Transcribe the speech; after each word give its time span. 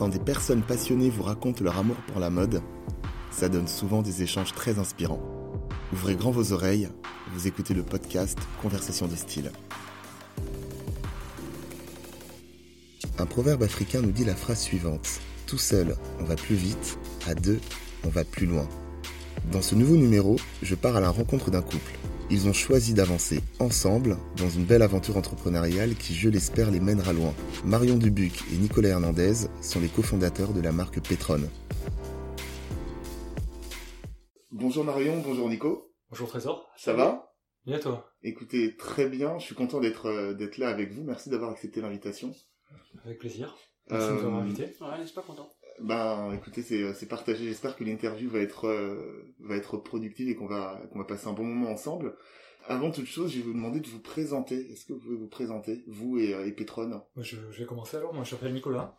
Quand 0.00 0.08
des 0.08 0.18
personnes 0.18 0.62
passionnées 0.62 1.10
vous 1.10 1.24
racontent 1.24 1.62
leur 1.62 1.76
amour 1.76 1.96
pour 2.06 2.20
la 2.20 2.30
mode, 2.30 2.62
ça 3.30 3.50
donne 3.50 3.68
souvent 3.68 4.00
des 4.00 4.22
échanges 4.22 4.54
très 4.54 4.78
inspirants. 4.78 5.20
Ouvrez 5.92 6.16
grand 6.16 6.30
vos 6.30 6.54
oreilles, 6.54 6.88
vous 7.34 7.46
écoutez 7.46 7.74
le 7.74 7.82
podcast 7.82 8.38
Conversation 8.62 9.08
de 9.08 9.14
style. 9.14 9.52
Un 13.18 13.26
proverbe 13.26 13.62
africain 13.62 14.00
nous 14.00 14.10
dit 14.10 14.24
la 14.24 14.34
phrase 14.34 14.60
suivante. 14.60 15.20
Tout 15.46 15.58
seul, 15.58 15.94
on 16.18 16.24
va 16.24 16.34
plus 16.34 16.56
vite, 16.56 16.98
à 17.26 17.34
deux, 17.34 17.60
on 18.02 18.08
va 18.08 18.24
plus 18.24 18.46
loin. 18.46 18.66
Dans 19.52 19.60
ce 19.60 19.74
nouveau 19.74 19.96
numéro, 19.96 20.36
je 20.62 20.76
pars 20.76 20.96
à 20.96 21.00
la 21.00 21.10
rencontre 21.10 21.50
d'un 21.50 21.60
couple. 21.60 21.92
Ils 22.30 22.46
ont 22.48 22.52
choisi 22.52 22.94
d'avancer 22.94 23.40
ensemble 23.58 24.16
dans 24.36 24.48
une 24.48 24.64
belle 24.64 24.82
aventure 24.82 25.16
entrepreneuriale 25.16 25.94
qui, 25.96 26.14
je 26.14 26.28
l'espère, 26.28 26.70
les 26.70 26.78
mènera 26.78 27.12
loin. 27.12 27.34
Marion 27.64 27.96
Dubuc 27.96 28.44
et 28.52 28.56
Nicolas 28.56 28.90
Hernandez 28.90 29.48
sont 29.62 29.80
les 29.80 29.88
cofondateurs 29.88 30.52
de 30.52 30.60
la 30.60 30.70
marque 30.70 31.00
Petron. 31.00 31.40
Bonjour 34.52 34.84
Marion, 34.84 35.20
bonjour 35.20 35.48
Nico. 35.48 35.92
Bonjour 36.10 36.28
Trésor. 36.28 36.70
Ça 36.76 36.92
va? 36.92 37.32
Bien 37.66 37.78
toi? 37.78 38.08
Écoutez, 38.22 38.76
très 38.76 39.08
bien, 39.08 39.38
je 39.38 39.44
suis 39.46 39.54
content 39.54 39.80
d'être 39.80 40.06
euh, 40.06 40.34
d'être 40.34 40.58
là 40.58 40.68
avec 40.68 40.92
vous. 40.92 41.02
Merci 41.02 41.30
d'avoir 41.30 41.50
accepté 41.50 41.80
l'invitation. 41.80 42.32
Avec 43.04 43.18
plaisir. 43.18 43.56
Merci 43.90 44.06
de 44.08 44.12
nous 44.12 44.18
avoir 44.20 44.38
Euh, 44.38 44.42
invités. 44.42 44.76
Ouais, 44.80 44.98
n'est-ce 44.98 45.12
pas 45.12 45.22
content 45.22 45.48
Ben, 45.80 46.32
écoutez, 46.34 46.62
c'est 46.62 46.92
c'est 46.94 47.06
partagé. 47.08 47.44
J'espère 47.44 47.76
que 47.76 47.84
l'interview 47.84 48.28
va 48.30 48.38
être 48.40 48.66
euh, 48.66 49.34
va 49.40 49.56
être 49.56 49.76
productive 49.78 50.28
et 50.28 50.34
qu'on 50.36 50.46
va 50.46 50.80
qu'on 50.92 50.98
va 50.98 51.04
passer 51.04 51.26
un 51.28 51.32
bon 51.32 51.44
moment 51.44 51.70
ensemble. 51.70 52.16
Avant 52.66 52.90
toute 52.90 53.06
chose, 53.06 53.32
je 53.32 53.38
vais 53.38 53.42
vous 53.42 53.52
demander 53.54 53.80
de 53.80 53.88
vous 53.88 54.00
présenter. 54.00 54.70
Est-ce 54.70 54.84
que 54.84 54.92
vous 54.92 55.00
pouvez 55.00 55.16
vous 55.16 55.28
présenter, 55.28 55.82
vous 55.88 56.18
et, 56.18 56.34
euh, 56.34 56.46
et 56.46 56.52
Petron 56.52 56.86
Moi, 56.88 57.02
Je, 57.24 57.36
je 57.50 57.58
vais 57.60 57.64
commencer 57.66 57.96
alors. 57.96 58.12
Moi, 58.14 58.22
je 58.24 58.34
m'appelle 58.34 58.52
Nicolas. 58.52 58.98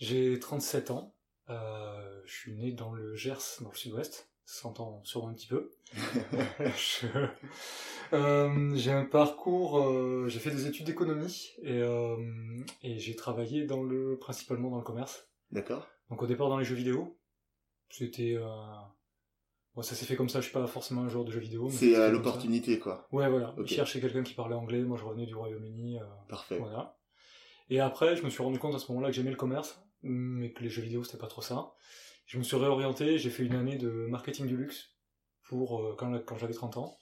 J'ai 0.00 0.38
37 0.38 0.90
ans. 0.90 1.14
Euh, 1.48 2.20
je 2.24 2.32
suis 2.34 2.52
né 2.54 2.72
dans 2.72 2.92
le 2.92 3.14
Gers, 3.14 3.58
dans 3.60 3.70
le 3.70 3.76
sud-ouest. 3.76 4.28
Ça 4.44 4.62
s'entend 4.62 5.00
sûrement 5.04 5.28
un 5.28 5.34
petit 5.34 5.46
peu. 5.46 5.70
Je- 6.76 7.06
euh, 8.12 8.74
j'ai 8.74 8.90
un 8.90 9.04
parcours, 9.04 9.78
euh, 9.80 10.26
j'ai 10.28 10.40
fait 10.40 10.50
des 10.50 10.66
études 10.66 10.86
d'économie 10.86 11.52
et, 11.62 11.78
euh, 11.78 12.16
et 12.82 12.98
j'ai 12.98 13.14
travaillé 13.14 13.64
dans 13.64 13.84
le, 13.84 14.16
principalement 14.18 14.70
dans 14.70 14.78
le 14.78 14.82
commerce. 14.82 15.28
D'accord. 15.52 15.86
Donc 16.10 16.22
au 16.22 16.26
départ 16.26 16.48
dans 16.48 16.58
les 16.58 16.64
jeux 16.64 16.74
vidéo, 16.74 17.18
c'était... 17.88 18.34
Euh... 18.36 18.46
Bon, 19.76 19.82
ça 19.82 19.94
s'est 19.94 20.04
fait 20.04 20.16
comme 20.16 20.28
ça, 20.28 20.40
je 20.40 20.46
suis 20.46 20.52
pas 20.52 20.66
forcément 20.66 21.02
un 21.02 21.08
joueur 21.08 21.24
de 21.24 21.30
jeux 21.30 21.38
vidéo. 21.40 21.68
C'est 21.70 21.90
s'est 21.92 21.96
euh, 21.96 22.10
l'opportunité, 22.10 22.80
quoi. 22.80 23.06
Ouais, 23.12 23.28
voilà. 23.30 23.54
Ok. 23.56 23.66
Je 23.68 23.74
cherchais 23.74 24.00
quelqu'un 24.00 24.24
qui 24.24 24.34
parlait 24.34 24.56
anglais, 24.56 24.82
moi 24.82 24.96
je 24.98 25.04
revenais 25.04 25.26
du 25.26 25.34
Royaume-Uni. 25.36 25.98
euh, 26.00 26.04
Parfait. 26.28 26.58
voilà. 26.58 26.98
Et 27.68 27.78
après, 27.78 28.16
je 28.16 28.24
me 28.24 28.30
suis 28.30 28.42
rendu 28.42 28.58
compte 28.58 28.74
à 28.74 28.80
ce 28.80 28.90
moment-là 28.90 29.10
que 29.10 29.14
j'aimais 29.14 29.30
le 29.30 29.36
commerce, 29.36 29.80
mais 30.02 30.52
que 30.52 30.64
les 30.64 30.68
jeux 30.70 30.82
vidéo 30.82 31.04
c'était 31.04 31.18
pas 31.18 31.28
trop 31.28 31.40
ça. 31.42 31.72
Je 32.26 32.38
me 32.38 32.42
suis 32.42 32.56
réorienté, 32.56 33.16
j'ai 33.18 33.30
fait 33.30 33.44
une 33.44 33.54
année 33.54 33.76
de 33.76 33.88
marketing 34.08 34.46
du 34.48 34.56
luxe 34.56 34.96
pour 35.44 35.80
euh, 35.80 35.94
quand, 35.96 36.12
quand 36.26 36.36
j'avais 36.36 36.52
30 36.52 36.76
ans, 36.78 36.98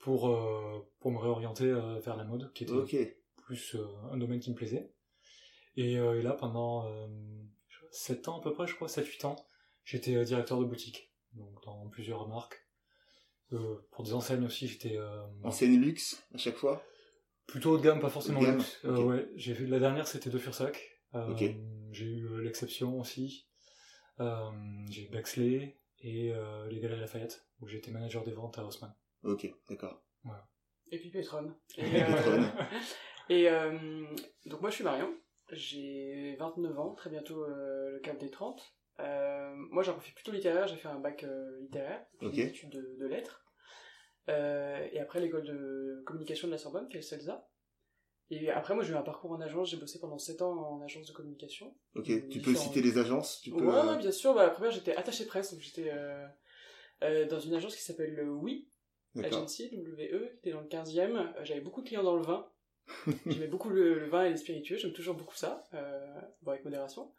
pour, 0.00 0.28
euh, 0.30 0.80
pour 0.98 1.12
me 1.12 1.18
réorienter 1.18 1.72
vers 2.02 2.16
la 2.16 2.24
mode, 2.24 2.52
qui 2.54 2.64
était 2.64 3.22
plus 3.36 3.76
un 4.10 4.16
domaine 4.16 4.40
qui 4.40 4.50
me 4.50 4.56
plaisait. 4.56 4.92
Et, 5.76 5.92
et 5.92 6.22
là, 6.22 6.32
pendant 6.32 6.88
7 7.90 8.28
ans 8.28 8.38
à 8.38 8.42
peu 8.42 8.52
près, 8.52 8.66
je 8.66 8.74
crois, 8.74 8.88
7-8 8.88 9.26
ans, 9.26 9.36
j'étais 9.84 10.14
euh, 10.16 10.24
directeur 10.24 10.58
de 10.58 10.64
boutique, 10.64 11.12
donc 11.34 11.62
dans 11.64 11.88
plusieurs 11.88 12.28
marques. 12.28 12.66
Euh, 13.52 13.76
pour 13.90 14.04
des 14.04 14.12
enseignes 14.14 14.44
aussi, 14.44 14.68
j'étais 14.68 14.96
euh, 14.96 15.26
Enseigne 15.42 15.80
luxe 15.80 16.22
à 16.34 16.38
chaque 16.38 16.56
fois? 16.56 16.84
plutôt 17.46 17.72
haut 17.72 17.78
de 17.78 17.82
gamme, 17.82 17.98
pas 17.98 18.10
forcément 18.10 18.38
Haut 18.38 18.42
de 18.42 18.46
gamme, 18.46 18.58
luxe. 18.58 18.78
Euh, 18.84 19.02
ouais, 19.02 19.28
j'ai 19.34 19.54
fait 19.54 19.66
la 19.66 19.80
dernière, 19.80 20.06
c'était 20.06 20.30
de 20.30 20.38
Fursac. 20.38 20.80
Euh. 21.16 21.34
J'ai 21.90 22.04
eu 22.04 22.42
l'exception 22.42 23.00
aussi. 23.00 23.48
Euh, 24.20 24.50
j'ai 24.88 25.06
eu 25.06 25.08
Bexley 25.08 25.76
et 25.98 26.32
euh, 26.32 26.68
les 26.68 26.78
Galeries 26.78 27.00
Lafayette, 27.00 27.44
où 27.60 27.66
j'étais 27.66 27.90
manager 27.90 28.22
des 28.22 28.32
ventes 28.32 28.56
à 28.58 28.64
Haussmann. 28.64 28.94
Ok, 29.24 29.52
d'accord. 29.68 30.00
Et 30.92 30.98
puis 30.98 31.10
Petron. 31.10 31.52
Et, 31.76 31.82
Et 31.82 32.02
euh, 32.02 32.06
Petron. 32.06 32.44
et, 33.28 33.48
euh, 33.48 34.06
donc 34.46 34.60
moi 34.60 34.70
je 34.70 34.76
suis 34.76 34.84
Marion, 34.84 35.12
j'ai 35.52 36.36
29 36.38 36.78
ans, 36.78 36.94
très 36.94 37.10
bientôt 37.10 37.44
euh, 37.44 37.90
le 37.92 38.00
cap 38.00 38.18
des 38.18 38.30
30. 38.30 38.62
Euh, 39.00 39.52
moi 39.54 39.82
j'ai 39.82 39.90
un 39.90 39.94
profil 39.94 40.14
plutôt 40.14 40.32
littéraire, 40.32 40.68
j'ai 40.68 40.76
fait 40.76 40.88
un 40.88 40.98
bac 40.98 41.24
euh, 41.24 41.58
littéraire, 41.60 42.04
puis 42.18 42.26
Ok. 42.28 42.34
des 42.34 42.46
études 42.46 42.70
de, 42.70 42.96
de 42.98 43.06
lettres. 43.06 43.44
Et 44.28 45.00
après 45.00 45.18
l'école 45.20 45.42
de 45.44 46.02
communication 46.06 46.46
de 46.46 46.52
la 46.52 46.58
Sorbonne, 46.58 46.86
qui 46.88 46.96
est 46.96 47.00
le 47.00 47.04
CELSA. 47.04 47.48
Et 48.30 48.48
après 48.48 48.74
moi 48.76 48.84
j'ai 48.84 48.92
eu 48.92 48.96
un 48.96 49.02
parcours 49.02 49.32
en 49.32 49.40
agence, 49.40 49.70
j'ai 49.70 49.76
bossé 49.76 49.98
pendant 49.98 50.18
7 50.18 50.42
ans 50.42 50.52
en 50.52 50.82
agence 50.82 51.08
de 51.08 51.12
communication. 51.12 51.74
Ok. 51.96 52.28
Tu 52.28 52.40
peux 52.40 52.54
citer 52.54 52.80
les 52.80 52.96
agences. 52.98 53.40
Tu 53.42 53.50
peux. 53.50 53.64
Ouais, 53.66 53.88
ouais, 53.88 53.98
bien 53.98 54.12
sûr. 54.12 54.32
Bah, 54.34 54.44
la 54.44 54.50
première, 54.50 54.70
j'étais 54.70 54.94
attaché 54.94 55.26
presse, 55.26 55.52
donc 55.52 55.60
j'étais 55.60 55.90
dans 57.00 57.40
une 57.40 57.54
agence 57.54 57.74
qui 57.74 57.82
s'appelle 57.82 58.14
le 58.14 58.30
Oui. 58.30 58.70
Agency, 59.16 59.68
WE, 59.72 60.28
qui 60.30 60.36
était 60.38 60.52
dans 60.52 60.60
le 60.60 60.68
15e. 60.68 61.16
Euh, 61.16 61.44
J'avais 61.44 61.60
beaucoup 61.60 61.82
de 61.82 61.88
clients 61.88 62.02
dans 62.02 62.16
le 62.16 62.22
vin. 62.22 62.48
J'aimais 63.26 63.46
beaucoup 63.46 63.70
le, 63.70 63.98
le 63.98 64.08
vin 64.08 64.24
et 64.24 64.30
les 64.30 64.36
spiritueux, 64.36 64.76
j'aime 64.76 64.92
toujours 64.92 65.14
beaucoup 65.14 65.36
ça, 65.36 65.64
euh, 65.74 66.20
bon, 66.42 66.52
avec 66.52 66.64
modération. 66.64 67.12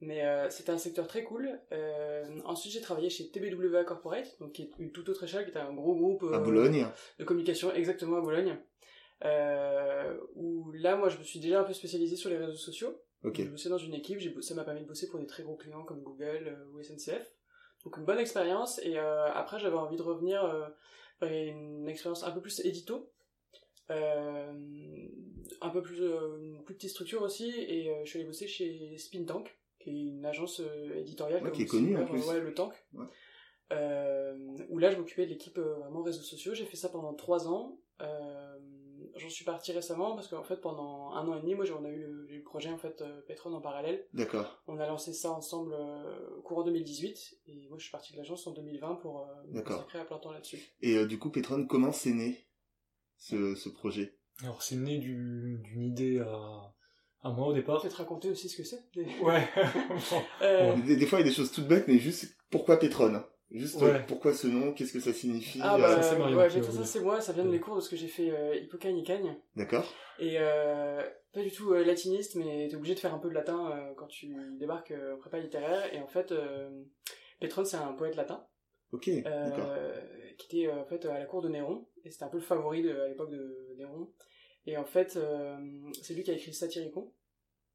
Mais 0.00 0.24
euh, 0.26 0.50
c'était 0.50 0.70
un 0.70 0.78
secteur 0.78 1.06
très 1.06 1.22
cool. 1.24 1.48
Euh, 1.72 2.40
ensuite, 2.44 2.72
j'ai 2.72 2.80
travaillé 2.80 3.08
chez 3.10 3.30
TBWA 3.30 3.84
Corporate, 3.84 4.36
donc 4.40 4.52
qui 4.52 4.62
est 4.62 4.70
une 4.78 4.92
toute 4.92 5.08
autre 5.08 5.24
échelle, 5.24 5.44
qui 5.44 5.50
était 5.50 5.60
un 5.60 5.72
gros 5.72 5.94
groupe 5.94 6.24
À 6.24 6.36
euh, 6.36 6.38
Boulogne. 6.40 6.86
de 7.18 7.24
communication 7.24 7.72
exactement 7.72 8.18
à 8.18 8.20
Bologne. 8.20 8.58
Euh, 9.24 10.18
où 10.34 10.72
là, 10.72 10.96
moi, 10.96 11.08
je 11.08 11.16
me 11.18 11.22
suis 11.22 11.40
déjà 11.40 11.60
un 11.60 11.64
peu 11.64 11.72
spécialisé 11.72 12.16
sur 12.16 12.28
les 12.28 12.36
réseaux 12.36 12.56
sociaux. 12.56 13.00
Ok. 13.22 13.36
J'ai 13.36 13.44
bossé 13.44 13.68
dans 13.70 13.78
une 13.78 13.94
équipe, 13.94 14.18
j'ai 14.18 14.34
ça 14.42 14.54
m'a 14.54 14.64
permis 14.64 14.82
de 14.82 14.86
bosser 14.86 15.08
pour 15.08 15.18
des 15.18 15.26
très 15.26 15.42
gros 15.44 15.56
clients 15.56 15.84
comme 15.84 16.02
Google 16.02 16.58
ou 16.72 16.82
SNCF. 16.82 17.32
Donc 17.84 17.96
une 17.96 18.04
bonne 18.04 18.18
expérience. 18.18 18.78
Et 18.82 18.98
après, 18.98 19.58
j'avais 19.58 19.76
envie 19.76 19.96
de 19.96 20.02
revenir 20.02 20.44
vers 21.20 21.32
une 21.32 21.88
expérience 21.88 22.24
un 22.24 22.32
peu 22.32 22.42
plus 22.42 22.60
édito. 22.66 23.10
Euh, 23.90 24.52
un 25.60 25.70
peu 25.70 25.82
plus, 25.82 26.02
euh, 26.02 26.38
une 26.40 26.62
plus 26.64 26.74
petite 26.74 26.90
structure 26.90 27.22
aussi. 27.22 27.50
Et 27.50 27.90
euh, 27.90 28.00
je 28.04 28.10
suis 28.10 28.18
allé 28.18 28.26
bosser 28.26 28.46
chez 28.46 28.96
Spin 28.98 29.24
Tank, 29.24 29.56
qui 29.78 29.90
est 29.90 29.92
une 29.92 30.24
agence 30.24 30.60
éditoriale. 30.94 31.42
Ouais, 31.44 31.52
qui 31.52 31.62
est 31.62 31.66
connue, 31.66 31.96
en 31.96 32.00
ouais, 32.00 32.06
plus. 32.06 32.26
Ouais, 32.26 32.40
le 32.40 32.54
Tank. 32.54 32.72
Ouais. 32.94 33.06
Euh, 33.72 34.36
où 34.68 34.78
là, 34.78 34.90
je 34.90 34.96
m'occupais 34.98 35.24
de 35.24 35.30
l'équipe 35.30 35.58
euh, 35.58 35.74
vraiment 35.74 36.02
réseaux 36.02 36.22
sociaux. 36.22 36.54
J'ai 36.54 36.66
fait 36.66 36.76
ça 36.76 36.88
pendant 36.88 37.14
trois 37.14 37.48
ans. 37.48 37.78
Euh, 38.00 38.58
J'en 39.16 39.28
suis 39.28 39.44
parti 39.44 39.70
récemment 39.70 40.16
parce 40.16 40.26
qu'en 40.26 40.42
fait, 40.42 40.56
pendant 40.56 41.10
un 41.12 41.28
an 41.28 41.36
et 41.36 41.40
demi, 41.40 41.54
moi, 41.54 41.64
j'ai- 41.64 41.72
on 41.72 41.84
a 41.84 41.88
eu 41.88 42.00
le, 42.00 42.26
eu 42.32 42.38
le 42.38 42.42
projet 42.42 42.70
en 42.70 42.78
fait 42.78 43.04
Petron 43.28 43.52
en 43.52 43.60
parallèle. 43.60 44.04
D'accord. 44.12 44.60
On 44.66 44.78
a 44.78 44.88
lancé 44.88 45.12
ça 45.12 45.30
ensemble 45.30 45.76
courant 46.42 46.64
2018 46.64 47.38
et 47.46 47.68
moi, 47.68 47.78
je 47.78 47.84
suis 47.84 47.92
parti 47.92 48.12
de 48.12 48.18
l'agence 48.18 48.44
en 48.48 48.52
2020 48.52 48.96
pour 48.96 49.28
me 49.48 49.60
consacrer 49.62 50.00
à 50.00 50.04
plein 50.04 50.18
temps 50.18 50.32
là-dessus. 50.32 50.74
Et 50.80 51.04
du 51.06 51.18
coup, 51.20 51.30
Petron, 51.30 51.64
comment 51.66 51.92
c'est 51.92 52.12
né? 52.12 52.44
Ce, 53.18 53.54
ce 53.54 53.68
projet 53.68 54.14
Alors 54.42 54.62
c'est 54.62 54.76
né 54.76 54.98
du- 54.98 55.60
d'une 55.62 55.82
idée 55.82 56.20
à, 56.20 56.72
à 57.22 57.30
moi 57.30 57.48
au 57.48 57.52
départ. 57.52 57.80
Peut-être 57.82 57.94
raconter 57.98 58.30
aussi 58.30 58.48
ce 58.48 58.56
que 58.56 58.64
c'est. 58.64 58.82
des- 58.94 59.06
Ouais. 59.22 59.48
Bon. 60.10 60.22
Euh, 60.42 60.76
des, 60.86 60.96
des 60.96 61.06
fois, 61.06 61.20
il 61.20 61.22
y 61.22 61.26
a 61.26 61.30
des 61.30 61.34
choses 61.34 61.52
toutes 61.52 61.68
bêtes, 61.68 61.86
mais 61.88 61.98
juste 61.98 62.36
pourquoi 62.50 62.78
Petron? 62.78 63.22
Juste 63.50 63.80
euh, 63.82 63.92
Ouais. 63.92 64.04
pourquoi 64.08 64.32
ce 64.34 64.46
nom? 64.48 64.72
Qu'est-ce 64.72 64.92
que 64.92 65.00
ça 65.00 65.12
signifie? 65.12 65.60
Ah 65.62 65.76
euh, 65.76 65.78
bah, 65.78 65.96
ça, 65.96 66.02
c'est 66.02 66.18
Marion 66.18 66.36
ouais, 66.38 66.50
ça 66.50 66.84
c'est 66.84 67.00
moi, 67.00 67.20
ça 67.20 67.32
vient 67.32 67.44
de 67.44 67.48
Ouais. 67.48 67.54
mes 67.56 67.60
cours 67.60 67.76
de 67.76 67.80
ce 67.80 67.88
que 67.88 67.96
j'ai 67.96 68.08
fait 68.08 68.30
euh, 68.30 68.56
Hippocagne 68.56 68.98
et 68.98 69.04
Cagne. 69.04 69.36
D'accord. 69.54 69.84
Et 70.18 70.36
euh, 70.38 71.02
pas 71.32 71.42
du 71.42 71.50
tout 71.52 71.72
euh, 71.72 71.84
latiniste, 71.84 72.34
mais 72.36 72.68
t'es 72.68 72.74
obligé 72.76 72.94
de 72.94 73.00
faire 73.00 73.14
un 73.14 73.18
peu 73.18 73.28
de 73.28 73.34
latin 73.34 73.70
euh, 73.70 73.92
quand 73.96 74.06
tu 74.08 74.34
débarques 74.58 74.90
euh, 74.90 75.14
en 75.14 75.18
prépa 75.18 75.38
littéraire. 75.38 75.92
Et 75.94 76.00
en 76.00 76.06
fait, 76.08 76.32
euh, 76.32 76.68
Petron 77.40 77.64
c'est 77.64 77.76
un 77.76 77.92
poète 77.92 78.16
latin 78.16 78.44
Ok. 78.92 79.08
euh, 79.08 79.22
D'accord. 79.50 79.74
qui 80.38 80.46
était 80.62 80.68
euh, 80.72 80.80
en 80.80 80.84
fait 80.86 81.04
à 81.06 81.18
la 81.18 81.26
cour 81.26 81.42
de 81.42 81.48
Néron. 81.48 81.86
Et 82.04 82.10
c'était 82.10 82.24
un 82.24 82.28
peu 82.28 82.38
le 82.38 82.42
favori 82.42 82.82
de, 82.82 83.00
à 83.00 83.08
l'époque 83.08 83.30
de 83.30 83.74
Néron. 83.78 84.10
Et 84.66 84.76
en 84.76 84.84
fait, 84.84 85.16
euh, 85.16 85.56
c'est 86.02 86.14
lui 86.14 86.22
qui 86.22 86.30
a 86.30 86.34
écrit 86.34 86.52
Satyricon, 86.52 87.12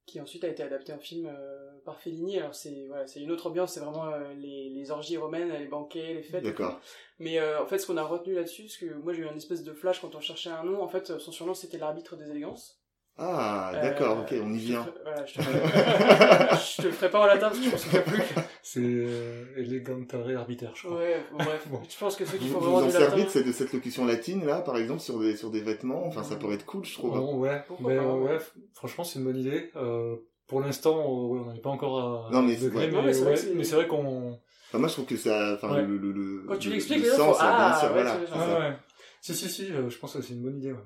qui 0.06 0.20
ensuite 0.20 0.44
a 0.44 0.48
été 0.48 0.64
adapté 0.64 0.92
en 0.94 1.00
film 1.00 1.28
euh, 1.28 1.80
par 1.86 2.00
Fellini. 2.00 2.38
Alors 2.38 2.56
c'est 2.56 2.88
voilà, 2.88 3.06
c'est 3.08 3.22
une 3.22 3.31
autre 3.31 3.48
ambiance, 3.48 3.74
c'est 3.74 3.80
vraiment 3.80 4.06
euh, 4.06 4.34
les, 4.34 4.70
les 4.70 4.92
orgies 4.92 5.18
romaines, 5.18 5.52
les 5.52 5.68
banquets, 5.68 6.14
les 6.14 6.24
fêtes. 6.24 6.44
D'accord. 6.44 6.80
Mais 7.20 7.40
en 7.42 7.66
fait, 7.66 7.80
ce 7.80 7.88
qu'on 7.88 7.98
a 7.98 8.04
retenu 8.04 8.34
là-dessus, 8.34 8.64
parce 8.64 8.78
que 8.78 8.94
moi 8.94 9.14
j'ai 9.14 9.22
eu 9.22 9.28
un 9.28 9.36
espèce 9.36 9.64
de 9.64 9.74
flash 9.74 10.00
quand 10.00 10.16
on 10.16 10.22
cherchait 10.22 10.50
un 10.50 10.64
nom. 10.64 10.82
En 10.82 10.88
fait, 10.88 11.20
son 11.20 11.32
surnom 11.32 11.54
c'était 11.54 11.78
l'arbitre 11.78 12.16
des 12.16 12.30
élégances. 12.30 12.79
Ah, 13.21 13.71
Euh, 13.75 13.81
d'accord. 13.81 14.19
Ok, 14.21 14.33
on 14.42 14.54
y 14.54 14.60
te 14.60 14.63
vient. 14.66 14.88
voilà, 15.04 15.25
je 15.25 15.33
te 15.33 15.42
je 15.44 16.81
te 16.81 16.88
le 16.88 16.94
ferai 16.94 17.10
pas 17.10 17.19
en 17.21 17.25
latin 17.25 17.50
parce 17.50 17.60
que 17.60 17.66
je 17.66 17.69
m'en 17.71 17.77
souviens 17.77 18.01
plus. 18.01 18.21
C'est 18.63 18.80
euh, 18.81 19.45
elegantare 19.57 20.30
arbiter, 20.38 20.68
je 20.75 20.83
crois. 20.88 20.98
Ouais, 21.00 21.18
bref. 21.33 21.68
Bon. 21.69 21.81
Je 21.89 21.98
pense 21.98 22.16
que 22.16 22.24
ceux 22.25 22.38
qui 22.38 22.48
Vous 22.48 22.54
font 22.56 22.60
vous 22.60 22.66
vraiment 22.71 22.77
en 22.77 22.88
du 22.88 22.94
latin. 22.94 23.06
servez 23.18 23.24
de 23.44 23.51
cette, 23.51 23.74
locution 23.74 24.06
latine 24.06 24.45
là, 24.45 24.62
par 24.62 24.77
exemple, 24.77 25.01
sur 25.01 25.19
des 25.19 25.36
sur 25.36 25.50
des 25.51 25.62
vêtements? 25.62 26.06
Enfin, 26.06 26.24
ça 26.24 26.36
pourrait 26.36 26.56
être 26.56 26.66
cool, 26.66 26.86
je 26.86 26.94
trouve. 26.94 27.16
Bon, 27.18 27.38
ouais, 27.39 27.62
Pourquoi 27.68 27.92
mais, 27.94 27.98
pas, 27.98 28.13
ouais. 28.13 28.38
franchement, 28.74 29.04
c'est 29.04 29.19
une 29.19 29.25
bonne 29.25 29.38
idée. 29.38 29.72
Euh, 29.75 30.15
pour 30.48 30.62
l'instant, 30.62 30.98
on 31.06 31.36
n'en 31.45 31.54
est 31.56 31.62
pas 31.62 31.69
encore 31.72 32.27
à 32.27 32.31
Non, 32.31 32.42
mais 32.42 32.56
ce 32.56 32.65
degré, 32.65 32.86
ouais. 32.86 32.92
mais, 32.92 33.01
mais 33.04 33.13
c'est 33.13 33.24
vrai 33.24 33.36
c'est- 33.36 33.63
c'est 33.63 33.88
qu'on. 33.88 34.39
Enfin, 34.69 34.77
moi, 34.77 34.88
je 34.88 34.94
trouve 34.94 35.06
que 35.06 35.18
ça, 35.18 35.54
enfin, 35.56 35.74
Ouais. 35.74 35.81
le, 35.81 35.98
le, 35.98 36.12
le, 36.12 36.45
Quand 36.48 36.57
tu 36.57 36.69
le- 36.69 36.75
l'expliques, 36.75 37.04
le 37.04 37.10
sens, 37.10 37.39
la 37.39 37.45
Ah, 37.56 37.69
bien 37.72 37.80
sûr, 37.80 37.88
ouais, 37.88 37.94
voilà. 38.04 38.18
c'est 38.19 38.27
c'est 38.31 38.60
ouais. 38.60 38.74
Si, 39.22 39.33
si, 39.36 39.50
si, 39.50 39.72
euh, 39.74 39.89
je 39.89 39.98
pense 39.98 40.13
que 40.13 40.22
c'est 40.22 40.33
une 40.33 40.44
bonne 40.44 40.57
idée. 40.57 40.72
Ouais. 40.72 40.77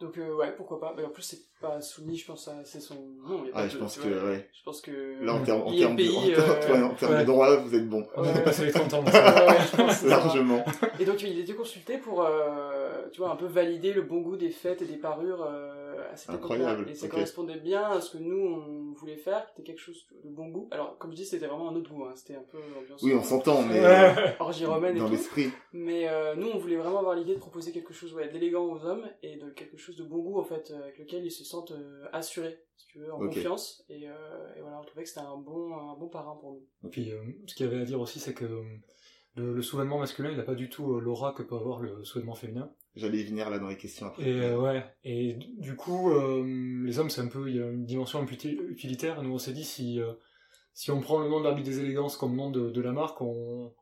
Donc 0.00 0.16
euh, 0.16 0.36
ouais, 0.36 0.52
pourquoi 0.56 0.78
pas. 0.78 0.94
Mais 0.96 1.04
en 1.04 1.08
plus 1.08 1.22
c'est 1.22 1.40
pas 1.60 1.80
soumis, 1.80 2.16
je 2.16 2.24
pense 2.26 2.46
à 2.46 2.52
c'est 2.64 2.78
son 2.80 2.94
nom. 3.26 3.44
y 3.44 3.48
a 3.48 3.52
pas 3.52 3.58
Ah, 3.60 3.64
de- 3.64 3.68
je 3.70 3.78
pense 3.78 3.96
que, 3.96 4.08
ouais. 4.08 4.48
Je 4.56 4.62
pense 4.64 4.80
que 4.80 5.24
Là, 5.24 5.34
en 5.34 5.42
termes 5.42 5.62
en 5.62 5.74
termes 5.76 5.96
de, 5.96 6.04
en 6.84 6.90
termes- 6.94 7.12
euh, 7.12 7.14
ouais, 7.16 7.20
de 7.20 7.24
droit, 7.26 7.56
vous 7.56 7.74
êtes 7.74 7.88
bon. 7.88 8.06
On 8.16 8.22
a 8.22 8.26
Ouais. 8.28 8.32
dépassé 8.34 8.66
les 8.66 8.72
30 8.72 8.94
ans. 8.94 9.04
Largement. 10.06 10.64
Et 11.00 11.04
donc 11.04 11.20
il 11.22 11.38
était 11.40 11.54
consulté 11.54 11.98
pour, 11.98 12.22
euh, 12.22 13.06
tu 13.12 13.20
vois, 13.20 13.30
un 13.32 13.36
peu 13.36 13.46
valider 13.46 13.92
le 13.92 14.02
bon 14.02 14.20
goût 14.20 14.36
des 14.36 14.50
fêtes 14.50 14.82
et 14.82 14.86
des 14.86 14.96
parures 14.98 15.44
euh, 15.50 15.87
à 16.12 16.16
cette 16.16 16.30
époque-là. 16.30 16.54
Incroyable, 16.70 16.90
Et 16.90 16.94
ça 16.94 17.08
correspondait 17.08 17.58
bien 17.58 17.82
à 17.90 18.00
ce 18.00 18.16
que 18.16 18.22
nous 18.22 18.36
on 18.36 18.92
voulait 18.92 19.16
faire, 19.16 19.46
qui 19.46 19.52
était 19.60 19.62
quelque 19.72 19.80
chose 19.80 20.06
de 20.24 20.28
bon 20.30 20.48
goût. 20.48 20.68
Alors 20.70 20.96
comme 20.98 21.10
je 21.12 21.16
dis, 21.16 21.24
c'était 21.26 21.46
vraiment 21.46 21.68
un 21.70 21.74
autre 21.76 21.90
goût. 21.92 22.04
Hein. 22.04 22.12
C'était 22.16 22.34
un 22.36 22.42
peu 22.50 22.58
ambiance 22.78 23.02
Oui, 23.02 23.12
on 23.14 23.22
s'entend, 23.22 23.62
mais 23.62 23.80
Ouais. 23.80 24.36
orgie 24.40 24.64
romaine 24.66 24.96
et 24.96 25.00
dans 25.00 25.06
tout. 25.06 25.12
l'esprit. 25.12 25.48
Mais 25.72 26.08
euh, 26.08 26.34
nous, 26.34 26.48
on 26.48 26.58
voulait 26.58 26.76
vraiment 26.76 26.98
avoir 27.00 27.14
l'idée 27.14 27.34
de 27.34 27.40
proposer 27.40 27.72
quelque 27.72 27.92
chose 27.92 28.12
ouais, 28.14 28.28
d'élégant 28.28 28.64
aux 28.64 28.84
hommes 28.84 29.06
et 29.22 29.36
de 29.36 29.50
quelque 29.50 29.76
chose 29.76 29.96
de 29.96 30.04
bon 30.04 30.18
goût 30.18 30.38
en 30.38 30.44
fait, 30.44 30.70
euh, 30.70 30.82
avec 30.82 30.98
lequel 30.98 31.24
ils 31.24 31.30
se 31.30 31.44
sentent 31.44 31.72
euh, 31.72 32.04
assurés, 32.12 32.58
si 32.76 32.86
tu 32.88 32.98
veux, 32.98 33.12
en 33.12 33.18
confiance. 33.18 33.84
Et, 33.88 34.08
euh, 34.08 34.12
et 34.56 34.60
voilà, 34.60 34.80
on 34.80 34.84
trouvait 34.84 35.02
que 35.04 35.08
c'était 35.08 35.20
un 35.20 35.36
bon, 35.36 35.74
un 35.76 35.94
bon 35.96 36.08
parrain 36.08 36.36
pour 36.40 36.52
nous. 36.52 36.90
Puis, 36.90 37.10
euh, 37.12 37.20
ce 37.46 37.54
qu'il 37.54 37.66
y 37.66 37.68
avait 37.68 37.82
à 37.82 37.84
dire 37.84 38.00
aussi, 38.00 38.18
c'est 38.18 38.34
que 38.34 38.44
euh, 38.44 38.62
le, 39.38 39.54
le 39.54 39.62
souvènement 39.62 39.98
masculin, 39.98 40.30
il 40.30 40.36
n'a 40.36 40.42
pas 40.42 40.54
du 40.54 40.68
tout 40.68 40.94
euh, 40.94 41.00
l'aura 41.00 41.32
que 41.32 41.42
peut 41.42 41.56
avoir 41.56 41.80
le 41.80 42.04
souvènement 42.04 42.34
féminin. 42.34 42.70
J'allais 42.94 43.18
y 43.18 43.24
venir 43.24 43.48
là 43.48 43.58
dans 43.58 43.68
les 43.68 43.76
questions 43.76 44.06
après. 44.06 44.28
Et 44.28 44.40
euh, 44.40 44.58
ouais, 44.58 44.84
et 45.04 45.38
du 45.58 45.76
coup, 45.76 46.10
euh, 46.10 46.44
les 46.84 46.98
hommes, 46.98 47.10
c'est 47.10 47.20
un 47.20 47.28
peu, 47.28 47.48
il 47.48 47.56
y 47.56 47.62
a 47.62 47.66
une 47.66 47.84
dimension 47.84 48.20
un 48.20 48.24
peu 48.24 48.34
uti- 48.34 48.60
utilitaire. 48.68 49.22
Nous, 49.22 49.32
on 49.32 49.38
s'est 49.38 49.52
dit 49.52 49.64
si 49.64 50.00
euh, 50.00 50.12
si 50.74 50.90
on 50.90 51.00
prend 51.00 51.18
le 51.20 51.28
nom 51.28 51.38
de 51.40 51.44
l'arbitre 51.44 51.68
des 51.68 51.80
élégances 51.80 52.16
comme 52.16 52.36
nom 52.36 52.50
de, 52.50 52.70
de 52.70 52.80
la 52.80 52.92
marque, 52.92 53.20
on 53.20 53.74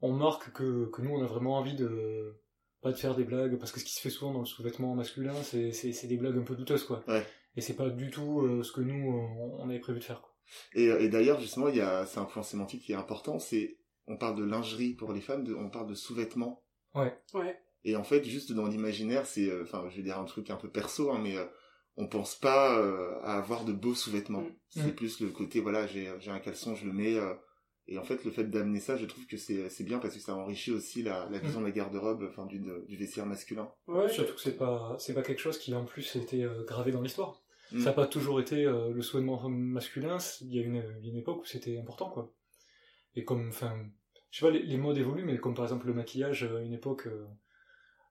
on 0.00 0.12
marque 0.12 0.52
que 0.52 0.90
que 0.90 1.02
nous, 1.02 1.10
on 1.10 1.22
a 1.22 1.26
vraiment 1.26 1.56
envie 1.56 1.74
de 1.76 2.40
pas 2.82 2.92
de 2.92 2.96
faire 2.96 3.14
des 3.16 3.24
blagues 3.24 3.58
parce 3.58 3.72
que 3.72 3.80
ce 3.80 3.84
qui 3.84 3.92
se 3.92 4.00
fait 4.00 4.10
souvent 4.10 4.32
dans 4.32 4.40
le 4.40 4.46
sous-vêtement 4.46 4.94
masculin, 4.94 5.34
c'est 5.42 5.72
c'est 5.72 5.92
c'est 5.92 6.06
des 6.08 6.16
blagues 6.16 6.38
un 6.38 6.42
peu 6.44 6.54
douteuses 6.56 6.84
quoi. 6.84 7.02
Ouais. 7.08 7.24
Et 7.56 7.60
c'est 7.60 7.74
pas 7.74 7.90
du 7.90 8.10
tout 8.10 8.42
euh, 8.42 8.62
ce 8.62 8.72
que 8.72 8.80
nous 8.80 9.10
on, 9.10 9.62
on 9.62 9.68
avait 9.68 9.80
prévu 9.80 9.98
de 9.98 10.04
faire 10.04 10.20
quoi. 10.20 10.32
Et, 10.74 10.84
et 10.84 11.10
d'ailleurs, 11.10 11.40
justement, 11.40 11.68
il 11.68 11.76
y 11.76 11.82
a, 11.82 12.06
c'est 12.06 12.20
un 12.20 12.24
point 12.24 12.42
sémantique 12.42 12.82
qui 12.84 12.92
est 12.92 12.94
important, 12.94 13.38
c'est, 13.38 13.76
on 14.08 14.16
parle 14.16 14.36
de 14.36 14.44
lingerie 14.44 14.94
pour 14.94 15.12
les 15.12 15.20
femmes, 15.20 15.44
de, 15.44 15.54
on 15.54 15.70
parle 15.70 15.86
de 15.88 15.94
sous-vêtements. 15.94 16.64
Ouais. 16.94 17.16
Et 17.84 17.94
en 17.94 18.02
fait, 18.04 18.24
juste 18.24 18.52
dans 18.52 18.66
l'imaginaire, 18.66 19.24
c'est, 19.26 19.48
euh, 19.48 19.62
enfin, 19.62 19.86
je 19.88 19.96
vais 19.96 20.02
dire 20.02 20.18
un 20.18 20.24
truc 20.24 20.50
un 20.50 20.56
peu 20.56 20.68
perso, 20.70 21.12
hein, 21.12 21.20
mais 21.22 21.36
euh, 21.36 21.44
on 21.96 22.08
pense 22.08 22.34
pas 22.34 22.78
euh, 22.80 23.14
à 23.22 23.38
avoir 23.38 23.64
de 23.64 23.72
beaux 23.72 23.94
sous-vêtements. 23.94 24.42
Mm. 24.42 24.54
C'est 24.70 24.86
Mm. 24.92 24.94
plus 24.96 25.20
le 25.20 25.28
côté, 25.28 25.60
voilà, 25.60 25.86
j'ai, 25.86 26.10
j'ai 26.18 26.30
un 26.30 26.40
caleçon, 26.40 26.74
je 26.74 26.86
le 26.86 26.92
mets. 26.92 27.16
euh, 27.16 27.34
et 27.90 27.96
en 27.98 28.04
fait, 28.04 28.22
le 28.24 28.30
fait 28.30 28.44
d'amener 28.44 28.80
ça, 28.80 28.96
je 28.96 29.06
trouve 29.06 29.26
que 29.26 29.36
c'est, 29.38 29.70
c'est 29.70 29.84
bien 29.84 29.98
parce 29.98 30.12
que 30.14 30.20
ça 30.20 30.34
enrichit 30.34 30.72
aussi 30.72 31.02
la, 31.02 31.26
la 31.30 31.38
vision 31.38 31.60
de 31.60 31.64
la 31.66 31.70
garde-robe, 31.72 32.26
enfin, 32.28 32.44
du, 32.46 32.60
du 32.86 32.96
vestiaire 32.96 33.24
masculin. 33.24 33.70
Ouais, 33.86 34.08
surtout 34.10 34.34
que 34.34 34.40
c'est 34.40 34.58
pas 34.58 34.94
c'est 34.98 35.14
pas 35.14 35.22
quelque 35.22 35.38
chose 35.40 35.58
qui 35.58 35.74
en 35.74 35.86
plus 35.86 36.14
été 36.16 36.44
euh, 36.44 36.64
gravé 36.64 36.92
dans 36.92 37.00
l'histoire. 37.00 37.42
Mm. 37.72 37.78
Ça 37.80 37.84
n'a 37.86 37.92
pas 37.92 38.06
toujours 38.06 38.40
été 38.40 38.64
euh, 38.64 38.90
le 38.92 39.00
souhaitement 39.02 39.48
masculin. 39.48 40.18
Il 40.42 40.54
y 40.54 40.58
a 40.58 40.62
une, 40.64 40.82
une 41.02 41.16
époque 41.16 41.40
où 41.42 41.46
c'était 41.46 41.78
important, 41.78 42.10
quoi. 42.10 42.34
Et 43.18 43.24
comme, 43.24 43.48
enfin, 43.48 43.74
je 44.30 44.38
sais 44.38 44.46
pas, 44.46 44.52
les, 44.52 44.62
les 44.62 44.76
modes 44.76 44.96
évoluent, 44.98 45.24
mais 45.24 45.38
comme 45.38 45.54
par 45.54 45.64
exemple 45.64 45.86
le 45.88 45.94
maquillage, 45.94 46.44
euh, 46.44 46.62
une 46.64 46.72
époque, 46.72 47.06
euh, 47.06 47.26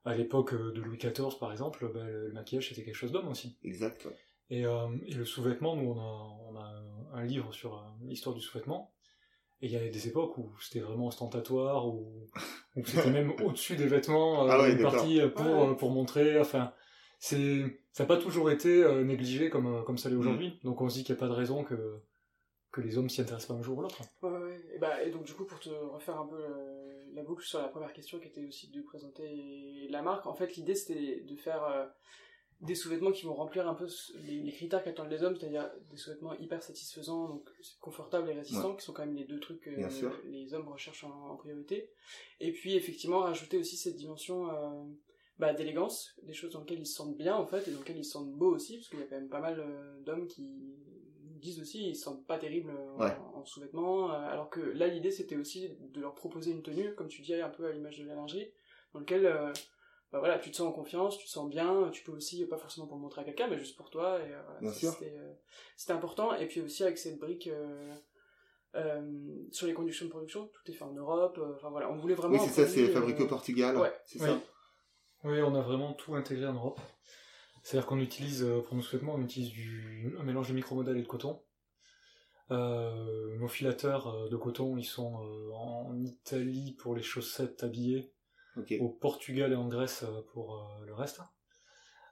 à 0.04 0.16
l'époque 0.16 0.54
euh, 0.54 0.72
de 0.74 0.82
Louis 0.82 0.98
XIV, 0.98 1.38
par 1.40 1.52
exemple, 1.52 1.90
ben, 1.94 2.06
le, 2.06 2.28
le 2.28 2.34
maquillage 2.34 2.70
c'était 2.70 2.84
quelque 2.84 2.96
chose 2.96 3.12
d'homme 3.12 3.28
aussi. 3.30 3.58
Exact. 3.64 4.08
Et, 4.50 4.66
euh, 4.66 4.88
et 5.06 5.14
le 5.14 5.24
sous-vêtement, 5.26 5.76
nous 5.76 5.90
on 5.92 6.00
a, 6.00 6.36
on 6.50 6.56
a 6.58 6.84
un 7.20 7.24
livre 7.26 7.54
sur 7.54 7.76
euh, 7.76 7.82
l'histoire 8.06 8.36
du 8.36 8.42
sous-vêtement. 8.42 8.94
Et 9.62 9.68
il 9.68 9.72
y 9.72 9.78
a 9.78 9.88
des 9.90 10.08
époques 10.08 10.38
où 10.38 10.52
c'était 10.60 10.82
vraiment 10.82 11.08
ostentatoire, 11.08 11.88
où, 11.88 12.28
où 12.76 12.86
c'était 12.86 13.10
même 13.10 13.32
au-dessus 13.44 13.76
des 13.76 13.88
vêtements, 13.88 14.46
euh, 14.46 14.50
Ah 14.52 14.62
ouais, 14.62 14.74
une 14.74 14.82
partie 14.82 15.20
pour, 15.36 15.46
Ouais. 15.46 15.70
euh, 15.70 15.74
pour 15.74 15.90
montrer, 15.92 16.40
enfin, 16.40 16.74
c'est, 17.20 17.82
ça 17.92 18.04
n'a 18.04 18.08
pas 18.08 18.18
toujours 18.18 18.52
été 18.52 18.84
euh, 18.84 19.04
négligé 19.04 19.50
comme, 19.50 19.84
comme 19.86 19.98
ça 19.98 20.10
l'est 20.10 20.16
Mm. 20.16 20.20
aujourd'hui. 20.20 20.60
Donc 20.64 20.82
on 20.82 20.90
se 20.90 20.96
dit 20.98 21.04
qu'il 21.04 21.16
n'y 21.16 21.20
a 21.20 21.22
pas 21.22 21.28
de 21.30 21.34
raison 21.34 21.64
que, 21.64 22.00
que 22.72 22.82
les 22.82 22.98
hommes 23.00 23.10
s'y 23.10 23.22
intéressent 23.22 23.48
pas 23.48 23.60
un 23.60 23.64
jour 23.64 23.80
ou 23.80 23.82
l'autre. 23.82 24.02
Ouais, 24.22 24.30
ouais, 24.30 24.38
ouais. 24.38 24.47
Et, 24.78 24.80
bah, 24.80 25.02
et 25.04 25.10
donc 25.10 25.24
du 25.24 25.34
coup, 25.34 25.46
pour 25.46 25.60
te 25.60 25.70
refaire 25.70 26.20
un 26.20 26.28
peu 26.28 26.38
euh, 26.40 27.04
la 27.14 27.24
boucle 27.24 27.44
sur 27.44 27.60
la 27.60 27.68
première 27.68 27.94
question 27.94 28.20
qui 28.20 28.28
était 28.28 28.46
aussi 28.46 28.70
de 28.70 28.80
présenter 28.82 29.88
la 29.90 30.04
marque, 30.04 30.28
en 30.28 30.36
fait 30.36 30.56
l'idée 30.56 30.76
c'était 30.76 31.22
de 31.22 31.36
faire 31.36 31.64
euh, 31.64 31.88
des 32.62 32.76
sous-vêtements 32.76 33.12
qui 33.12 33.26
vont 33.26 33.34
remplir 33.34 33.68
un 33.68 33.74
peu 33.74 33.88
les, 34.28 34.44
les 34.44 34.52
critères 34.52 34.84
qu'attendent 34.84 35.10
les 35.10 35.24
hommes, 35.24 35.36
c'est-à-dire 35.36 35.68
des 35.90 35.98
sous-vêtements 35.98 36.36
hyper 36.38 36.62
satisfaisants, 36.62 37.28
donc 37.28 37.50
confortables 37.82 38.30
et 38.30 38.34
résistants, 38.34 38.76
qui 38.76 38.86
sont 38.86 38.94
quand 38.94 39.04
même 39.04 39.16
les 39.16 39.26
deux 39.26 39.40
trucs 39.40 39.62
que 39.62 39.72
les 40.26 40.54
hommes 40.54 40.68
recherchent 40.68 41.06
en, 41.06 41.32
en 41.32 41.36
priorité. 41.38 41.90
Et 42.40 42.52
puis 42.52 42.76
effectivement 42.76 43.22
rajouter 43.22 43.58
aussi 43.58 43.78
cette 43.78 43.96
dimension 43.96 44.52
euh, 44.52 44.84
bah, 45.40 45.54
d'élégance, 45.54 46.14
des 46.22 46.34
choses 46.34 46.54
dans 46.54 46.60
lesquelles 46.60 46.82
ils 46.82 46.86
se 46.86 46.94
sentent 46.96 47.18
bien 47.18 47.36
en 47.36 47.48
fait, 47.48 47.68
et 47.68 47.72
dans 47.72 47.80
lesquelles 47.80 47.98
ils 47.98 48.06
se 48.06 48.12
sentent 48.12 48.32
beaux 48.32 48.54
aussi, 48.54 48.78
parce 48.78 48.90
qu'il 48.90 49.00
y 49.00 49.04
a 49.04 49.08
quand 49.08 49.16
même 49.16 49.30
pas 49.30 49.42
mal 49.42 49.60
euh, 49.60 50.00
d'hommes 50.04 50.28
qui 50.28 50.76
disent 51.40 51.60
aussi 51.62 51.90
ils 51.90 51.96
se 51.96 52.04
sentent 52.04 52.26
pas 52.26 52.38
terribles 52.38 52.72
en, 52.96 53.02
Ouais. 53.04 53.16
en 53.36 53.46
sous-vêtements, 53.46 54.12
euh, 54.12 54.16
alors 54.30 54.50
que 54.50 54.60
là 54.60 54.88
l'idée 54.88 55.12
c'était 55.12 55.38
aussi 55.38 55.70
de 55.80 56.02
leur 56.02 56.14
proposer 56.16 56.52
une 56.52 56.62
tenue, 56.64 56.94
comme 56.96 57.08
tu 57.08 57.22
dis 57.22 57.34
un 57.36 57.50
peu 57.50 57.66
à 57.68 57.72
l'image 57.72 57.98
de 58.00 58.06
la 58.06 58.16
lingerie, 58.16 58.52
dans 58.94 59.00
lequel 59.00 59.26
euh, 59.26 59.52
bah 60.12 60.20
voilà, 60.20 60.40
tu 60.40 60.52
te 60.52 60.56
sens 60.56 60.68
en 60.68 60.72
confiance, 60.72 61.18
tu 61.18 61.26
te 61.26 61.30
sens 61.32 61.50
bien, 61.50 61.90
tu 61.92 62.04
peux 62.04 62.14
aussi, 62.14 62.46
pas 62.46 62.58
forcément 62.58 62.88
pour 62.88 62.96
le 62.98 63.02
montrer 63.04 63.22
à 63.22 63.24
quelqu'un, 63.26 63.48
mais 63.48 63.58
juste 63.58 63.76
pour 63.76 63.90
toi, 63.90 64.20
et 64.20 64.34
euh, 64.34 64.42
voilà, 64.46 64.60
Bien 64.62 64.72
ça, 64.72 64.80
sûr. 64.80 64.92
c'était 64.94 65.18
euh, 65.18 65.34
c'était 65.76 65.94
important, 65.94 66.34
et 66.36 66.48
puis 66.48 66.62
aussi 66.62 66.84
avec 66.84 66.98
cette 66.98 67.20
brique 67.20 67.48
euh, 67.48 67.94
euh, 68.76 69.02
sur 69.52 69.68
les 69.68 69.74
conditions 69.74 70.06
de 70.06 70.10
production, 70.12 70.48
tout 70.54 70.72
est 70.72 70.74
fait 70.74 70.84
en 70.86 70.94
Europe, 70.94 71.38
euh, 71.40 71.54
enfin 71.56 71.70
voilà, 71.70 71.90
on 71.92 71.96
voulait 71.96 72.16
vraiment... 72.16 72.36
Oui, 72.36 72.42
c'est 72.48 72.66
ça, 72.66 72.68
c'est 72.68 72.88
fabriqué 72.90 73.24
au 73.24 73.28
Portugal. 73.28 73.76
ouais. 73.78 73.92
C'est 74.06 74.22
Oui. 74.22 74.28
ça. 74.28 74.40
Oui, 75.24 75.42
on 75.42 75.56
a 75.56 75.62
vraiment 75.62 75.94
tout 75.94 76.16
intégré 76.16 76.46
en 76.48 76.54
Europe. 76.54 76.80
C'est-à-dire 77.68 77.86
qu'on 77.86 78.00
utilise, 78.00 78.46
euh, 78.46 78.62
pour 78.62 78.78
nos 78.78 78.82
sous-vêtements, 78.82 79.16
on 79.16 79.22
utilise 79.22 79.50
du, 79.50 80.16
un 80.18 80.24
mélange 80.24 80.48
de 80.48 80.54
micromodal 80.54 80.98
et 80.98 81.02
de 81.02 81.06
coton. 81.06 81.42
Euh, 82.50 83.38
nos 83.40 83.50
filateurs 83.50 84.08
euh, 84.08 84.30
de 84.30 84.38
coton, 84.38 84.78
ils 84.78 84.86
sont 84.86 85.16
en 85.54 86.02
Italie 86.02 86.78
pour 86.80 86.96
les 86.96 87.04
chaussettes 87.04 87.66
habillées, 87.66 88.14
au 88.80 88.88
Portugal 88.88 89.52
et 89.52 89.58
en 89.58 89.68
Grèce 89.68 90.06
pour 90.32 90.66
le 90.86 90.94
reste. 90.94 91.20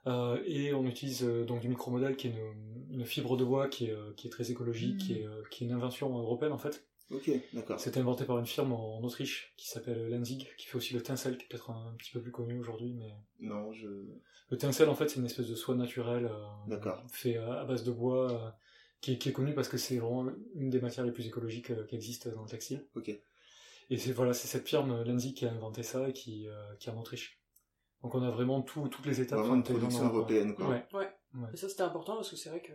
Euh, 0.06 0.38
et 0.44 0.74
on 0.74 0.84
utilise 0.84 1.22
donc 1.22 1.60
du 1.60 1.70
micromodal 1.70 2.16
qui 2.16 2.28
est 2.28 2.32
une, 2.32 2.90
une 2.90 3.06
fibre 3.06 3.38
de 3.38 3.44
bois 3.44 3.66
qui 3.68 3.86
est, 3.86 3.96
qui 4.16 4.26
est 4.26 4.30
très 4.30 4.50
écologique, 4.50 4.98
qui, 4.98 5.20
est, 5.20 5.26
euh, 5.26 5.42
qui 5.50 5.64
est 5.64 5.68
une 5.68 5.72
invention 5.72 6.14
européenne 6.18 6.52
en 6.52 6.58
fait. 6.58 6.86
Ok, 7.10 7.30
d'accord. 7.52 7.78
C'était 7.78 8.00
inventé 8.00 8.24
par 8.24 8.38
une 8.38 8.46
firme 8.46 8.72
en 8.72 9.00
Autriche 9.02 9.54
qui 9.56 9.68
s'appelle 9.68 10.08
Lenzig, 10.08 10.48
qui 10.56 10.66
fait 10.66 10.76
aussi 10.76 10.92
le 10.92 11.02
tinsel, 11.02 11.38
qui 11.38 11.44
est 11.44 11.48
peut-être 11.48 11.70
un, 11.70 11.94
petit 11.98 12.10
peu 12.10 12.20
plus 12.20 12.32
connu 12.32 12.58
aujourd'hui, 12.58 12.94
mais 12.94 13.14
Non, 13.38 13.72
je. 13.72 13.86
le 14.50 14.58
tinsel, 14.58 14.88
en 14.88 14.94
fait, 14.94 15.08
c'est 15.08 15.20
une 15.20 15.26
espèce 15.26 15.46
de 15.46 15.54
soie 15.54 15.76
naturelle 15.76 16.26
euh, 16.26 16.46
D'accord. 16.66 17.02
fait 17.12 17.36
à, 17.36 17.60
à 17.60 17.64
base 17.64 17.84
de 17.84 17.92
bois, 17.92 18.32
euh, 18.32 18.50
qui, 19.00 19.12
est, 19.12 19.18
qui 19.18 19.28
est 19.28 19.32
connue 19.32 19.54
parce 19.54 19.68
que 19.68 19.76
c'est 19.76 19.98
vraiment 19.98 20.30
une 20.54 20.70
des 20.70 20.80
matières 20.80 21.04
les 21.04 21.12
plus 21.12 21.26
écologiques 21.26 21.70
euh, 21.70 21.84
qui 21.84 21.94
existent 21.94 22.30
dans 22.30 22.42
le 22.42 22.48
textile. 22.48 22.86
Ok. 22.96 23.08
Et 23.88 23.98
c'est 23.98 24.12
voilà, 24.12 24.32
c'est 24.32 24.48
cette 24.48 24.66
firme 24.66 24.90
euh, 24.90 25.04
Lenzig 25.04 25.34
qui 25.34 25.46
a 25.46 25.52
inventé 25.52 25.82
ça 25.82 26.08
et 26.08 26.12
qui, 26.12 26.48
euh, 26.48 26.74
qui 26.80 26.88
est 26.88 26.92
en 26.92 26.98
Autriche. 26.98 27.40
Donc 28.02 28.14
on 28.14 28.22
a 28.22 28.30
vraiment 28.30 28.62
tout, 28.62 28.88
toutes 28.88 29.06
les 29.06 29.20
étapes. 29.20 29.38
Vraiment 29.38 29.54
une 29.54 29.62
dans 29.62 29.70
production 29.70 30.00
Europe, 30.04 30.16
européenne, 30.16 30.54
quoi. 30.54 30.68
Ouais. 30.68 30.86
Ouais. 30.92 31.12
Et 31.52 31.56
ça 31.56 31.68
c'était 31.68 31.82
important 31.82 32.16
parce 32.16 32.30
que 32.30 32.36
c'est 32.36 32.48
vrai 32.48 32.62
que 32.62 32.72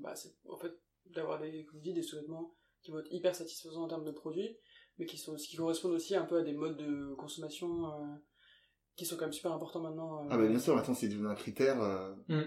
bah, 0.00 0.14
c'est 0.14 0.34
en 0.48 0.56
fait 0.56 0.72
d'avoir 1.06 1.40
des 1.40 1.64
comme 1.64 1.80
dis 1.80 1.92
des 1.92 2.02
sous-vêtements 2.02 2.54
qui 2.82 2.90
vont 2.90 2.98
être 3.00 3.12
hyper 3.12 3.34
satisfaisants 3.34 3.84
en 3.84 3.88
termes 3.88 4.04
de 4.04 4.10
produits, 4.12 4.56
mais 4.98 5.06
qui 5.06 5.16
sont 5.18 5.34
qui 5.36 5.56
correspondent 5.56 5.92
aussi 5.92 6.14
un 6.14 6.24
peu 6.24 6.38
à 6.38 6.42
des 6.42 6.52
modes 6.52 6.76
de 6.76 7.14
consommation 7.16 7.86
euh, 7.86 8.06
qui 8.96 9.04
sont 9.06 9.16
quand 9.16 9.24
même 9.26 9.32
super 9.32 9.52
importants 9.52 9.80
maintenant. 9.80 10.24
euh. 10.24 10.28
Ah 10.30 10.36
bah 10.38 10.46
bien 10.46 10.58
sûr, 10.58 10.74
maintenant 10.76 10.94
c'est 10.94 11.08
devenu 11.08 11.28
un 11.28 11.34
critère 11.34 11.80
euh, 11.82 12.14
Mm. 12.28 12.42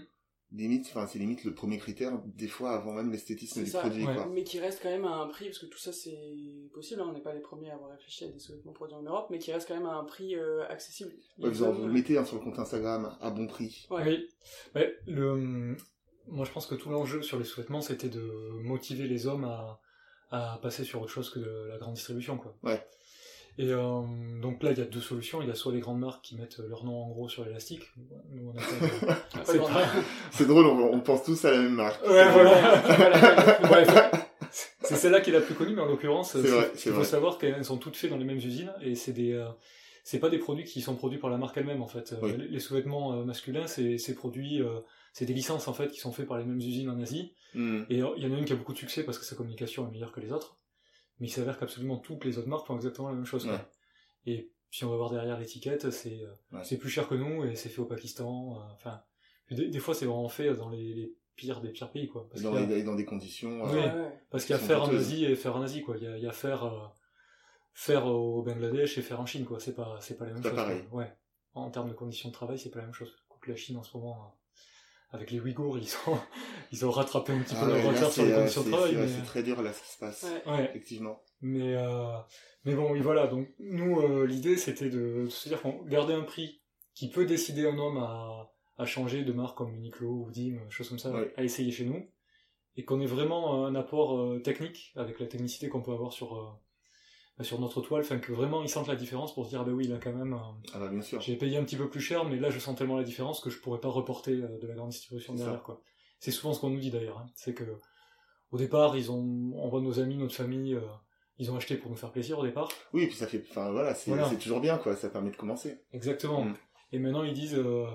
limite, 0.52 0.86
enfin 0.90 1.08
c'est 1.08 1.18
limite 1.20 1.44
le 1.46 1.54
premier 1.56 1.78
critère 1.80 2.22
des 2.26 2.48
fois 2.48 2.72
avant 2.76 2.94
même 2.94 3.12
l'esthétisme 3.12 3.64
du 3.64 3.70
ça, 3.70 3.80
produit 3.80 4.06
ouais. 4.06 4.14
quoi. 4.14 4.28
mais 4.32 4.44
qui 4.44 4.60
reste 4.60 4.82
quand 4.84 4.90
même 4.92 5.06
à 5.06 5.16
un 5.16 5.28
prix, 5.28 5.46
parce 5.46 5.58
que 5.60 5.66
tout 5.66 5.80
ça 5.80 5.92
c'est 5.92 6.70
possible, 6.74 7.02
hein, 7.02 7.08
on 7.10 7.14
n'est 7.14 7.22
pas 7.24 7.34
les 7.34 7.42
premiers 7.42 7.72
à 7.72 7.76
avoir 7.76 7.90
réfléchi 7.92 8.26
à 8.26 8.28
des 8.28 8.38
sous-vêtements 8.40 8.74
produits 8.74 8.96
en 8.96 9.02
Europe, 9.04 9.28
mais 9.32 9.40
qui 9.40 9.52
reste 9.52 9.68
quand 9.68 9.76
même 9.76 9.88
à 9.88 9.96
un 9.96 10.04
prix 10.04 10.36
euh, 10.36 10.64
accessible. 10.68 11.12
Ouais, 11.40 11.50
vous, 11.50 11.64
en- 11.64 11.72
vous 11.72 11.88
le 11.88 11.94
mettez 11.94 12.18
hein, 12.20 12.26
sur 12.26 12.38
le 12.38 12.44
compte 12.44 12.60
Instagram 12.60 13.16
à 13.20 13.32
bon 13.32 13.48
prix. 13.48 13.88
Ouais. 13.90 14.04
Oui. 14.06 14.30
Mais 14.76 14.94
le, 15.08 15.76
moi, 16.28 16.46
je 16.46 16.52
pense 16.52 16.68
que 16.68 16.76
tout 16.76 16.90
l'enjeu 16.90 17.22
sur 17.24 17.40
les 17.40 17.46
sous-vêtements, 17.46 17.82
c'était 17.82 18.10
de 18.10 18.22
motiver 18.62 19.08
les 19.08 19.26
hommes 19.28 19.44
à, 19.46 19.82
à 20.34 20.60
passer 20.62 20.84
sur 20.84 21.02
autre 21.02 21.12
chose 21.12 21.30
que 21.30 21.40
de 21.40 21.68
la 21.70 21.78
grande 21.78 21.94
distribution, 21.94 22.38
quoi. 22.38 22.56
Ouais. 22.64 22.86
Et 23.60 23.72
euh, 23.72 24.02
donc 24.42 24.64
là, 24.64 24.72
il 24.72 24.80
y 24.80 24.82
a 24.82 24.86
deux 24.86 25.00
solutions. 25.00 25.42
Il 25.44 25.48
y 25.48 25.52
a 25.52 25.56
soit 25.56 25.72
les 25.72 25.80
grandes 25.80 26.00
marques 26.00 26.24
qui 26.24 26.36
mettent 26.36 26.58
leur 26.58 26.84
nom 26.84 27.04
en 27.04 27.10
gros 27.10 27.30
sur 27.30 27.46
l'élastique. 27.46 27.84
C'est 29.46 29.60
pas- 29.60 30.44
drôle, 30.46 30.66
on, 30.66 30.94
on 30.94 31.00
pense 31.02 31.24
tous 31.24 31.46
à 31.46 31.52
la 31.52 31.58
même 31.58 31.76
marque. 31.76 32.04
Ouais, 32.04 32.30
voilà. 32.32 32.82
Voilà. 32.88 33.60
Bref, 33.60 34.20
c'est 34.82 34.96
celle-là 34.96 35.22
qui 35.22 35.30
est 35.30 35.34
la 35.34 35.42
plus 35.42 35.56
connue, 35.56 35.74
mais 35.76 35.82
en 35.82 35.86
l'occurrence, 35.86 36.36
il 36.36 36.92
faut 36.92 37.04
savoir 37.04 37.38
qu'elles 37.38 37.64
sont 37.66 37.78
toutes 37.78 37.96
faites 37.96 38.10
dans 38.10 38.18
les 38.18 38.26
mêmes 38.26 38.38
usines 38.38 38.72
et 38.82 38.96
c'est 38.96 39.14
des, 39.14 39.32
euh, 39.34 39.48
c'est 40.04 40.20
pas 40.20 40.30
des 40.30 40.38
produits 40.38 40.66
qui 40.66 40.82
sont 40.82 40.96
produits 40.96 41.18
par 41.20 41.30
la 41.30 41.38
marque 41.38 41.56
elle-même 41.58 41.82
en 41.82 41.88
fait. 41.88 42.14
Euh, 42.14 42.18
Oui. 42.22 42.34
Les, 42.50 42.60
sous-vêtements 42.60 43.24
masculins, 43.24 43.68
c'est 43.68 44.14
produits, 44.16 44.62
euh, 44.62 44.80
c'est 45.14 45.26
des 45.26 45.34
licences 45.34 45.68
en 45.70 45.74
fait 45.74 45.90
qui 45.90 46.00
sont 46.00 46.12
faits 46.12 46.28
par 46.28 46.38
les 46.38 46.44
mêmes 46.44 46.58
usines 46.58 46.90
en 46.90 47.00
Asie. 47.02 47.34
Hmm. 47.56 47.84
Et 47.90 48.02
euh, 48.04 48.10
il 48.18 48.24
y 48.24 48.28
en 48.28 48.34
a 48.36 48.38
une 48.38 48.46
qui 48.46 48.52
a 48.54 48.56
beaucoup 48.58 48.74
de 48.74 48.78
succès 48.80 49.04
parce 49.06 49.18
que 49.18 49.24
sa 49.26 49.36
communication 49.38 49.88
est 49.88 49.92
meilleure 49.92 50.12
que 50.12 50.20
les 50.20 50.32
autres, 50.34 50.58
mais 51.20 51.28
il 51.28 51.30
s'avère 51.32 51.58
qu'absolument 51.58 51.98
toutes 51.98 52.26
les 52.26 52.38
autres 52.38 52.50
marques 52.50 52.68
font 52.68 52.76
exactement 52.76 53.08
la 53.10 53.16
même 53.16 53.26
chose. 53.26 53.46
Ouais. 53.48 53.58
Et 54.26 54.50
Puis 54.72 54.84
on 54.86 54.90
va 54.90 54.98
voir 54.98 55.12
derrière 55.12 55.40
l'étiquette, 55.40 55.90
c'est 55.92 56.20
euh, 56.24 56.64
c'est 56.64 56.78
plus 56.78 56.90
cher 56.90 57.08
que 57.08 57.16
nous 57.16 57.46
et 57.46 57.56
c'est 57.56 57.70
fait 57.70 57.80
au 57.82 57.86
Pakistan. 57.86 58.58
euh, 58.58 58.74
Enfin, 58.74 59.02
des, 59.52 59.70
des 59.70 59.80
fois 59.80 59.94
c'est 59.94 60.06
vraiment 60.06 60.30
fait 60.30 60.54
dans 60.56 60.70
les, 60.70 60.94
les 60.96 61.14
pires 61.36 61.62
des 61.62 61.70
pires 61.70 61.92
pays 61.92 62.08
quoi. 62.08 62.28
Parce 62.30 62.42
Dans, 62.42 62.56
a- 62.56 62.62
les- 62.66 62.84
dans 62.84 62.96
des 62.96 63.06
conditions. 63.06 63.64
Oui. 63.66 63.80
euh, 63.84 64.10
Parce 64.32 64.46
qu'il 64.46 64.54
y 64.56 64.58
a 64.58 64.60
faire 64.60 64.82
en. 64.84 64.90
Asie 64.96 65.26
et 65.26 65.36
faire 65.36 65.56
en 65.56 65.62
Asie, 65.62 65.82
quoi. 65.84 65.98
Il 65.98 66.04
y 66.04 66.08
a, 66.08 66.18
il 66.18 66.24
y 66.24 66.28
a 66.28 66.32
faire, 66.32 66.64
euh, 66.64 66.88
faire 67.74 68.06
au 68.08 68.42
Bangladesh 68.42 68.98
et 68.98 69.02
faire 69.04 69.20
en 69.20 69.26
Chine, 69.28 69.46
quoi. 69.46 69.60
C'est 69.60 69.76
pas, 69.76 69.98
c'est 70.02 70.18
pas 70.18 70.26
la 70.26 70.34
même 70.34 70.44
chose. 70.44 70.56
pareil. 70.56 70.84
Ouais. 70.92 71.12
En 71.54 71.70
termes 71.70 71.90
de 71.90 71.94
conditions 71.94 72.30
de 72.30 72.34
travail, 72.34 72.58
c'est 72.58 72.72
pas 72.72 72.80
la 72.80 72.86
même 72.86 72.94
chose. 72.96 73.16
Quoique 73.30 73.50
la 73.52 73.56
Chine, 73.56 73.78
en 73.78 73.84
ce 73.84 73.96
moment, 73.96 74.24
euh, 74.24 74.28
avec 75.14 75.32
les 75.32 75.40
Ouïghours, 75.40 75.78
ils 75.78 75.90
ont, 76.08 76.18
ils 76.74 76.86
ont 76.86 76.92
rattrapé 76.92 77.32
un 77.32 77.40
petit 77.42 77.56
ah 77.58 77.62
peu 77.62 77.68
leur 77.68 77.78
ouais, 77.78 77.84
là, 77.84 77.90
retard 77.92 78.12
sur 78.12 78.26
les 78.26 78.32
euh, 78.32 78.40
conditions 78.40 78.64
de 78.64 78.70
travail. 78.72 78.92
c'est- 78.92 78.98
mais... 79.00 79.08
c'est 79.08 79.26
très 79.26 79.44
dur 79.44 79.62
là 79.62 79.72
ce 79.72 79.82
qui 79.82 79.92
se 79.94 79.98
passe. 80.00 80.26
Ouais. 80.46 80.66
Effectivement. 80.66 81.22
Mais, 81.42 81.76
euh, 81.76 82.18
mais 82.66 82.76
bon, 82.76 82.92
oui, 82.92 83.00
voilà. 83.00 83.28
Donc, 83.28 83.48
nous, 83.60 84.02
euh, 84.02 84.26
l'idée, 84.26 84.58
c'était 84.58 84.90
de, 84.90 85.24
de 85.26 85.30
se 85.30 85.48
dire 85.50 85.62
qu'on 85.62 85.84
gardait 85.84 86.14
un 86.14 86.24
prix 86.24 86.62
qui 86.94 87.10
peut 87.10 87.26
décider 87.26 87.66
un 87.68 87.78
homme 87.78 87.98
à, 87.98 88.52
à 88.78 88.86
changer 88.86 89.24
de 89.24 89.34
marque 89.34 89.58
comme 89.58 89.74
Uniqlo 89.74 90.10
ou 90.10 90.32
Dim, 90.32 90.58
choses 90.70 90.90
comme 90.90 91.00
ça, 91.00 91.12
Ouais. 91.12 91.34
à 91.38 91.44
essayer 91.44 91.72
chez 91.72 91.86
nous. 91.86 92.10
Et 92.76 92.86
qu'on 92.86 93.00
ait 93.02 93.06
vraiment 93.06 93.66
un 93.66 93.76
apport 93.76 94.18
euh, 94.20 94.40
technique 94.40 94.94
avec 94.96 95.20
la 95.20 95.28
technicité 95.28 95.70
qu'on 95.70 95.82
peut 95.84 95.92
avoir 95.92 96.12
sur, 96.12 96.36
euh, 96.36 96.48
sur 97.42 97.60
notre 97.60 97.82
toile. 97.82 98.02
Enfin, 98.02 98.20
que 98.20 98.32
vraiment 98.32 98.62
ils 98.62 98.70
sentent 98.70 98.88
la 98.88 98.96
différence 98.96 99.34
pour 99.34 99.46
se 99.46 99.50
dire, 99.50 99.62
ah 99.62 99.64
ben 99.64 99.72
oui, 99.74 99.88
là, 99.88 99.98
quand 100.02 100.14
même, 100.14 100.34
euh, 100.34 100.68
Ah 100.74 100.80
bah 100.80 100.90
bien 100.90 101.02
sûr. 101.02 101.20
j'ai 101.22 101.36
payé 101.36 101.58
un 101.58 101.64
petit 101.64 101.76
peu 101.78 101.90
plus 101.90 102.02
cher, 102.02 102.26
mais 102.26 102.38
là, 102.38 102.50
je 102.50 102.60
sens 102.60 102.76
tellement 102.78 102.98
la 102.98 103.04
différence 103.04 103.40
que 103.42 103.50
je 103.50 103.60
pourrais 103.60 103.80
pas 103.80 103.90
reporter 103.90 104.34
euh, 104.34 104.60
de 104.60 104.68
la 104.68 104.76
grande 104.76 104.90
distribution 104.90 105.36
ça. 105.36 105.44
derrière, 105.44 105.64
quoi. 105.64 105.82
C'est 106.20 106.32
souvent 106.32 106.54
ce 106.54 106.60
qu'on 106.62 106.70
nous 106.70 106.80
dit 106.80 106.92
d'ailleurs. 106.92 107.18
hein. 107.18 107.26
C'est 107.36 107.54
que, 107.54 107.64
au 108.52 108.58
départ, 108.58 108.96
ils 108.96 109.12
ont, 109.12 109.52
on 109.56 109.68
voit 109.70 109.82
nos 109.82 110.00
amis, 110.00 110.16
notre 110.18 110.36
famille, 110.36 110.76
euh, 110.76 110.82
ils 111.40 111.52
ont 111.52 111.58
acheté 111.58 111.76
pour 111.76 111.90
nous 111.90 111.98
faire 111.98 112.12
plaisir 112.12 112.38
au 112.40 112.44
départ. 112.46 112.70
Oui, 112.94 113.08
puis 113.08 113.16
ça 113.16 113.26
fait. 113.28 113.44
Enfin 113.50 113.72
voilà, 113.72 113.96
c'est 113.96 114.12
Voilà. 114.12 114.30
toujours 114.36 114.60
bien 114.62 114.78
quoi. 114.78 114.96
Ça 114.96 115.10
permet 115.10 115.32
de 115.32 115.36
commencer. 115.36 115.80
Exactement. 115.92 116.46
Mm. 116.46 116.54
Et 116.92 117.00
maintenant, 117.00 117.24
ils 117.24 117.34
disent, 117.34 117.56
euh, 117.58 117.88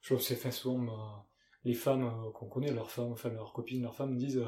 je 0.00 0.14
trouve 0.14 0.22
c'est 0.24 0.34
fait 0.36 0.50
souvent, 0.50 0.82
euh, 0.84 1.20
les 1.64 1.74
femmes 1.74 2.10
qu'on 2.32 2.46
connaît, 2.46 2.72
leurs 2.72 2.90
femmes, 2.90 3.12
enfin 3.12 3.28
leurs 3.28 3.52
copines, 3.52 3.82
leurs 3.82 3.94
femmes 3.94 4.16
disent, 4.16 4.42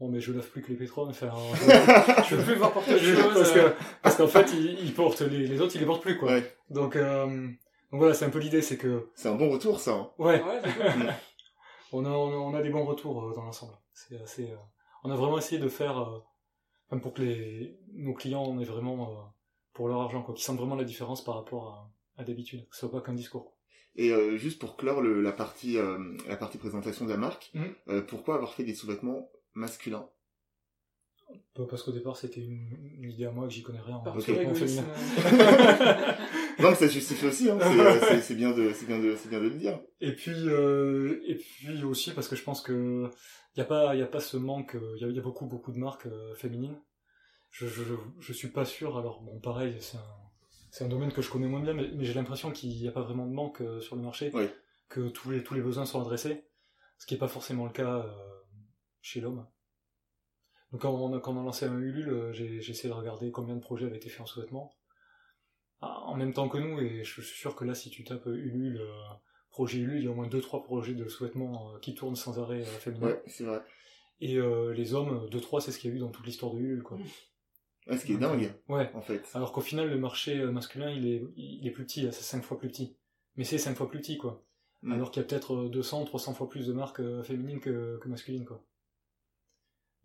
bon, 0.00 0.08
mais 0.10 0.20
je 0.20 0.32
lave 0.32 0.48
plus 0.48 0.62
que 0.62 0.68
les 0.68 0.76
pétroles, 0.76 1.08
enfin, 1.10 1.30
je, 1.54 2.30
Je 2.30 2.34
veux 2.36 2.44
plus 2.44 2.54
voir 2.56 2.72
porter 2.72 2.98
je- 2.98 3.12
autre 3.12 3.22
chose. 3.22 3.34
parce 3.34 3.56
euh, 3.56 3.70
que, 3.70 3.76
parce 4.02 4.16
qu'en 4.16 4.26
fait, 4.28 4.52
ils, 4.52 4.78
ils 4.84 4.94
portent 4.94 5.20
les, 5.22 5.46
les 5.46 5.60
autres, 5.60 5.74
ils 5.76 5.80
les 5.80 5.86
portent 5.86 6.02
plus, 6.02 6.18
quoi. 6.18 6.32
Ouais. 6.32 6.54
Donc, 6.70 6.96
euh, 6.96 7.26
donc 7.26 8.00
voilà, 8.00 8.14
c'est 8.14 8.24
un 8.24 8.30
peu 8.30 8.38
l'idée, 8.38 8.62
c'est 8.62 8.76
que, 8.78 9.08
C'est 9.14 9.28
un 9.28 9.34
bon 9.34 9.50
retour 9.50 9.80
ça. 9.80 9.92
hein. 9.92 10.10
ouais, 10.18 10.42
Ouais, 10.42 10.60
c'est 10.64 10.72
cool. 10.92 11.12
on 11.92 12.04
a, 12.04 12.08
on 12.10 12.30
a, 12.32 12.34
on 12.34 12.54
a 12.54 12.62
des 12.62 12.70
bons 12.70 12.84
retours 12.84 13.24
euh, 13.24 13.34
dans 13.34 13.42
l'ensemble. 13.44 13.74
C'est 13.92 14.20
assez, 14.20 14.50
euh, 14.50 14.56
on 15.04 15.10
a 15.10 15.16
vraiment 15.16 15.38
essayé 15.38 15.60
de 15.60 15.68
faire, 15.68 15.98
euh, 15.98 16.98
pour 16.98 17.14
que 17.14 17.22
les, 17.22 17.78
nos 17.94 18.14
clients 18.14 18.42
en 18.42 18.58
aient 18.60 18.64
vraiment, 18.64 19.10
euh, 19.10 19.14
pour 19.74 19.88
leur 19.88 20.00
argent, 20.00 20.22
quoi, 20.22 20.34
qu'ils 20.34 20.44
sentent 20.44 20.58
vraiment 20.58 20.74
la 20.76 20.84
différence 20.84 21.22
par 21.24 21.36
rapport 21.36 21.90
à, 22.16 22.20
à 22.22 22.24
d'habitude, 22.24 22.68
que 22.68 22.74
ce 22.76 22.80
soit 22.80 22.90
pas 22.90 23.00
qu'un 23.00 23.14
discours. 23.14 23.56
Et 23.94 24.10
euh, 24.10 24.36
juste 24.38 24.58
pour 24.58 24.76
clore 24.78 25.02
le, 25.02 25.20
la 25.20 25.32
partie 25.32 25.76
euh, 25.76 25.98
la 26.26 26.36
partie 26.38 26.56
présentation 26.56 27.04
de 27.04 27.10
la 27.10 27.18
marque, 27.18 27.52
euh, 27.88 28.00
pourquoi 28.00 28.36
avoir 28.36 28.54
fait 28.54 28.64
des 28.64 28.74
sous-vêtements 28.74 29.28
masculins 29.54 30.08
Pas 31.54 31.66
Parce 31.66 31.82
qu'au 31.82 31.92
départ, 31.92 32.16
c'était 32.16 32.40
une, 32.40 32.68
une 32.98 33.10
idée 33.10 33.24
à 33.26 33.30
moi 33.30 33.46
que 33.46 33.52
j'y 33.52 33.62
connais 33.62 33.80
rien 33.80 33.96
en 33.96 34.00
Par 34.02 34.16
Ok. 34.16 34.24
pur 34.24 34.34
développement 34.36 34.56
égoïsme. 34.56 34.84
féminin. 35.16 36.16
Non, 36.58 36.70
mais 36.70 36.76
ça 36.76 36.86
justifie 36.86 37.26
aussi. 37.26 37.50
Hein. 37.50 37.58
C'est, 37.60 37.66
euh, 38.34 38.36
bien 38.36 38.52
de 38.52 38.72
c'est 38.72 38.86
bien 38.86 38.98
de 39.00 39.16
c'est 39.16 39.28
bien 39.28 39.40
de 39.40 39.48
le 39.48 39.54
dire. 39.56 39.80
Et 40.00 40.14
puis, 40.14 40.32
euh, 40.48 41.20
et 41.26 41.34
puis 41.36 41.82
aussi 41.82 42.12
parce 42.12 42.28
que 42.28 42.36
je 42.36 42.44
pense 42.44 42.60
que 42.60 43.10
y 43.56 43.60
a 43.60 43.64
pas, 43.64 43.96
y 43.96 44.02
a 44.02 44.06
pas 44.06 44.20
ce 44.20 44.36
manque. 44.36 44.76
Il 44.96 45.02
y 45.02 45.04
a, 45.04 45.08
y 45.08 45.18
a 45.18 45.22
beaucoup, 45.22 45.46
beaucoup 45.46 45.72
de 45.72 45.78
marques 45.78 46.06
euh, 46.06 46.34
féminines. 46.34 46.78
Je, 47.50 47.66
je, 47.66 48.32
suis 48.32 48.48
pas 48.48 48.64
sûr. 48.64 48.96
Alors 48.96 49.22
bon, 49.22 49.40
pareil, 49.40 49.76
c'est 49.80 49.96
un, 49.96 50.00
c'est 50.70 50.84
un 50.84 50.88
domaine 50.88 51.12
que 51.12 51.20
je 51.20 51.30
connais 51.30 51.48
moins 51.48 51.60
bien, 51.60 51.74
mais, 51.74 51.88
mais 51.94 52.04
j'ai 52.04 52.14
l'impression 52.14 52.50
qu'il 52.50 52.70
n'y 52.70 52.86
a 52.88 52.92
pas 52.92 53.02
vraiment 53.02 53.26
de 53.26 53.32
manque 53.32 53.60
euh, 53.60 53.80
sur 53.80 53.96
le 53.96 54.02
marché, 54.02 54.30
Oui. 54.34 54.46
que 54.88 55.08
tous 55.08 55.30
les 55.30 55.42
tous 55.42 55.54
les 55.54 55.60
besoins 55.62 55.84
sont 55.84 56.00
adressés, 56.00 56.44
ce 56.98 57.06
qui 57.06 57.14
est 57.14 57.18
pas 57.18 57.28
forcément 57.28 57.64
le 57.66 57.72
cas 57.72 57.96
euh, 58.06 58.12
chez 59.02 59.20
l'homme. 59.20 59.46
Donc 60.72 60.80
quand 60.82 60.94
on 60.94 61.14
a, 61.14 61.20
quand 61.20 61.36
on 61.36 61.40
a 61.40 61.44
lancé 61.44 61.66
un 61.66 61.78
Ulule, 61.78 62.08
euh, 62.08 62.32
j'ai 62.32 62.62
j'ai 62.62 62.70
essayé 62.72 62.88
de 62.88 62.94
regarder 62.94 63.30
combien 63.30 63.54
de 63.56 63.60
projets 63.60 63.84
avaient 63.86 63.96
été 63.98 64.08
faits 64.08 64.22
en 64.22 64.26
sous-vêtements. 64.26 64.74
Ah, 65.82 66.00
En 66.06 66.16
même 66.16 66.32
temps 66.32 66.48
que 66.48 66.56
nous, 66.58 66.80
et 66.80 67.04
je 67.04 67.20
suis 67.20 67.36
sûr 67.38 67.54
que 67.54 67.64
là, 67.64 67.74
si 67.74 67.90
tu 67.90 68.04
tapes 68.04 68.26
Ulule, 68.26 68.78
euh, 68.80 68.92
projet 69.50 69.78
Ulule, 69.78 69.98
il 69.98 70.04
y 70.04 70.08
a 70.08 70.10
au 70.10 70.14
moins 70.14 70.28
2-3 70.28 70.62
projets 70.62 70.94
de 70.94 71.06
sous-vêtements 71.08 71.74
euh, 71.74 71.78
qui 71.80 71.94
tournent 71.94 72.16
sans 72.16 72.38
arrêt 72.40 72.62
euh, 72.62 72.64
féminin. 72.64 73.08
Ouais, 73.08 73.22
c'est 73.26 73.44
vrai. 73.44 73.60
Et 74.20 74.36
euh, 74.38 74.72
les 74.72 74.94
hommes, 74.94 75.28
2-3, 75.30 75.60
c'est 75.60 75.72
ce 75.72 75.78
qu'il 75.78 75.90
y 75.90 75.92
a 75.92 75.96
eu 75.96 75.98
dans 75.98 76.10
toute 76.10 76.24
l'histoire 76.24 76.54
de 76.54 76.60
Ulule, 76.60 76.82
quoi. 76.82 76.96
Ouais, 77.88 77.98
ce 77.98 78.06
qui 78.06 78.12
est 78.12 78.16
dingue 78.16 78.44
euh, 78.70 78.74
Ouais. 78.74 78.88
en 78.94 79.00
fait. 79.02 79.28
Alors 79.34 79.52
qu'au 79.52 79.60
final, 79.60 79.90
le 79.90 79.98
marché 79.98 80.38
euh, 80.38 80.52
masculin, 80.52 80.90
il 80.90 81.06
est, 81.08 81.22
il 81.36 81.66
est 81.66 81.72
plus 81.72 81.84
petit, 81.84 82.02
c'est 82.12 82.22
5 82.22 82.42
fois 82.44 82.56
plus 82.58 82.68
petit. 82.68 82.96
Mais 83.36 83.42
c'est 83.44 83.58
5 83.58 83.76
fois 83.76 83.88
plus 83.90 83.98
petit, 83.98 84.16
quoi. 84.18 84.44
Mm. 84.82 84.92
Alors 84.92 85.10
qu'il 85.10 85.20
y 85.20 85.24
a 85.24 85.28
peut-être 85.28 85.54
euh, 85.66 85.68
200, 85.68 86.04
300 86.04 86.34
fois 86.34 86.48
plus 86.48 86.68
de 86.68 86.72
marques 86.72 87.00
euh, 87.00 87.24
féminines 87.24 87.58
que, 87.60 87.98
que 88.00 88.08
masculines, 88.08 88.44
quoi. 88.44 88.64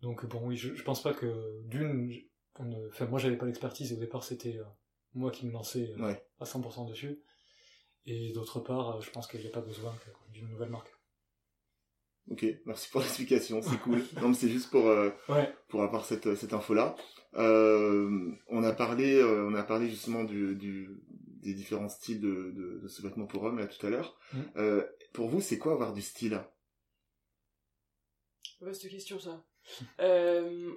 Donc 0.00 0.24
bon, 0.26 0.46
oui, 0.46 0.56
je, 0.56 0.74
je 0.74 0.82
pense 0.82 1.02
pas 1.02 1.12
que 1.14 1.60
d'une, 1.64 2.12
enfin 2.88 3.06
moi 3.06 3.18
j'avais 3.18 3.36
pas 3.36 3.46
l'expertise 3.46 3.92
et 3.92 3.96
au 3.96 4.00
départ 4.00 4.22
c'était 4.24 4.56
euh, 4.58 4.64
moi 5.14 5.30
qui 5.30 5.46
me 5.46 5.52
lançais 5.52 5.90
euh, 5.98 6.06
Ouais. 6.06 6.24
à 6.38 6.44
100% 6.44 6.88
dessus. 6.88 7.20
Et 8.06 8.32
d'autre 8.32 8.60
part, 8.60 8.96
euh, 8.96 9.00
je 9.00 9.10
pense 9.10 9.26
qu'il 9.26 9.40
n'y 9.40 9.46
a 9.46 9.50
pas 9.50 9.60
besoin 9.60 9.94
d'une 10.30 10.48
nouvelle 10.48 10.70
marque. 10.70 10.92
Ok, 12.30 12.44
merci 12.66 12.88
pour 12.90 13.00
l'explication, 13.02 13.60
c'est 13.62 13.78
cool. 13.80 14.02
non, 14.20 14.28
mais 14.28 14.34
c'est 14.34 14.48
juste 14.50 14.70
pour 14.70 14.86
euh, 14.86 15.10
Ouais. 15.28 15.52
pour 15.68 15.82
avoir 15.82 16.04
cette 16.04 16.34
cette 16.36 16.52
info 16.52 16.74
là. 16.74 16.94
Euh, 17.34 18.30
on 18.48 18.62
a 18.62 18.72
parlé 18.72 19.16
euh, 19.16 19.46
on 19.48 19.54
a 19.54 19.62
parlé 19.64 19.88
justement 19.90 20.24
du, 20.24 20.54
du 20.56 20.88
des 21.10 21.54
différents 21.54 21.88
styles 21.88 22.20
de 22.20 22.52
de, 22.54 22.78
de 22.82 22.88
sous-vêtements 22.88 23.26
pour 23.26 23.42
hommes 23.44 23.58
là 23.58 23.66
tout 23.66 23.84
à 23.86 23.90
l'heure. 23.90 24.18
Mm. 24.32 24.38
Euh, 24.56 24.86
pour 25.12 25.28
vous, 25.28 25.40
c'est 25.40 25.58
quoi 25.58 25.72
avoir 25.72 25.92
du 25.92 26.02
style? 26.02 26.40
Vaste 28.60 28.88
question 28.88 29.18
ça. 29.18 29.44
Euh, 30.00 30.72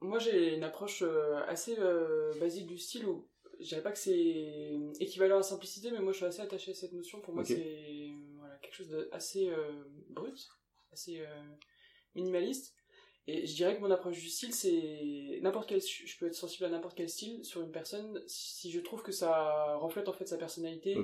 moi 0.00 0.18
j'ai 0.18 0.54
une 0.54 0.64
approche 0.64 1.02
euh, 1.02 1.42
assez 1.48 1.76
euh, 1.78 2.38
basique 2.38 2.66
du 2.66 2.76
style 2.78 3.06
où 3.06 3.26
je 3.60 3.68
dirais 3.68 3.82
pas 3.82 3.92
que 3.92 3.98
c'est 3.98 4.74
équivalent 5.00 5.36
à 5.36 5.38
la 5.38 5.42
simplicité, 5.44 5.90
mais 5.90 6.00
moi 6.00 6.12
je 6.12 6.18
suis 6.18 6.26
assez 6.26 6.42
attaché 6.42 6.72
à 6.72 6.74
cette 6.74 6.92
notion. 6.92 7.20
Pour 7.20 7.34
moi 7.34 7.44
c'est 7.44 8.10
voilà, 8.36 8.56
quelque 8.56 8.74
chose 8.74 8.88
d'assez 8.88 9.50
brut, 10.10 10.48
assez 10.92 11.24
minimaliste. 12.14 12.74
Et 13.26 13.46
je 13.46 13.54
dirais 13.54 13.76
que 13.76 13.80
mon 13.80 13.90
approche 13.90 14.20
du 14.20 14.28
style 14.28 14.52
c'est 14.52 15.38
n'importe 15.40 15.68
quel. 15.68 15.80
Je 15.80 16.18
peux 16.18 16.26
être 16.26 16.34
sensible 16.34 16.64
à 16.64 16.68
n'importe 16.68 16.96
quel 16.96 17.08
style 17.08 17.44
sur 17.44 17.62
une 17.62 17.70
personne 17.70 18.22
si 18.26 18.72
je 18.72 18.80
trouve 18.80 19.02
que 19.02 19.12
ça 19.12 19.76
reflète 19.76 20.08
en 20.08 20.12
fait 20.12 20.26
sa 20.26 20.36
personnalité 20.36 20.96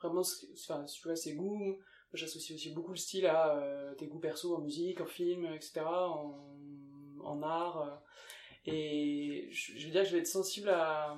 vraiment 0.00 0.22
enfin 0.54 0.84
tu 0.84 1.02
vois 1.02 1.16
ses 1.16 1.34
goûts 1.34 1.76
j'associe 2.12 2.56
aussi 2.56 2.70
beaucoup 2.72 2.90
le 2.92 2.96
style 2.96 3.26
à 3.26 3.56
euh, 3.58 3.94
tes 3.94 4.06
goûts 4.06 4.20
perso 4.20 4.54
en 4.56 4.60
musique 4.60 5.00
en 5.00 5.06
film 5.06 5.44
etc 5.54 5.80
en, 5.86 6.38
en 7.22 7.42
art 7.42 7.82
euh, 7.82 7.94
et 8.64 9.48
je, 9.50 9.78
je 9.78 9.86
veux 9.86 9.92
dire 9.92 10.02
que 10.02 10.08
je 10.08 10.12
vais 10.14 10.20
être 10.20 10.26
sensible 10.26 10.68
à 10.70 11.16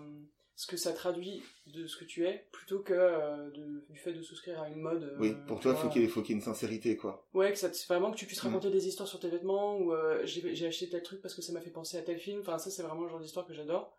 ce 0.55 0.67
que 0.67 0.77
ça 0.77 0.93
traduit 0.93 1.43
de 1.69 1.87
ce 1.87 1.97
que 1.97 2.05
tu 2.05 2.27
es 2.27 2.49
plutôt 2.53 2.81
que 2.81 2.93
euh, 2.93 3.51
de- 3.53 3.85
du 3.89 3.99
fait 3.99 4.13
de 4.13 4.23
souscrire 4.23 4.61
à 4.61 4.69
une 4.69 4.81
mode 4.81 5.05
euh, 5.05 5.17
Oui, 5.21 5.37
pour 5.47 5.61
toi, 5.61 5.75
faut 5.75 5.83
vois. 5.83 5.91
qu'il 5.93 6.03
y 6.03 6.05
ait 6.05 6.09
faut 6.09 6.21
qu'il 6.21 6.31
y 6.31 6.33
ait 6.33 6.41
une 6.41 6.45
sincérité 6.45 6.97
quoi. 6.97 7.27
ouais 7.33 7.53
que 7.53 7.59
ça 7.59 7.71
vraiment 7.89 8.11
que 8.11 8.17
tu 8.17 8.27
puisses 8.27 8.43
Mm. 8.43 8.49
raconter 8.49 8.71
des 8.71 8.89
histoires 8.89 9.09
sur 9.09 9.21
tes 9.21 9.29
vêtements 9.29 9.77
ou 9.79 9.93
euh, 9.93 10.23
j'ai 10.27 10.67
acheté 10.67 10.89
tel 10.89 11.03
truc 11.03 11.23
parce 11.23 11.35
que 11.35 11.43
ça 11.43 11.53
m'a 11.53 11.61
fait 11.61 11.71
penser 11.71 11.97
à 11.97 12.03
tel 12.03 12.19
film 12.19 12.41
enfin 12.41 12.59
ça 12.59 12.71
c'est 12.71 12.83
vraiment 12.83 13.03
le 13.03 13.09
genre 13.09 13.21
d'histoire 13.21 13.47
que 13.47 13.55
j'adore 13.55 13.97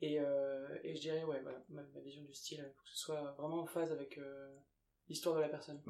et, 0.00 0.16
et 0.82 0.96
je 0.96 1.00
dirais 1.00 1.22
ouais 1.22 1.40
voilà 1.42 1.62
ma, 1.68 1.82
ma 1.94 2.00
vision 2.00 2.22
du 2.24 2.34
style 2.34 2.58
faut 2.76 2.82
que 2.82 2.90
ce 2.90 2.98
soit 2.98 3.36
vraiment 3.38 3.60
en 3.60 3.66
phase 3.66 3.92
avec 3.92 4.18
l'histoire 5.08 5.36
de 5.36 5.40
la 5.40 5.48
personne 5.48 5.80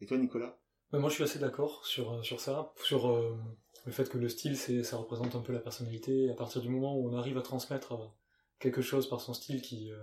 Et 0.00 0.06
toi, 0.06 0.16
Nicolas 0.18 0.58
Ouais, 0.92 0.98
moi, 0.98 1.10
je 1.10 1.14
suis 1.16 1.24
assez 1.24 1.38
d'accord 1.38 1.84
sur, 1.84 2.12
euh, 2.12 2.22
sur 2.22 2.40
ça, 2.40 2.72
sur 2.82 3.10
euh, 3.10 3.36
le 3.84 3.92
fait 3.92 4.08
que 4.08 4.16
le 4.16 4.28
style, 4.28 4.56
c'est, 4.56 4.82
ça 4.82 4.96
représente 4.96 5.34
un 5.34 5.42
peu 5.42 5.52
la 5.52 5.60
personnalité. 5.60 6.30
À 6.30 6.34
partir 6.34 6.62
du 6.62 6.68
moment 6.68 6.96
où 6.96 7.08
on 7.08 7.16
arrive 7.16 7.36
à 7.36 7.42
transmettre 7.42 7.92
euh, 7.92 8.06
quelque 8.58 8.80
chose 8.80 9.08
par 9.08 9.20
son 9.20 9.34
style 9.34 9.60
qui, 9.60 9.92
euh, 9.92 10.02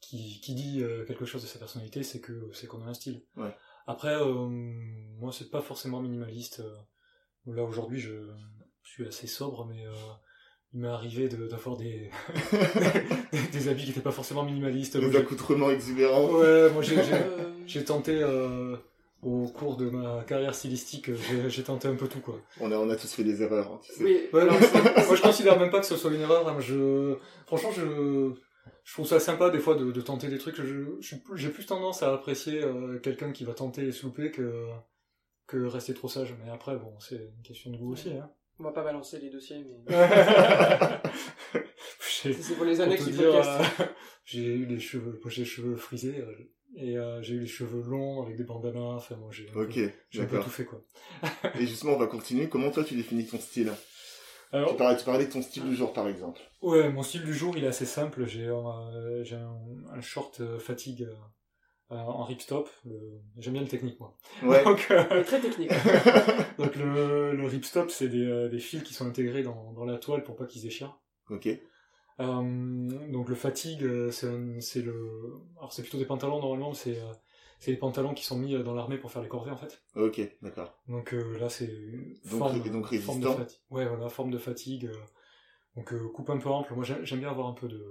qui, 0.00 0.40
qui 0.40 0.54
dit 0.54 0.82
quelque 1.06 1.26
chose 1.26 1.42
de 1.42 1.46
sa 1.46 1.58
personnalité, 1.58 2.02
c'est 2.02 2.20
que 2.20 2.50
c'est 2.54 2.66
qu'on 2.66 2.82
a 2.82 2.86
un 2.86 2.94
style. 2.94 3.24
Ouais. 3.36 3.54
Après, 3.86 4.16
moi, 4.24 5.32
c'est 5.32 5.50
pas 5.50 5.60
forcément 5.60 6.00
minimaliste. 6.00 6.62
Là, 7.46 7.64
aujourd'hui, 7.64 7.98
je 7.98 8.30
suis 8.84 9.06
assez 9.06 9.26
sobre, 9.26 9.66
mais 9.66 9.84
il 10.74 10.80
m'est 10.80 10.88
arrivé 10.88 11.28
d'avoir 11.28 11.76
des, 11.76 12.10
des, 13.32 13.38
des 13.52 13.68
habits 13.68 13.84
qui 13.84 13.90
étaient 13.90 14.00
pas 14.00 14.10
forcément 14.10 14.42
minimalistes. 14.44 15.00
J'ai- 15.00 15.16
accoutrements 15.18 15.70
exubérants. 15.70 16.30
Ouais, 16.30 16.70
moi, 16.70 16.82
j'ai... 16.82 16.96
j'ai- 17.66 17.80
Euh, 17.80 17.84
tenté, 17.84 18.22
euh, 18.22 18.76
au 19.22 19.46
cours 19.48 19.76
de 19.76 19.90
ma 19.90 20.22
carrière 20.24 20.54
stylistique, 20.54 21.10
j'ai 21.48 21.62
tenté 21.62 21.88
un 21.88 21.94
peu 21.96 22.06
tout, 22.08 22.20
quoi. 22.20 22.40
On 22.60 22.70
a 22.72 22.76
on 22.76 22.88
a 22.90 22.96
tous 22.96 23.12
fait 23.12 23.24
des 23.24 23.42
erreurs, 23.42 23.72
hein, 23.72 23.80
tu 23.82 23.92
sais. 23.92 24.04
oui 24.04 24.20
Ouais, 24.32 24.44
non, 24.44 24.52
c'est- 24.60 25.06
moi, 25.06 25.16
je 25.16 25.22
considère 25.22 25.58
même 25.58 25.70
pas 25.70 25.80
que 25.80 25.86
ce 25.86 25.96
soit 25.96 26.10
une 26.12 26.20
erreur. 26.20 26.46
hein. 26.48 26.56
Je, 26.60 27.16
franchement, 27.46 27.70
je, 27.72 28.32
je 28.84 28.92
trouve 28.92 29.06
ça 29.06 29.20
sympa, 29.20 29.50
des 29.50 29.58
fois, 29.58 29.74
de, 29.74 29.90
de 29.90 30.00
tenter 30.00 30.28
des 30.28 30.38
trucs. 30.38 30.56
Je 30.62 30.84
j'ai 31.34 31.48
plus 31.48 31.66
tendance 31.66 32.02
à 32.02 32.12
apprécier 32.14 32.62
euh, 32.62 32.98
quelqu'un 33.00 33.32
qui 33.32 33.44
va 33.44 33.54
tenter 33.54 33.86
et 33.88 33.92
se 33.92 34.04
louper 34.06 34.30
que, 34.30 34.66
que 35.46 35.56
rester 35.66 35.94
trop 35.94 36.08
sage. 36.08 36.34
Mais 36.44 36.50
après, 36.50 36.76
bon, 36.76 36.92
c'est 37.00 37.16
une 37.36 37.42
question 37.42 37.70
de 37.70 37.76
goût 37.76 37.92
aussi, 37.92 38.10
hein. 38.10 38.30
On 38.60 38.64
va 38.64 38.72
pas 38.72 38.82
balancer 38.82 39.18
les 39.20 39.30
dossiers, 39.30 39.64
mais 39.64 39.94
c'est 41.98 42.54
pour 42.56 42.64
les 42.64 42.80
annexes 42.80 43.04
te 43.04 43.10
du 43.10 43.16
dire, 43.16 43.30
podcast. 43.32 43.80
euh, 43.80 43.84
j'ai 44.24 44.44
eu 44.46 44.66
les 44.66 44.80
cheveux, 44.80 45.20
moi, 45.22 45.30
j'ai 45.30 45.42
les 45.42 45.48
cheveux 45.48 45.76
frisés 45.76 46.18
euh, 46.18 46.32
et 46.76 46.96
euh, 46.98 47.22
j'ai 47.22 47.34
eu 47.34 47.40
les 47.40 47.46
cheveux 47.46 47.82
longs 47.82 48.22
avec 48.22 48.36
des 48.36 48.44
bandanas. 48.44 48.96
Enfin, 48.96 49.16
moi, 49.16 49.30
j'ai 49.32 49.48
un 49.48 49.52
peu- 49.52 49.62
Ok, 49.64 49.78
j'ai 50.10 50.22
un 50.22 50.26
peu 50.26 50.40
tout 50.40 50.50
fait 50.50 50.64
quoi. 50.64 50.82
Et 51.58 51.66
justement, 51.66 51.92
on 51.92 51.98
va 51.98 52.06
continuer. 52.08 52.48
Comment 52.48 52.70
toi 52.70 52.82
tu 52.84 52.94
définis 52.96 53.26
ton 53.26 53.38
style? 53.38 53.72
Alors, 54.50 54.70
tu, 54.70 54.76
parlais, 54.76 54.96
tu 54.98 55.04
parlais 55.04 55.26
de 55.26 55.30
ton 55.32 55.42
style 55.42 55.64
du 55.68 55.76
jour, 55.76 55.92
par 55.92 56.08
exemple. 56.08 56.40
ouais, 56.62 56.88
mon 56.90 57.02
style 57.02 57.22
du 57.22 57.34
jour, 57.34 57.54
il 57.56 57.64
est 57.64 57.68
assez 57.68 57.84
simple. 57.86 58.26
J'ai 58.26 58.48
un, 58.48 59.22
j'ai 59.22 59.36
un, 59.36 59.56
un 59.92 60.00
short 60.00 60.40
euh, 60.40 60.58
fatigue 60.58 61.06
euh, 61.90 61.96
en 61.96 62.24
ripstop. 62.24 62.68
Le- 62.84 63.20
J'aime 63.38 63.54
bien 63.54 63.62
le 63.62 63.68
technique 63.68 63.98
moi. 64.00 64.16
Ouais. 64.42 64.62
Donc, 64.64 64.86
euh, 64.90 65.22
très 65.24 65.40
technique. 65.40 65.70
donc 66.58 66.74
le, 66.76 67.34
le 67.34 67.46
ripstop, 67.46 67.90
c'est 67.90 68.08
des, 68.08 68.24
euh, 68.24 68.48
des 68.48 68.58
fils 68.58 68.82
qui 68.82 68.94
sont 68.94 69.06
intégrés 69.06 69.42
dans, 69.42 69.72
dans 69.72 69.84
la 69.84 69.98
toile 69.98 70.22
pour 70.24 70.36
pas 70.36 70.46
qu'ils 70.46 70.60
se 70.60 70.66
déchirent. 70.66 70.98
ok. 71.30 71.48
Euh, 72.20 73.08
donc 73.12 73.28
le 73.28 73.34
fatigue, 73.36 74.10
c'est 74.10 74.82
le, 74.82 75.34
alors 75.58 75.72
c'est 75.72 75.82
plutôt 75.82 75.98
des 75.98 76.04
pantalons 76.04 76.40
normalement, 76.40 76.70
mais 76.70 76.74
c'est 76.74 76.98
euh, 76.98 77.12
c'est 77.60 77.70
les 77.70 77.76
pantalons 77.76 78.12
qui 78.12 78.24
sont 78.24 78.36
mis 78.36 78.60
dans 78.62 78.74
l'armée 78.74 78.98
pour 78.98 79.12
faire 79.12 79.22
les 79.22 79.28
corvées 79.28 79.52
en 79.52 79.56
fait. 79.56 79.80
Ok, 79.94 80.20
d'accord. 80.42 80.76
Donc 80.88 81.14
euh, 81.14 81.38
là 81.38 81.48
c'est 81.48 81.66
une 81.66 82.14
Donc, 82.24 82.38
forme, 82.40 82.60
forme 83.00 83.20
de 83.20 83.28
fatigue. 83.28 83.58
Ouais 83.70 83.86
voilà, 83.86 84.08
forme 84.08 84.30
de 84.32 84.38
fatigue. 84.38 84.86
euh, 84.86 84.96
donc 85.76 85.92
euh, 85.92 86.08
coupe 86.08 86.28
un 86.30 86.38
peu 86.38 86.48
ample. 86.48 86.74
Moi 86.74 86.82
j'aime 86.84 87.20
bien 87.20 87.30
avoir 87.30 87.46
un 87.46 87.52
peu 87.54 87.68
de 87.68 87.84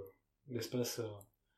d'espace. 0.47 0.99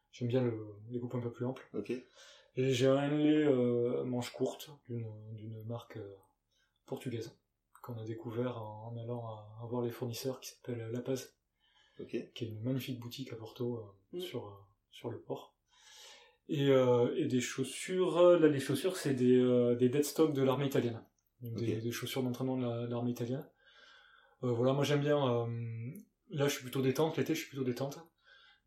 Euh, 0.10 0.12
j'aime 0.12 0.28
bien 0.28 0.42
le, 0.44 0.58
les 0.90 1.00
coupes 1.00 1.16
un 1.16 1.20
peu 1.20 1.32
plus 1.32 1.46
amples. 1.46 1.68
Ok. 1.74 1.92
Et 1.92 2.74
j'ai 2.74 2.88
un 2.88 2.98
Henley 2.98 3.46
euh, 3.46 4.04
manche 4.04 4.32
courte 4.32 4.70
d'une 4.88 5.64
marque 5.66 5.98
euh, 5.98 6.16
portugaise 6.86 7.38
qu'on 7.82 7.98
a 7.98 8.04
découvert 8.06 8.58
en, 8.62 8.92
en 8.94 8.98
allant 8.98 9.26
à, 9.28 9.60
à 9.64 9.66
voir 9.68 9.82
les 9.82 9.92
fournisseurs 9.92 10.40
qui 10.42 10.50
s'appelle 10.50 10.90
La 10.92 11.02
Paz 11.02 11.34
qui 12.08 12.16
est 12.18 12.42
une 12.42 12.62
magnifique 12.62 13.00
boutique 13.00 13.34
à 13.34 13.36
Porto 13.36 13.76
euh, 13.76 14.18
Mm. 14.18 14.22
sur, 14.22 14.48
euh, 14.48 14.52
sur 14.90 15.12
le 15.12 15.20
port. 15.20 15.54
Et, 16.48 16.70
euh, 16.70 17.14
et 17.16 17.26
des 17.26 17.42
chaussures, 17.42 18.18
euh, 18.18 18.40
là 18.40 18.48
les 18.48 18.60
chaussures 18.60 18.98
c'est 18.98 19.14
des, 19.14 19.36
euh, 19.36 19.76
des 19.76 19.88
dead 19.90 20.04
stock 20.04 20.34
de 20.34 20.42
l'armée 20.42 20.66
italienne. 20.66 21.00
Des, 21.42 21.92
chaussures 21.92 22.24
d'entraînement 22.24 22.58
de 22.58 22.66
la- 22.66 22.88
de 22.88 22.92
l'armée 22.92 23.12
italienne. 23.12 23.46
Euh, 24.44 24.52
voilà, 24.52 24.74
moi 24.74 24.84
j'aime 24.84 25.02
bien, 25.02 25.18
euh, 25.46 25.92
là 26.32 26.48
je 26.48 26.54
suis 26.54 26.64
plutôt 26.64 26.82
détente, 26.82 27.18
l'été 27.18 27.36
je 27.36 27.42
suis 27.42 27.50
plutôt 27.50 27.64
détente. 27.64 28.00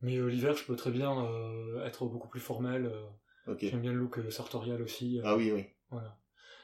Mais 0.02 0.16
euh, 0.16 0.26
l'hiver 0.26 0.54
je 0.56 0.64
peux 0.64 0.76
très 0.76 0.90
bien 0.90 1.24
euh, 1.24 1.84
être 1.86 2.04
beaucoup 2.06 2.28
plus 2.28 2.40
formel. 2.40 2.86
euh. 2.86 3.56
J'aime 3.60 3.80
bien 3.82 3.92
le 3.92 3.98
look 3.98 4.18
euh, 4.18 4.30
sartorial 4.30 4.82
aussi. 4.82 5.18
euh, 5.18 5.22
Ah 5.24 5.36
oui, 5.36 5.50
oui. 5.52 5.64
Voilà. 5.90 6.16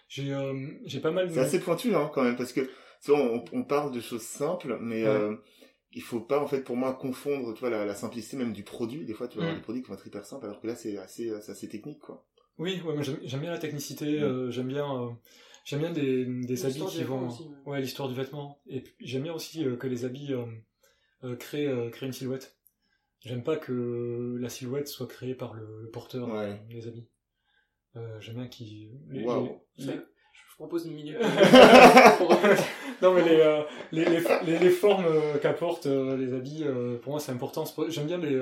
J'ai 0.09 0.33
euh, 0.33 0.69
j'ai 0.85 1.01
pas 1.01 1.11
mal 1.11 1.29
de... 1.29 1.33
C'est 1.35 1.41
assez 1.41 1.61
pointu, 1.61 1.95
hein, 1.95 2.11
quand 2.15 2.23
même, 2.25 2.37
parce 2.37 2.53
que 2.53 2.61
tu 3.03 3.11
vois, 3.11 3.21
on, 3.21 3.45
on 3.53 3.65
parle 3.65 3.93
de 3.93 4.01
choses 4.01 4.23
simples, 4.23 4.79
mais 4.81 5.03
Ouais. 5.05 5.09
euh, 5.11 5.37
il 5.93 6.03
faut 6.03 6.21
pas, 6.21 6.41
en 6.41 6.47
fait, 6.47 6.63
pour 6.63 6.77
moi, 6.77 6.95
confondre, 6.95 7.53
tu 7.55 7.61
vois, 7.61 7.71
la, 7.71 7.85
la 7.85 7.95
simplicité 7.95 8.37
même 8.37 8.53
du 8.53 8.63
produit. 8.65 9.05
Des 9.05 9.15
fois, 9.15 9.29
tu 9.29 9.39
vas 9.39 9.45
avoir 9.45 9.57
Mm. 9.57 9.61
des 9.61 9.63
produits 9.65 9.83
qui 9.83 9.89
vont 9.89 9.95
être 9.95 10.07
hyper 10.07 10.25
simples, 10.25 10.47
alors 10.47 10.61
que 10.61 10.67
là, 10.67 10.75
c'est 10.75 10.97
assez, 10.99 11.33
c'est 11.41 11.53
assez 11.53 11.69
technique, 11.69 12.01
quoi. 12.01 12.27
Oui, 12.59 12.81
ouais, 12.85 12.95
moi 12.95 13.03
j'aime 13.03 13.19
j'aime 13.23 13.41
bien 13.41 13.51
la 13.53 13.59
technicité, 13.59 14.19
Mm. 14.21 14.25
euh, 14.25 14.51
j'aime 14.51 14.69
bien, 14.69 15.03
euh, 15.03 15.11
j'aime 15.65 15.81
bien 15.81 15.93
des, 15.93 16.25
des 16.27 16.67
habits 16.67 16.85
qui 16.87 17.05
vont, 17.05 17.29
aussi, 17.29 17.45
ouais. 17.45 17.73
ouais, 17.73 17.81
l'histoire 17.81 18.09
du 18.09 18.15
vêtement. 18.15 18.61
Et 18.67 18.81
puis, 18.81 18.95
j'aime 19.01 19.23
bien 19.25 19.33
aussi 19.35 19.65
euh, 19.65 19.77
que 19.77 19.87
les 19.87 20.05
habits 20.05 20.33
euh, 20.35 20.45
euh, 21.25 21.37
créent, 21.37 21.67
euh, 21.69 21.91
créent 21.91 22.07
une 22.07 22.13
silhouette. 22.13 22.58
J'aime 23.25 23.43
pas 23.43 23.57
que 23.57 24.37
la 24.41 24.49
silhouette 24.49 24.89
soit 24.89 25.09
créée 25.09 25.35
par 25.35 25.55
le, 25.55 25.83
le 25.83 25.91
porteur 25.91 26.29
Ouais. 26.29 26.35
euh, 26.53 26.57
des 26.69 26.87
habits. 26.87 27.09
Euh, 27.97 28.21
j'aime 28.21 28.37
bien 28.37 28.49
qu'ils. 28.49 28.93
les- 29.09 29.25
Waouh. 29.25 29.61
les- 29.79 29.85
Je 29.87 30.55
propose 30.57 30.87
une 30.87 30.95
minute. 30.95 31.17
non 33.03 33.15
mais 33.15 33.25
les, 33.29 33.41
euh, 33.41 33.63
les, 33.93 34.05
les, 34.05 34.21
les, 34.47 34.59
les 34.59 34.71
formes 34.71 35.05
euh, 35.07 35.39
qu'apportent 35.39 35.87
euh, 35.87 36.17
les 36.17 36.33
habits, 36.33 36.65
euh, 36.65 36.99
pour 36.99 37.13
moi 37.13 37.21
c'est 37.21 37.33
important. 37.33 37.65
J'aime 37.89 38.07
bien 38.07 38.19
les, 38.19 38.41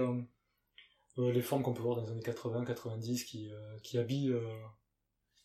les 1.18 1.42
formes 1.42 1.62
qu'on 1.62 1.72
peut 1.74 1.82
voir 1.82 1.96
dans 1.96 2.02
les 2.04 2.10
années 2.10 2.22
80, 2.22 2.64
90 2.64 3.24
qui, 3.24 3.50
euh, 3.50 3.78
qui 3.82 3.98
habillent, 3.98 4.32
euh, 4.32 4.40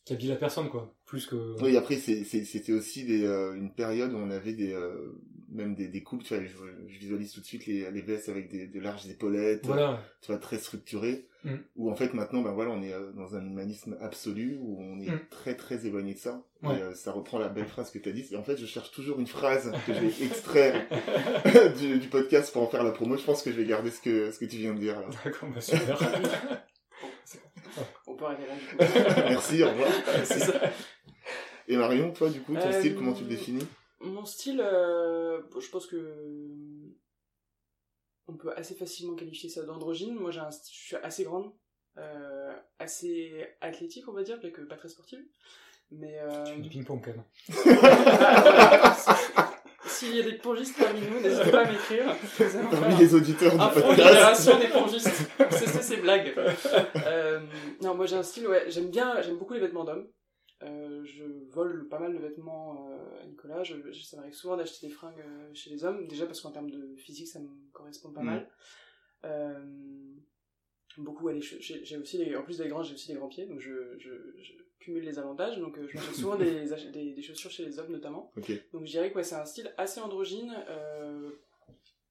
qui 0.06 0.14
habillent 0.14 0.30
la 0.30 0.36
personne 0.36 0.70
quoi. 0.70 0.94
Plus 1.06 1.26
que. 1.28 1.62
Oui, 1.62 1.76
après, 1.78 1.98
c'était 1.98 2.72
aussi 2.74 3.04
des, 3.04 3.26
euh, 3.26 3.54
une 3.56 3.74
période 3.74 4.14
où 4.14 4.18
on 4.18 4.32
avait 4.32 4.54
des, 4.54 4.74
euh, 4.74 5.12
même 5.52 5.76
des, 5.76 5.90
des 5.90 6.02
coupes, 6.04 6.24
tu 6.24 6.34
vois, 6.34 6.44
je, 6.44 6.50
je 6.88 7.00
visualise 7.00 7.34
tout 7.34 7.42
de 7.42 7.46
suite 7.46 7.66
les, 7.66 7.92
les 7.92 8.02
vestes 8.02 8.30
avec 8.30 8.50
des, 8.50 8.68
de 8.68 8.80
larges 8.80 9.06
épaulettes, 9.10 9.66
Voilà. 9.66 10.02
tu 10.22 10.28
vois, 10.32 10.40
très 10.40 10.58
structurées, 10.58 11.28
Mm. 11.44 11.56
où 11.76 11.90
en 11.90 11.96
fait, 11.96 12.14
maintenant, 12.14 12.44
ben 12.44 12.52
voilà, 12.52 12.70
on 12.70 12.84
est 12.84 12.94
euh, 12.94 13.12
dans 13.14 13.36
un 13.36 13.44
humanisme 13.44 13.98
absolu, 14.00 14.58
où 14.62 14.78
on 14.80 15.00
est 15.00 15.10
Mm. 15.10 15.20
très, 15.32 15.56
très 15.56 15.88
éloigné 15.88 16.14
de 16.14 16.20
ça. 16.20 16.46
Ouais. 16.62 16.78
Et, 16.78 16.82
euh, 16.84 16.94
ça 16.94 17.12
reprend 17.12 17.40
la 17.40 17.50
belle 17.50 17.66
phrase 17.66 17.90
que 17.92 17.98
tu 17.98 18.08
as 18.10 18.12
dit. 18.12 18.24
Et 18.32 18.36
en 18.38 18.44
fait, 18.44 18.58
je 18.58 18.66
cherche 18.68 18.92
toujours 18.92 19.20
une 19.20 19.26
phrase 19.26 19.72
que 19.88 19.94
je 19.94 20.00
vais 20.00 20.24
extraire 20.26 20.88
du, 21.80 21.98
du 21.98 22.08
podcast 22.10 22.54
pour 22.54 22.62
en 22.62 22.68
faire 22.68 22.84
la 22.84 22.92
promo. 22.92 23.18
Je 23.18 23.24
pense 23.24 23.42
que 23.42 23.52
je 23.52 23.58
vais 23.58 23.66
garder 23.66 23.90
ce 23.90 24.00
que, 24.02 24.30
ce 24.32 24.38
que 24.38 24.46
tu 24.46 24.58
viens 24.58 24.76
de 24.76 24.80
dire. 24.80 25.02
D'accord, 25.26 25.50
bah 25.54 25.62
super. 25.62 25.98
Peut 28.22 28.28
arrêter 28.28 28.46
là. 28.46 28.54
Merci, 29.30 29.64
au 29.64 29.70
revoir. 29.70 29.90
C'est 30.26 30.40
ça. 30.40 30.54
Et 31.68 31.76
Marion, 31.76 32.12
toi, 32.14 32.30
du 32.30 32.40
coup, 32.42 32.54
ton 32.54 32.60
Euh, 32.68 32.72
style, 32.80 32.94
comment 32.96 33.14
tu 33.14 33.24
le 33.24 33.30
définis? 33.30 33.66
Mon 34.00 34.26
style, 34.26 34.62
euh, 34.62 35.42
je 35.60 35.68
pense 35.70 35.88
que 35.88 36.14
on 38.28 38.34
peut 38.34 38.54
assez 38.56 38.76
facilement 38.76 39.16
qualifier 39.16 39.50
ça 39.50 39.64
d'androgyne. 39.64 40.14
Moi, 40.14 40.30
j'ai 40.30 40.40
un, 40.40 40.52
je 40.52 40.58
suis 40.72 40.96
assez 40.98 41.24
grande, 41.24 41.52
euh, 41.98 42.54
assez 42.78 43.44
athlétique, 43.60 44.08
on 44.08 44.14
va 44.14 44.22
dire, 44.22 44.38
bien 44.40 44.52
que 44.52 44.62
pas 44.62 44.78
très 44.78 44.90
sportive. 44.90 45.24
Mais 45.90 46.20
euh, 46.20 46.44
Tu 46.46 46.54
fais 46.54 46.62
du 46.62 46.70
ping-pong 46.70 47.02
quand 47.04 47.12
même. 47.12 47.24
s'il 50.06 50.16
y 50.16 50.20
a 50.20 50.24
des 50.24 50.38
pongistes 50.38 50.78
parmi 50.78 51.02
nous, 51.02 51.20
n'hésitez 51.20 51.52
pas 51.52 51.66
à 51.66 51.72
m'écrire. 51.72 52.16
Parmi 52.72 52.96
les 52.98 53.14
auditeurs 53.16 53.54
du 53.54 53.60
un 53.62 53.68
podcast. 53.68 53.98
génération 53.98 54.60
des 54.60 54.68
pongistes. 54.68 55.30
C'est 55.52 55.68
ça, 55.68 55.82
ces 55.82 55.98
blagues. 55.98 56.34
Euh, 57.08 57.40
non, 57.82 57.96
moi 57.96 58.06
j'ai 58.08 58.16
un 58.16 58.24
style, 58.24 58.48
ouais, 58.48 58.66
j'aime 58.70 58.90
bien, 58.90 59.22
j'aime 59.22 59.38
beaucoup 59.38 59.54
les 59.54 59.60
vêtements 59.60 59.84
d'hommes. 59.84 60.08
Euh, 60.64 61.02
je 61.06 61.24
vole 61.52 61.88
pas 61.90 61.98
mal 62.00 62.14
de 62.14 62.20
vêtements 62.20 62.88
euh, 62.92 63.24
à 63.24 63.26
Nicolas. 63.26 63.64
Je, 63.64 63.76
je- 63.92 64.04
ça 64.04 64.18
m'arrive 64.18 64.34
souvent 64.36 64.58
d'acheter 64.58 64.86
des 64.88 64.94
fringues 64.94 65.20
euh, 65.20 65.50
chez 65.54 65.70
les 65.72 65.84
hommes. 65.86 66.08
Déjà 66.08 66.26
parce 66.28 66.40
qu'en 66.42 66.52
termes 66.52 66.70
de 66.70 66.96
physique, 66.98 67.28
ça 67.28 67.40
me 67.40 67.48
correspond 67.74 68.12
pas 68.12 68.22
Mm. 68.22 68.26
mal. 68.26 68.48
Beaucoup 70.98 71.30
aller. 71.30 71.42
J'ai 71.42 71.98
aussi, 71.98 72.18
les, 72.18 72.36
en 72.36 72.44
plus 72.44 72.58
des 72.58 72.68
grands, 72.68 72.84
j'ai 72.84 72.94
aussi 72.94 73.08
des 73.08 73.14
grands 73.14 73.30
pieds, 73.30 73.46
donc 73.46 73.60
je, 73.60 73.98
je, 73.98 74.12
je 74.42 74.54
cumule 74.80 75.04
les 75.04 75.20
avantages. 75.20 75.58
Donc 75.60 75.78
euh, 75.78 75.88
je 75.88 75.98
m'achète 75.98 76.16
souvent 76.16 76.36
des, 76.38 76.66
des, 76.92 77.14
des 77.14 77.22
chaussures 77.22 77.52
chez 77.52 77.66
les 77.66 77.80
hommes 77.80 77.92
notamment. 77.92 78.32
Donc 78.74 78.86
je 78.86 78.92
dirais 78.92 79.12
que 79.12 79.16
ouais, 79.16 79.24
c'est 79.24 79.36
un 79.36 79.46
style 79.46 79.74
assez 79.78 80.02
androgyne, 80.02 80.54
euh, 80.68 81.32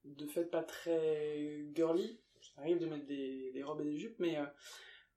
de 0.05 0.27
fait 0.27 0.45
pas 0.45 0.63
très 0.63 1.67
girly. 1.75 2.19
Ça 2.41 2.63
arrive 2.63 2.79
de 2.79 2.87
mettre 2.87 3.07
des, 3.07 3.51
des 3.53 3.63
robes 3.63 3.83
et 3.83 3.85
des 3.85 3.97
jupes, 3.97 4.17
mais, 4.19 4.39
euh, 4.39 4.47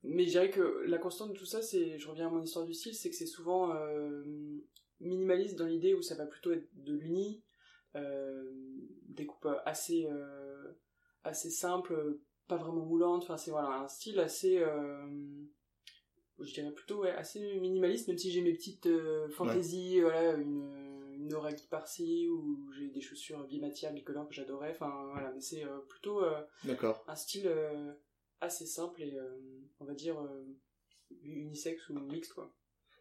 mais 0.02 0.24
je 0.24 0.30
dirais 0.30 0.50
que 0.50 0.84
la 0.86 0.98
constante 0.98 1.32
de 1.32 1.38
tout 1.38 1.46
ça, 1.46 1.62
c'est, 1.62 1.98
je 1.98 2.08
reviens 2.08 2.26
à 2.26 2.30
mon 2.30 2.42
histoire 2.42 2.66
du 2.66 2.74
style, 2.74 2.94
c'est 2.94 3.08
que 3.08 3.16
c'est 3.16 3.26
souvent 3.26 3.74
euh, 3.74 4.22
minimaliste 5.00 5.56
dans 5.56 5.66
l'idée 5.66 5.94
où 5.94 6.02
ça 6.02 6.16
va 6.16 6.26
plutôt 6.26 6.52
être 6.52 6.68
de 6.74 6.94
l'uni, 6.94 7.42
des 9.08 9.24
coupes 9.24 9.48
assez, 9.64 10.08
assez 11.22 11.48
simples, 11.48 12.18
pas 12.46 12.56
vraiment 12.56 12.84
moulantes, 12.84 13.22
enfin 13.24 13.36
c'est 13.36 13.50
voilà, 13.50 13.80
un 13.80 13.88
style 13.88 14.18
assez... 14.20 14.58
euh, 14.58 15.06
je 16.40 16.52
dirais 16.52 16.72
plutôt 16.72 17.02
ouais, 17.02 17.12
assez 17.12 17.60
minimaliste, 17.60 18.08
même 18.08 18.18
si 18.18 18.30
j'ai 18.32 18.42
mes 18.42 18.52
petites 18.52 18.86
euh, 18.86 19.28
fantaisies, 19.28 20.00
voilà, 20.00 20.32
une, 20.32 21.14
une 21.16 21.32
oragi 21.32 21.66
par-ci, 21.68 22.28
ou 22.28 22.70
j'ai 22.72 22.88
des 22.88 23.00
chaussures 23.00 23.46
bimatières, 23.46 23.92
bicolores 23.92 24.28
que 24.28 24.34
j'adorais, 24.34 24.72
enfin 24.72 25.10
voilà, 25.12 25.30
mais 25.32 25.40
c'est 25.40 25.64
euh, 25.64 25.78
plutôt 25.88 26.22
euh, 26.24 26.42
D'accord. 26.64 27.04
un 27.06 27.14
style 27.14 27.46
euh, 27.46 27.92
assez 28.40 28.66
simple 28.66 29.02
et 29.02 29.14
euh, 29.16 29.38
on 29.78 29.84
va 29.84 29.94
dire 29.94 30.20
euh, 30.20 30.44
unisexe 31.22 31.88
ou 31.88 32.00
mixte 32.00 32.32
quoi. 32.32 32.52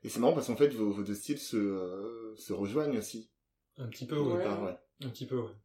Et 0.04 0.10
c'est 0.10 0.20
marrant 0.20 0.34
parce 0.34 0.48
qu'en 0.48 0.56
fait, 0.56 0.70
vos, 0.70 0.92
vos 0.92 1.04
deux 1.04 1.16
styles 1.16 1.40
se, 1.40 1.58
euh, 1.58 2.36
se 2.36 2.54
rejoignent 2.54 2.98
aussi. 2.98 3.32
Un 3.78 3.88
petit 3.88 4.06
peu, 4.06 4.20
ouais. 4.20 4.46
Un 4.46 5.10
petit 5.10 5.26
peu, 5.26 5.38
ouais. 5.40 5.56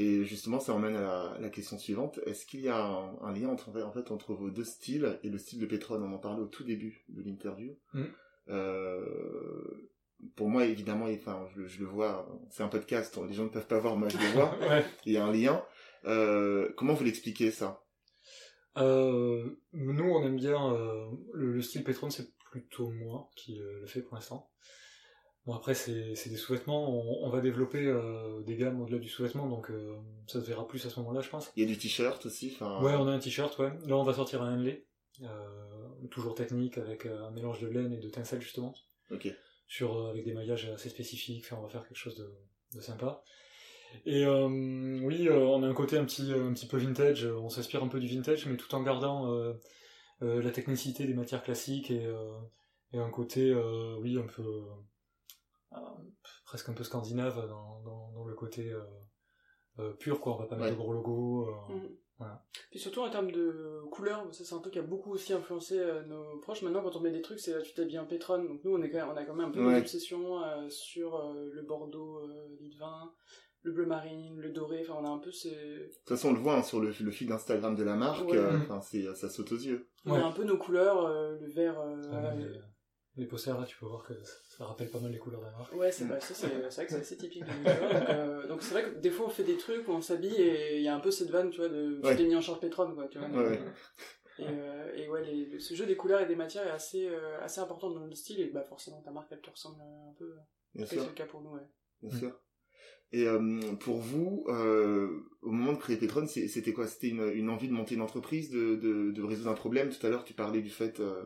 Et 0.00 0.24
justement, 0.24 0.60
ça 0.60 0.72
emmène 0.74 0.94
à 0.94 1.00
la, 1.00 1.36
la 1.40 1.48
question 1.50 1.76
suivante. 1.76 2.20
Est-ce 2.24 2.46
qu'il 2.46 2.60
y 2.60 2.68
a 2.68 2.78
un, 2.86 3.18
un 3.20 3.32
lien 3.32 3.48
entre, 3.48 3.68
en 3.82 3.90
fait, 3.90 4.12
entre 4.12 4.32
vos 4.32 4.48
deux 4.48 4.62
styles 4.62 5.18
et 5.24 5.28
le 5.28 5.38
style 5.38 5.58
de 5.58 5.66
Petron 5.66 6.00
On 6.00 6.12
en 6.12 6.18
parlait 6.18 6.40
au 6.40 6.46
tout 6.46 6.62
début 6.62 7.04
de 7.08 7.20
l'interview. 7.22 7.76
Mm. 7.94 8.04
Euh, 8.50 9.90
pour 10.36 10.48
moi, 10.50 10.66
évidemment, 10.66 11.06
enfin, 11.06 11.46
je, 11.52 11.62
le- 11.62 11.66
je 11.66 11.80
le 11.80 11.86
vois, 11.86 12.28
c'est 12.50 12.62
un 12.62 12.68
podcast, 12.68 13.18
les 13.26 13.34
gens 13.34 13.44
ne 13.44 13.48
peuvent 13.48 13.66
pas 13.66 13.80
voir, 13.80 13.96
moi 13.96 14.08
je 14.08 14.18
le 14.18 14.26
vois. 14.34 14.56
ouais. 14.68 14.84
Il 15.04 15.12
y 15.12 15.16
a 15.16 15.24
un 15.24 15.32
lien. 15.32 15.64
Euh, 16.04 16.72
comment 16.76 16.94
vous 16.94 17.04
l'expliquez 17.04 17.50
ça? 17.50 17.82
Euh, 18.76 19.50
nous, 19.72 20.04
on 20.04 20.22
aime 20.24 20.36
bien 20.36 20.72
le, 21.32 21.52
le 21.52 21.60
style 21.62 21.82
Petron, 21.82 22.10
c'est 22.10 22.32
plutôt 22.52 22.90
moi 22.90 23.30
qui 23.36 23.56
le 23.56 23.86
fait 23.86 24.02
pour 24.02 24.14
l'instant. 24.14 24.48
Bon 25.48 25.54
après, 25.54 25.72
c'est 25.72 26.14
c'est 26.14 26.28
des 26.28 26.36
sous-vêtements. 26.36 26.90
On, 26.90 27.26
on 27.26 27.30
va 27.30 27.40
développer 27.40 27.86
euh, 27.86 28.42
des 28.42 28.54
gammes 28.54 28.82
au-delà 28.82 28.98
du 28.98 29.08
sous-vêtement, 29.08 29.48
donc 29.48 29.70
euh, 29.70 29.96
ça 30.26 30.42
se 30.42 30.46
verra 30.46 30.68
plus 30.68 30.84
à 30.84 30.90
ce 30.90 31.00
moment-là, 31.00 31.22
je 31.22 31.30
pense. 31.30 31.50
Il 31.56 31.62
y 31.62 31.64
a 31.64 31.68
du 31.68 31.78
t-shirt 31.78 32.26
aussi. 32.26 32.52
Enfin, 32.54 32.82
Ouais, 32.82 32.92
on 32.94 33.08
a 33.08 33.12
un 33.12 33.18
t-shirt, 33.18 33.58
ouais. 33.58 33.72
Là, 33.86 33.96
on 33.96 34.02
va 34.02 34.12
sortir 34.12 34.42
un 34.42 34.58
Henley, 34.58 34.84
euh, 35.22 35.26
toujours 36.10 36.34
technique 36.34 36.76
avec 36.76 37.06
un 37.06 37.30
mélange 37.30 37.60
de 37.60 37.66
laine 37.66 37.94
et 37.94 37.96
de 37.96 38.10
tinsel 38.10 38.42
justement, 38.42 38.74
Ok. 39.10 39.26
sur 39.66 40.08
avec 40.08 40.26
des 40.26 40.34
maillages 40.34 40.68
assez 40.68 40.90
spécifiques. 40.90 41.46
Enfin, 41.46 41.56
on 41.58 41.62
va 41.62 41.70
faire 41.70 41.88
quelque 41.88 41.96
chose 41.96 42.16
de 42.16 42.30
de 42.76 42.82
sympa. 42.82 43.22
Et 44.04 44.26
euh, 44.26 44.46
oui, 45.02 45.28
euh, 45.28 45.38
on 45.46 45.62
a 45.62 45.66
un 45.66 45.72
côté 45.72 45.96
un 45.96 46.04
petit, 46.04 46.30
un 46.30 46.52
petit 46.52 46.66
peu 46.66 46.76
vintage, 46.76 47.24
on 47.24 47.48
s'inspire 47.48 47.82
un 47.82 47.88
peu 47.88 48.00
du 48.00 48.06
vintage, 48.06 48.44
mais 48.44 48.58
tout 48.58 48.74
en 48.74 48.82
gardant 48.82 49.32
euh, 49.32 49.54
la 50.20 50.50
technicité 50.50 51.06
des 51.06 51.14
matières 51.14 51.42
classiques 51.42 51.90
et, 51.90 52.06
et 52.92 52.98
un 52.98 53.08
côté, 53.08 53.54
oui, 54.02 54.18
un 54.18 54.26
peu 54.26 54.42
presque 56.44 56.68
un 56.68 56.74
peu 56.74 56.84
scandinave 56.84 57.46
dans, 57.48 57.80
dans, 57.82 58.10
dans 58.12 58.24
le 58.24 58.34
côté 58.34 58.72
euh, 58.72 58.80
euh, 59.78 59.92
pur, 59.94 60.20
quoi. 60.20 60.34
On 60.34 60.38
va 60.38 60.46
pas 60.46 60.56
mettre 60.56 60.68
Ouais. 60.70 60.72
de 60.72 60.76
gros 60.78 60.92
logos. 60.92 61.48
euh. 61.48 61.78
Voilà. 62.18 62.44
Puis 62.72 62.80
surtout 62.80 63.00
en 63.02 63.10
termes 63.10 63.30
de 63.30 63.80
couleurs, 63.92 64.26
ça 64.34 64.44
c'est 64.44 64.52
un 64.54 64.58
truc 64.58 64.72
qui 64.72 64.80
a 64.80 64.82
beaucoup 64.82 65.12
aussi 65.12 65.32
influencé 65.32 65.78
euh, 65.78 66.02
nos 66.04 66.38
proches. 66.40 66.62
Maintenant, 66.62 66.82
quand 66.82 66.96
on 66.96 67.00
met 67.00 67.12
des 67.12 67.22
trucs, 67.22 67.38
c'est 67.38 67.62
tu 67.62 67.74
t'habilles 67.74 68.00
en 68.00 68.06
pétrone. 68.06 68.48
Donc 68.48 68.64
nous, 68.64 68.74
on, 68.74 68.82
est 68.82 68.90
quand 68.90 68.98
même, 68.98 69.08
on 69.10 69.16
a 69.16 69.24
quand 69.24 69.34
même 69.36 69.48
un 69.50 69.52
peu 69.52 69.64
Ouais. 69.64 69.74
une 69.74 69.78
obsession 69.82 70.42
euh, 70.42 70.68
sur 70.68 71.14
euh, 71.14 71.48
le 71.52 71.62
bordeaux 71.62 72.18
euh, 72.24 72.48
lit 72.58 72.70
de 72.70 72.76
vin, 72.76 73.12
le 73.62 73.70
bleu 73.70 73.86
marine, 73.86 74.36
le 74.40 74.50
doré. 74.50 74.80
Enfin, 74.80 74.98
on 75.00 75.04
a 75.04 75.10
un 75.10 75.18
peu 75.18 75.30
ces... 75.30 75.50
De 75.54 75.92
toute 75.98 76.08
façon, 76.08 76.30
on 76.30 76.32
le 76.32 76.40
voit 76.40 76.56
hein, 76.56 76.62
sur 76.64 76.80
le, 76.80 76.88
le 77.00 77.10
feed 77.12 77.30
Instagram 77.30 77.76
de 77.76 77.84
la 77.84 77.94
marque, 77.94 78.26
Ouais. 78.28 78.36
euh, 78.36 78.58
enfin, 78.62 78.80
c'est, 78.80 79.14
ça 79.14 79.28
saute 79.30 79.52
aux 79.52 79.56
yeux. 79.58 79.88
On 80.04 80.14
Ouais. 80.14 80.18
a 80.20 80.26
un 80.26 80.32
peu 80.32 80.42
nos 80.42 80.58
couleurs, 80.58 81.06
euh, 81.06 81.38
le 81.38 81.46
vert. 81.46 81.80
Les 83.18 83.26
posters 83.26 83.58
là, 83.58 83.66
tu 83.66 83.76
peux 83.76 83.86
voir 83.86 84.04
que 84.04 84.14
ça 84.48 84.64
rappelle 84.64 84.88
pas 84.88 85.00
mal 85.00 85.12
les 85.12 85.18
couleurs 85.18 85.40
de 85.40 85.46
la 85.46 85.52
marque. 85.52 85.72
Ouais, 85.74 85.92
c'est 85.92 86.06
ça, 86.06 86.20
c'est 86.20 86.46
vrai 86.46 86.86
que 86.86 86.92
c'est 86.92 87.00
assez 87.00 87.16
typique 87.16 87.44
de 87.44 87.50
euh, 87.66 88.46
donc 88.46 88.62
c'est 88.62 88.72
vrai 88.72 88.84
que 88.84 88.98
des 88.98 89.10
fois 89.10 89.26
on 89.26 89.30
fait 89.30 89.42
des 89.44 89.56
trucs 89.56 89.86
où 89.88 89.92
on 89.92 90.00
s'habille 90.00 90.36
et 90.40 90.76
il 90.76 90.82
y 90.82 90.88
a 90.88 90.94
un 90.94 91.00
peu 91.00 91.10
cette 91.10 91.30
vanne, 91.30 91.50
tu 91.50 91.58
vois, 91.58 91.68
de 91.68 92.00
Ouais. 92.02 92.12
tu 92.16 92.22
t'es 92.22 92.28
mis 92.28 92.36
en 92.36 92.40
short 92.40 92.60
pétrone, 92.60 92.94
quoi, 92.94 93.08
tu 93.08 93.18
vois. 93.18 93.28
Ouais. 93.28 93.58
Et, 94.38 94.44
euh, 94.46 94.94
et 94.94 95.08
ouais, 95.08 95.24
les- 95.24 95.58
ce 95.58 95.74
jeu 95.74 95.84
des 95.84 95.96
couleurs 95.96 96.20
et 96.20 96.26
des 96.26 96.36
matières 96.36 96.66
est 96.66 96.70
assez, 96.70 97.08
euh, 97.08 97.40
assez 97.42 97.60
important 97.60 97.90
dans 97.90 98.06
le 98.06 98.14
style 98.14 98.40
et 98.40 98.46
bah 98.50 98.62
forcément 98.62 99.00
ta 99.02 99.10
marque 99.10 99.28
elle 99.32 99.40
te 99.40 99.50
ressemble 99.50 99.80
un 99.82 100.14
peu. 100.16 100.32
Bien 100.74 100.86
C'est 100.86 100.96
le 100.96 101.12
cas 101.12 101.26
pour 101.26 101.42
nous, 101.42 101.50
ouais. 101.50 101.66
Bien 102.02 102.16
sûr. 102.16 102.40
Et 103.10 103.26
euh, 103.26 103.60
pour 103.80 103.98
vous, 103.98 104.44
euh, 104.48 105.08
au 105.42 105.50
moment 105.50 105.72
de 105.72 105.78
créer 105.78 105.96
Petron, 105.96 106.26
c'est- 106.26 106.46
c'était 106.46 106.72
quoi? 106.74 106.86
C'était 106.86 107.08
une, 107.08 107.22
une 107.34 107.48
envie 107.48 107.66
de 107.68 107.72
monter 107.72 107.94
une 107.94 108.02
entreprise, 108.02 108.50
de, 108.50 108.76
de, 108.76 109.10
de 109.12 109.22
résoudre 109.22 109.50
un 109.50 109.54
problème? 109.54 109.90
Tout 109.90 110.06
à 110.06 110.10
l'heure, 110.10 110.24
tu 110.24 110.34
parlais 110.34 110.60
du 110.60 110.70
fait, 110.70 111.00
euh, 111.00 111.24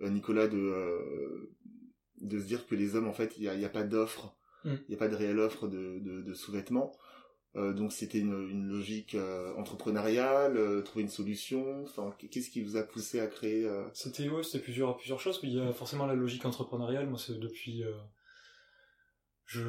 Nicolas, 0.00 0.48
de, 0.48 0.58
euh, 0.58 1.54
de 2.20 2.38
se 2.38 2.44
dire 2.46 2.66
que 2.66 2.74
les 2.74 2.94
hommes, 2.96 3.08
en 3.08 3.12
fait, 3.12 3.34
il 3.36 3.42
n'y 3.42 3.48
a, 3.48 3.54
il 3.54 3.60
y 3.60 3.64
a 3.64 3.68
pas 3.70 3.84
d'offre, 3.84 4.36
il 4.64 4.70
Mm. 4.72 4.78
n'y 4.88 4.94
a 4.94 4.98
pas 4.98 5.08
de 5.08 5.14
réelle 5.16 5.38
offre 5.38 5.68
de, 5.68 5.98
de, 6.00 6.22
de 6.22 6.34
sous-vêtements. 6.34 6.92
Euh, 7.56 7.72
donc 7.72 7.92
c'était 7.92 8.18
une, 8.18 8.48
une 8.50 8.68
logique 8.68 9.14
euh, 9.14 9.54
entrepreneuriale, 9.56 10.56
euh, 10.58 10.82
trouver 10.82 11.04
une 11.04 11.08
solution. 11.08 11.84
Enfin, 11.84 12.14
qu'est-ce 12.30 12.50
qui 12.50 12.62
vous 12.62 12.76
a 12.76 12.82
poussé 12.82 13.18
à 13.20 13.28
créer 13.28 13.64
euh, 13.64 13.84
C'était 13.94 14.28
ouais, 14.28 14.42
c'était 14.42 14.58
plusieurs 14.62 14.96
plusieurs 14.96 15.20
choses. 15.20 15.40
Il 15.42 15.54
y 15.54 15.60
a 15.60 15.72
forcément 15.72 16.04
la 16.06 16.14
logique 16.14 16.44
entrepreneuriale. 16.44 17.08
Moi, 17.08 17.18
c'est 17.18 17.38
depuis 17.38 17.82
euh, 17.82 17.96
je 19.46 19.62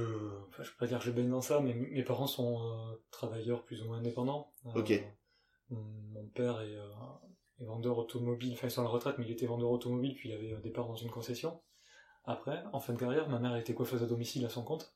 enfin, 0.50 0.64
je 0.64 0.70
peux 0.72 0.78
pas 0.80 0.88
dire 0.88 1.00
que 1.00 1.06
je 1.06 1.12
baigne 1.12 1.30
dans 1.30 1.42
ça, 1.42 1.60
mais 1.62 1.74
mes 1.74 2.04
parents 2.04 2.28
sont 2.28 2.60
euh, 2.60 2.96
travailleurs 3.12 3.64
plus 3.64 3.82
ou 3.82 3.86
moins 3.86 4.00
indépendants. 4.00 4.52
Euh, 4.66 4.80
Ok. 4.80 5.02
mon 5.70 6.28
père 6.34 6.60
est, 6.62 6.76
euh, 7.60 7.64
est 7.64 7.68
vendeur 7.68 7.98
automobile. 7.98 8.54
Enfin, 8.54 8.68
ils 8.68 8.72
sont 8.72 8.82
à 8.82 8.86
la 8.86 8.90
retraite, 8.90 9.16
mais 9.18 9.26
il 9.26 9.32
était 9.32 9.46
vendeur 9.46 9.70
automobile, 9.72 10.14
puis 10.16 10.30
il 10.30 10.34
avait 10.34 10.54
un 10.54 10.60
départ 10.60 10.88
dans 10.88 10.96
une 10.96 11.10
concession. 11.10 11.62
Après, 12.26 12.64
en 12.74 12.80
fin 12.80 12.94
de 12.94 13.00
carrière, 13.00 13.30
ma 13.30 13.40
mère 13.40 13.56
était 13.56 13.74
coiffeuse 13.74 14.04
à 14.04 14.06
domicile 14.06 14.46
à 14.46 14.50
son 14.50 14.64
compte. 14.64 14.94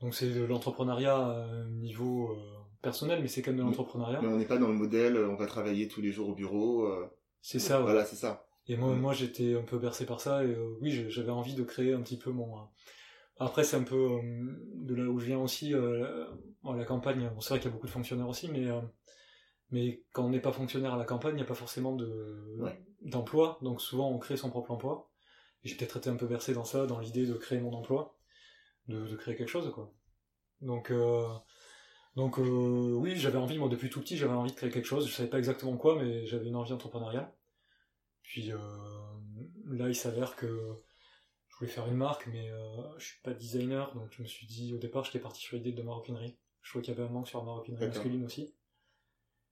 Donc 0.00 0.14
c'est 0.14 0.32
de 0.32 0.44
l'entrepreneuriat 0.44 1.16
un 1.16 1.64
niveau 1.70 2.30
euh, 2.30 2.36
personnel, 2.82 3.20
mais 3.20 3.26
c'est 3.28 3.42
quand 3.42 3.50
même 3.50 3.58
de 3.58 3.64
l'entrepreneuriat. 3.64 4.20
Mais 4.22 4.28
on 4.28 4.36
n'est 4.36 4.44
pas 4.44 4.58
dans 4.58 4.68
le 4.68 4.74
modèle, 4.74 5.16
euh, 5.16 5.28
on 5.28 5.34
va 5.34 5.46
travailler 5.46 5.88
tous 5.88 6.00
les 6.00 6.12
jours 6.12 6.28
au 6.28 6.34
bureau. 6.34 6.84
euh, 6.86 7.08
C'est 7.42 7.58
ça, 7.58 7.78
ouais. 7.78 7.84
Voilà, 7.84 8.04
c'est 8.04 8.14
ça. 8.16 8.46
Et 8.68 8.76
moi, 8.76 8.94
Mm. 8.94 9.00
moi 9.00 9.12
j'étais 9.12 9.56
un 9.56 9.62
peu 9.62 9.78
bercé 9.78 10.06
par 10.06 10.20
ça, 10.20 10.44
et 10.44 10.48
euh, 10.50 10.76
oui, 10.80 11.06
j'avais 11.10 11.30
envie 11.32 11.54
de 11.54 11.64
créer 11.64 11.92
un 11.94 12.00
petit 12.02 12.18
peu 12.18 12.30
mon. 12.30 12.56
euh, 12.58 12.62
Après, 13.40 13.64
c'est 13.64 13.76
un 13.76 13.82
peu 13.82 13.96
euh, 13.96 14.20
de 14.74 14.94
là 14.94 15.04
où 15.10 15.18
je 15.18 15.26
viens 15.26 15.40
aussi, 15.40 15.74
euh, 15.74 16.26
la 16.64 16.84
campagne. 16.84 17.28
Bon, 17.34 17.40
c'est 17.40 17.50
vrai 17.50 17.58
qu'il 17.60 17.68
y 17.68 17.72
a 17.72 17.74
beaucoup 17.74 17.86
de 17.86 17.92
fonctionnaires 17.92 18.28
aussi, 18.28 18.48
mais, 18.48 18.66
euh, 18.68 18.80
mais 19.70 20.02
quand 20.12 20.24
on 20.24 20.30
n'est 20.30 20.40
pas 20.40 20.52
fonctionnaire 20.52 20.94
à 20.94 20.96
la 20.96 21.04
campagne, 21.04 21.32
il 21.34 21.36
n'y 21.36 21.42
a 21.42 21.46
pas 21.46 21.54
forcément 21.54 21.94
de 21.94 22.56
Ouais. 22.58 22.82
d'emploi, 23.02 23.58
donc 23.62 23.80
souvent 23.80 24.10
on 24.10 24.18
crée 24.18 24.36
son 24.36 24.50
propre 24.50 24.70
emploi. 24.70 25.10
Et 25.64 25.68
j'ai 25.68 25.76
peut-être 25.76 25.96
été 25.98 26.08
un 26.10 26.16
peu 26.16 26.26
bercé 26.26 26.54
dans 26.54 26.64
ça, 26.64 26.86
dans 26.86 27.00
l'idée 27.00 27.26
de 27.26 27.34
créer 27.34 27.58
mon 27.60 27.72
emploi, 27.74 28.16
de, 28.86 29.06
de 29.06 29.16
créer 29.16 29.34
quelque 29.36 29.48
chose, 29.48 29.70
quoi. 29.72 29.92
Donc, 30.60 30.90
euh, 30.90 31.26
donc 32.16 32.38
euh, 32.38 32.92
oui, 32.94 33.16
j'avais 33.16 33.38
envie, 33.38 33.58
moi 33.58 33.68
depuis 33.68 33.90
tout 33.90 34.00
petit, 34.00 34.16
j'avais 34.16 34.32
envie 34.34 34.50
de 34.52 34.56
créer 34.56 34.70
quelque 34.70 34.86
chose. 34.86 35.06
Je 35.08 35.12
savais 35.12 35.28
pas 35.28 35.38
exactement 35.38 35.76
quoi, 35.76 35.96
mais 36.00 36.26
j'avais 36.26 36.46
une 36.46 36.56
envie 36.56 36.72
entrepreneuriale. 36.72 37.32
Puis 38.22 38.52
euh, 38.52 38.58
là, 39.66 39.88
il 39.88 39.94
s'avère 39.94 40.36
que 40.36 40.46
je 41.48 41.56
voulais 41.56 41.70
faire 41.70 41.86
une 41.88 41.96
marque, 41.96 42.26
mais 42.28 42.50
je 42.98 43.04
suis 43.04 43.20
pas 43.22 43.32
designer, 43.34 43.92
donc 43.94 44.12
je 44.12 44.22
me 44.22 44.28
suis 44.28 44.46
dit 44.46 44.74
au 44.74 44.78
départ, 44.78 45.04
j'étais 45.04 45.18
parti 45.18 45.40
sur 45.40 45.56
l'idée 45.56 45.72
de 45.72 45.82
maroquinerie. 45.82 46.38
Je 46.62 46.70
trouvais 46.70 46.84
qu'il 46.84 46.94
y 46.94 46.96
avait 46.96 47.08
un 47.08 47.12
manque 47.12 47.26
sur 47.28 47.38
la 47.40 47.46
maroquinerie 47.46 47.86
masculine 47.88 48.24
aussi. 48.24 48.54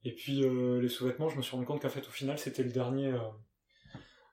Et 0.07 0.13
puis 0.15 0.45
euh, 0.45 0.81
les 0.81 0.89
sous-vêtements, 0.89 1.29
je 1.29 1.37
me 1.37 1.43
suis 1.43 1.53
rendu 1.57 1.67
compte 1.67 1.83
qu'en 1.83 1.89
fait, 1.89 2.07
au 2.07 2.11
final, 2.11 2.39
c'était 2.39 2.63
le 2.63 2.71
dernier, 2.71 3.09
euh, 3.09 3.19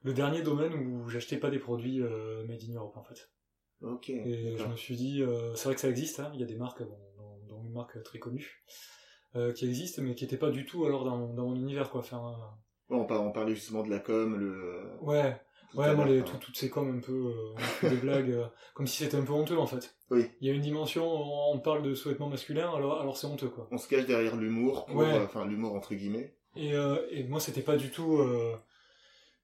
le 0.03 0.13
dernier 0.13 0.41
domaine 0.41 0.73
où 0.73 1.09
j'achetais 1.09 1.38
pas 1.38 1.49
des 1.49 1.59
produits 1.59 1.99
euh, 2.01 2.45
made 2.45 2.62
in 2.69 2.73
Europe 2.75 2.95
en 2.97 3.03
fait. 3.03 3.31
Ok. 3.81 4.09
Et 4.09 4.55
je 4.57 4.65
me 4.65 4.75
suis 4.75 4.95
dit, 4.95 5.23
c'est 5.55 5.65
vrai 5.65 5.75
que 5.75 5.81
ça 5.81 5.89
existe, 5.89 6.19
hein, 6.19 6.31
il 6.33 6.39
y 6.39 6.43
a 6.43 6.45
des 6.45 6.55
marques, 6.55 6.83
bon, 6.83 6.97
dont, 7.17 7.38
dont 7.47 7.63
une 7.63 7.73
marque 7.73 8.01
très 8.03 8.19
connue, 8.19 8.63
qui 9.55 9.65
existe, 9.65 9.99
mais 9.99 10.15
qui 10.15 10.23
n'était 10.23 10.38
pas 10.38 10.51
du 10.51 10.65
tout 10.65 10.86
alors 10.86 11.03
dans, 11.03 11.17
mon- 11.17 11.33
dans 11.33 11.47
mon 11.47 11.55
univers, 11.55 11.89
quoi. 11.89 11.99
Enfin, 12.01 12.38
on, 12.89 13.05
par- 13.05 13.21
on 13.23 13.31
parlait 13.33 13.55
justement 13.55 13.83
de 13.83 13.89
la 13.89 13.99
com, 13.99 14.38
le. 14.38 14.89
ouais, 15.01 15.36
tout 15.73 15.79
ouais, 15.79 15.95
moi, 15.95 16.05
les, 16.05 16.21
tout- 16.23 16.38
toutes 16.38 16.55
ces 16.57 16.69
coms 16.69 16.97
un 16.97 16.99
peu, 16.99 17.33
euh, 17.83 17.89
des 17.89 17.97
blagues, 17.97 18.31
euh, 18.31 18.45
comme 18.73 18.88
si 18.88 19.03
c'était 19.03 19.17
un 19.17 19.23
peu 19.23 19.33
honteux 19.33 19.57
en 19.57 19.67
fait. 19.67 19.95
Oui. 20.09 20.25
Il 20.41 20.47
y 20.47 20.51
a 20.51 20.53
une 20.53 20.62
dimension, 20.62 21.05
on 21.51 21.59
parle 21.59 21.81
de 21.83 21.93
sous-vêtements 21.95 22.29
masculins, 22.29 22.71
alors, 22.75 23.01
alors 23.01 23.17
c'est 23.17 23.27
honteux, 23.27 23.49
quoi. 23.49 23.67
On 23.71 23.77
se 23.77 23.88
cache 23.88 24.05
derrière 24.05 24.36
l'humour, 24.36 24.86
pour, 24.86 24.97
Ouais. 24.97 25.12
euh, 25.13 25.25
enfin 25.25 25.45
l'humour 25.45 25.73
entre 25.75 25.93
guillemets. 25.95 26.36
Et, 26.55 26.73
euh, 26.75 26.97
et 27.09 27.23
moi, 27.23 27.39
c'était 27.39 27.62
pas 27.63 27.75
du 27.77 27.89
tout, 27.91 28.17
euh, 28.17 28.55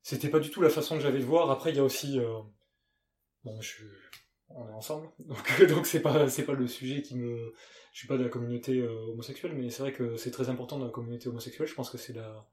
c'était 0.04 0.30
pas 0.30 0.40
du 0.40 0.50
tout 0.52 0.62
la 0.62 0.70
façon 0.70 0.96
que 0.96 1.02
j'avais 1.02 1.20
de 1.20 1.26
voir. 1.26 1.50
Après, 1.52 1.72
il 1.72 1.76
y 1.76 1.80
a 1.80 1.84
aussi, 1.84 2.20
euh, 2.20 2.40
bon, 3.44 3.60
je 3.62 3.68
suis, 3.68 3.84
on 4.50 4.68
est 4.70 4.74
ensemble, 4.74 5.10
donc 5.20 5.66
donc 5.68 5.86
c'est 5.86 6.02
pas 6.02 6.28
c'est 6.30 6.46
pas 6.46 6.54
le 6.54 6.68
sujet 6.68 7.02
qui 7.02 7.16
me, 7.16 7.54
je 7.94 7.98
suis 8.00 8.08
pas 8.08 8.18
de 8.18 8.24
la 8.24 8.30
communauté 8.30 8.80
euh, 8.80 9.12
homosexuelle, 9.12 9.54
mais 9.56 9.70
c'est 9.70 9.82
vrai 9.82 9.94
que 9.94 10.16
c'est 10.18 10.32
très 10.32 10.50
important 10.50 10.78
dans 10.80 10.86
la 10.86 10.92
communauté 10.92 11.28
homosexuelle. 11.30 11.68
Je 11.68 11.76
pense 11.76 11.90
que 11.90 11.98
c'est 11.98 12.14
la, 12.14 12.48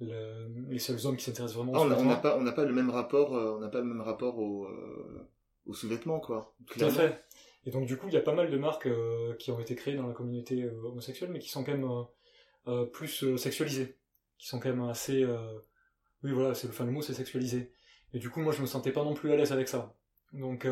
les 0.00 0.78
seuls 0.78 1.06
hommes 1.06 1.16
qui 1.16 1.24
s'intéressent 1.24 1.56
vraiment 1.56 1.72
Ah, 1.74 1.80
aux 1.80 2.00
on 2.00 2.04
n'a 2.04 2.16
pas, 2.16 2.38
on 2.38 2.42
n'a 2.42 2.52
pas 2.52 2.64
le 2.64 2.72
même 2.72 2.90
rapport, 2.90 3.36
euh, 3.36 3.56
on 3.56 3.60
n'a 3.60 3.68
pas 3.68 3.78
le 3.78 3.84
même 3.84 4.00
rapport 4.00 4.38
au, 4.38 4.66
euh, 4.66 5.28
aux 5.66 5.74
sous-vêtements 5.74 6.20
quoi. 6.20 6.54
Tout 6.66 6.84
à 6.84 6.90
fait. 6.90 7.24
Et 7.66 7.70
donc 7.70 7.86
du 7.86 7.96
coup, 7.96 8.06
il 8.08 8.14
y 8.14 8.16
a 8.16 8.22
pas 8.22 8.34
mal 8.34 8.50
de 8.50 8.56
marques 8.56 8.86
euh, 8.86 9.34
qui 9.34 9.50
ont 9.50 9.60
été 9.60 9.74
créées 9.74 9.96
dans 9.96 10.06
la 10.06 10.14
communauté 10.14 10.68
homosexuelle, 10.84 11.30
mais 11.30 11.38
qui 11.38 11.48
sont 11.48 11.64
quand 11.64 11.76
même 11.76 12.90
plus 12.92 13.36
sexualisées, 13.36 13.96
qui 14.38 14.46
sont 14.46 14.60
quand 14.60 14.68
même 14.68 14.82
assez, 14.82 15.26
oui 16.22 16.32
voilà, 16.32 16.54
c'est 16.54 16.66
le 16.66 16.72
fin 16.72 16.84
le 16.84 16.92
mot, 16.92 17.02
c'est 17.02 17.14
sexualisé. 17.14 17.72
Et 18.12 18.18
du 18.18 18.30
coup, 18.30 18.40
moi, 18.40 18.52
je 18.52 18.60
me 18.60 18.66
sentais 18.66 18.92
pas 18.92 19.04
non 19.04 19.14
plus 19.14 19.32
à 19.32 19.36
l'aise 19.36 19.52
avec 19.52 19.68
ça. 19.68 19.94
Donc, 20.32 20.66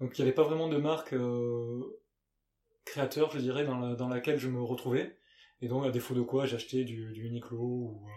donc 0.00 0.18
il 0.18 0.22
n'y 0.22 0.22
avait 0.22 0.34
pas 0.34 0.42
vraiment 0.42 0.68
de 0.68 0.78
marque 0.78 1.14
créateur, 2.84 3.30
je 3.30 3.38
dirais, 3.38 3.64
dans, 3.64 3.78
la, 3.78 3.94
dans 3.94 4.08
laquelle 4.08 4.38
je 4.38 4.48
me 4.48 4.60
retrouvais. 4.60 5.16
Et 5.62 5.68
donc, 5.68 5.86
à 5.86 5.90
défaut 5.90 6.14
de 6.14 6.22
quoi, 6.22 6.44
j'ai 6.44 6.56
acheté 6.56 6.84
du, 6.84 7.12
du 7.12 7.24
Uniqlo 7.26 7.56
ou 7.58 8.06
euh, 8.08 8.10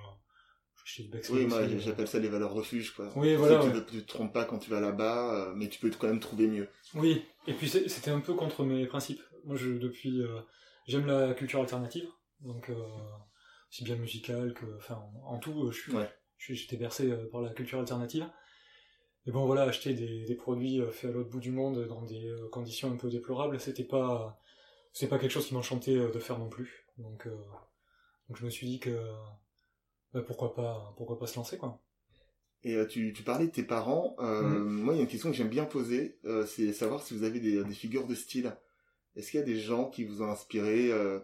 j'ai 0.86 1.04
acheté 1.14 1.20
du 1.20 1.34
Oui, 1.34 1.46
moi 1.46 1.68
j'appelle 1.78 2.08
ça 2.08 2.20
les 2.20 2.28
valeurs 2.28 2.54
refuges 2.54 2.92
quoi. 2.92 3.12
Oui, 3.16 3.30
Tu 3.30 3.36
voilà, 3.38 3.62
sais, 3.62 3.68
ouais. 3.68 3.86
Tu, 3.86 3.96
ne 3.98 4.02
te 4.02 4.08
trompes 4.08 4.34
pas 4.34 4.46
quand 4.46 4.58
tu 4.58 4.70
vas 4.70 4.82
là-bas, 4.82 5.50
euh, 5.50 5.54
mais 5.56 5.70
tu 5.70 5.80
peux 5.80 5.90
quand 5.92 6.08
même 6.08 6.20
trouver 6.20 6.48
mieux. 6.48 6.68
Oui, 6.96 7.24
et 7.48 7.54
puis 7.54 7.70
c'était 7.70 8.12
un 8.12 8.20
peu 8.20 8.34
contre 8.34 8.64
mes 8.64 8.86
principes. 8.88 9.22
Moi, 9.46 9.56
je, 9.58 9.70
depuis, 9.72 10.22
euh, 10.22 10.40
j'aime 10.88 11.06
la 11.06 11.34
culture 11.36 11.60
alternative, 11.62 12.08
donc 12.42 12.70
euh, 12.70 12.76
aussi 13.72 13.84
bien 13.84 13.96
musicale 13.96 14.54
que, 14.54 14.66
enfin, 14.78 14.96
en, 15.24 15.36
en 15.36 15.40
tout, 15.40 15.72
je 15.72 15.80
suis, 15.80 15.96
Ouais. 15.96 16.10
j'étais 16.40 16.78
bercé 16.78 17.14
par 17.32 17.42
la 17.42 17.52
culture 17.52 17.80
alternative. 17.80 18.28
Et 19.28 19.32
bon, 19.32 19.46
voilà, 19.46 19.64
acheter 19.64 19.94
des, 19.94 20.26
des 20.26 20.36
produits 20.36 20.82
faits 20.92 21.12
à 21.12 21.14
l'autre 21.14 21.30
bout 21.30 21.40
du 21.40 21.52
monde 21.52 21.88
dans 21.88 22.02
des 22.04 22.32
conditions 22.52 22.92
un 22.92 22.98
peu 22.98 23.10
déplorables, 23.10 23.60
c'était 23.60 23.84
pas, 23.84 24.40
c'était 24.94 25.10
pas 25.10 25.20
quelque 25.20 25.32
chose 25.32 25.48
qui 25.48 25.54
m'enchantait 25.54 25.96
de 25.96 26.20
faire 26.20 26.38
non 26.40 26.50
plus. 26.50 26.85
Donc, 26.98 27.28
euh, 27.28 27.36
donc 28.30 28.38
je 28.38 28.46
me 28.46 28.50
suis 28.50 28.68
dit 28.68 28.80
que, 28.80 28.98
bah, 30.14 30.22
pourquoi 30.26 30.54
pas, 30.56 30.94
pourquoi 30.98 31.20
pas 31.20 31.28
se 31.28 31.36
lancer, 31.36 31.58
quoi. 31.58 31.80
Et 32.64 32.76
euh, 32.76 32.86
tu, 32.88 33.14
tu 33.14 33.24
parlais 33.24 33.48
de 33.48 33.52
tes 33.52 33.64
parents. 33.64 34.16
Euh, 34.20 34.42
Mhm. 34.42 34.64
Moi, 34.64 34.94
il 34.94 34.98
y 34.98 35.00
a 35.00 35.04
une 35.04 35.10
question 35.10 35.30
que 35.32 35.36
j'aime 35.38 35.50
bien 35.50 35.66
poser, 35.66 36.20
euh, 36.26 36.46
c'est 36.46 36.74
savoir 36.74 37.04
si 37.04 37.16
vous 37.16 37.24
avez 37.24 37.40
des, 37.40 37.64
des 37.64 37.74
figures 37.76 38.08
de 38.08 38.16
style. 38.16 38.56
Est-ce 39.16 39.32
qu'il 39.32 39.40
y 39.40 39.44
a 39.44 39.46
des 39.46 39.60
gens 39.60 39.90
qui 39.90 40.04
vous 40.04 40.22
ont 40.22 40.30
inspiré, 40.30 40.92
euh, 40.92 41.20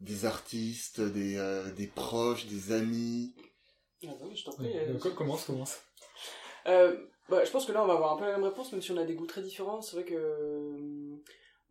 des 0.00 0.24
artistes, 0.26 1.00
des, 1.00 1.36
euh, 1.36 1.70
des 1.72 1.86
proches, 1.86 2.46
des 2.46 2.72
amis? 2.72 3.34
Ah 4.04 4.08
bah 4.20 4.26
oui, 4.28 4.36
je 4.36 4.44
t'en 4.44 4.52
prie. 4.52 4.66
Ouais, 4.66 4.88
euh, 4.88 5.10
commence, 5.14 5.44
commence. 5.44 5.80
Euh, 6.66 6.96
bah, 7.28 7.44
je 7.44 7.50
pense 7.50 7.66
que 7.66 7.72
là, 7.72 7.82
on 7.82 7.86
va 7.86 7.94
avoir 7.94 8.12
un 8.14 8.16
peu 8.16 8.24
la 8.24 8.32
même 8.32 8.44
réponse, 8.44 8.72
même 8.72 8.82
si 8.82 8.92
on 8.92 8.96
a 8.96 9.04
des 9.04 9.14
goûts 9.14 9.26
très 9.26 9.42
différents. 9.42 9.80
C'est 9.80 9.96
vrai 9.96 10.04
que 10.04 10.14
euh, 10.14 11.05